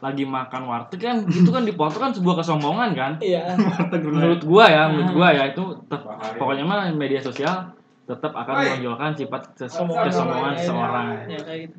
lagi 0.04 0.24
makan 0.28 0.62
warteg 0.68 1.00
kan, 1.00 1.16
itu 1.24 1.48
kan 1.48 1.64
dipoto 1.64 1.96
kan 1.96 2.12
sebuah 2.12 2.44
kesombongan 2.44 2.92
kan. 2.92 3.12
Iya. 3.16 3.56
Menurut 4.04 4.44
gua 4.44 4.68
ya, 4.68 4.82
menurut 4.92 5.12
gua 5.16 5.28
ya 5.32 5.48
itu 5.48 5.64
tet- 5.88 6.04
pokoknya 6.36 6.64
mah 6.68 6.92
media 6.92 7.16
sosial 7.24 7.72
tetap 8.04 8.32
akan 8.32 8.52
menonjolkan 8.54 9.10
sifat 9.14 9.42
ses- 9.54 9.72
Kesombongan 9.72 10.04
kesombongan 10.06 10.44
orang, 10.44 10.56
seseorang. 10.56 11.06
Ya, 11.24 11.40
kayak 11.40 11.60
gitu. 11.64 11.76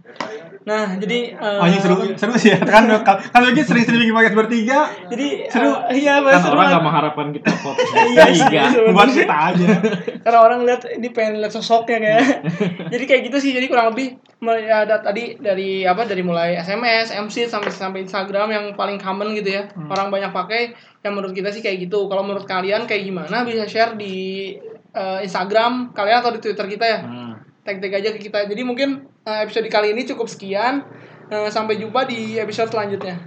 Nah, 0.65 0.85
jadi 0.97 1.19
eh, 1.31 1.59
Oh, 1.61 1.67
ini 1.67 1.77
seru, 1.77 1.95
seru 2.11 2.33
sih 2.33 2.49
ya. 2.49 2.59
Kan 2.59 2.89
kalau 2.89 3.05
kalau 3.05 3.45
lagi 3.45 3.61
sering-sering 3.61 4.01
bikin 4.01 4.11
podcast 4.11 4.33
bertiga, 4.35 4.79
Jadi 5.05 5.27
Seru. 5.47 5.69
eh, 5.85 5.95
iya, 5.95 6.17
Kan 6.19 6.41
seru 6.41 6.55
orang 6.55 6.67
nggak 6.67 6.83
mengharapkan 6.83 7.27
kita 7.31 7.49
podcast 7.55 7.93
Iya 8.11 8.25
sih, 8.27 8.41
tiga. 8.41 8.61
sebenarnya. 8.67 8.91
buat 8.91 9.09
kita 9.11 9.37
aja. 9.45 9.67
karena 10.19 10.39
orang 10.41 10.59
lihat 10.63 10.81
ini 10.89 11.07
pengen 11.09 11.33
lihat 11.37 11.53
sosoknya 11.53 11.97
kayak 11.99 12.21
jadi 12.91 13.03
kayak 13.05 13.21
gitu 13.23 13.37
sih 13.37 13.51
jadi 13.51 13.65
kurang 13.65 13.93
lebih 13.93 14.17
mulai 14.37 14.65
ada 14.65 14.97
tadi 14.99 15.37
dari 15.37 15.85
apa 15.85 16.01
dari 16.03 16.21
mulai 16.21 16.57
SMS, 16.57 17.13
MC 17.13 17.45
sampai 17.45 17.69
sampai 17.69 17.99
Instagram 18.01 18.49
yang 18.49 18.65
paling 18.73 18.97
common 18.97 19.33
gitu 19.33 19.53
ya 19.53 19.63
orang 19.85 20.09
banyak 20.09 20.31
pakai 20.31 20.73
yang 20.99 21.13
menurut 21.13 21.31
kita 21.31 21.49
sih 21.49 21.61
kayak 21.61 21.77
gitu 21.79 22.05
kalau 22.05 22.21
menurut 22.21 22.43
kalian 22.43 22.83
kayak 22.83 23.05
gimana 23.05 23.45
bisa 23.45 23.63
share 23.63 23.93
di 23.93 24.57
eh, 24.95 25.19
Instagram 25.27 25.91
kalian 25.91 26.17
atau 26.23 26.31
di 26.31 26.39
Twitter 26.39 26.65
kita 26.65 26.85
ya. 26.87 26.99
Hmm. 27.03 27.33
Tag-tag 27.65 27.93
aja 27.97 28.09
ke 28.15 28.19
kita. 28.23 28.47
Jadi 28.47 28.61
mungkin 28.63 29.05
eh, 29.27 29.39
episode 29.43 29.67
kali 29.67 29.91
ini 29.91 30.07
cukup 30.07 30.31
sekian. 30.31 30.87
Eh, 31.25 31.49
sampai 31.49 31.81
jumpa 31.81 32.05
di 32.05 32.37
episode 32.37 32.69
selanjutnya. 32.69 33.17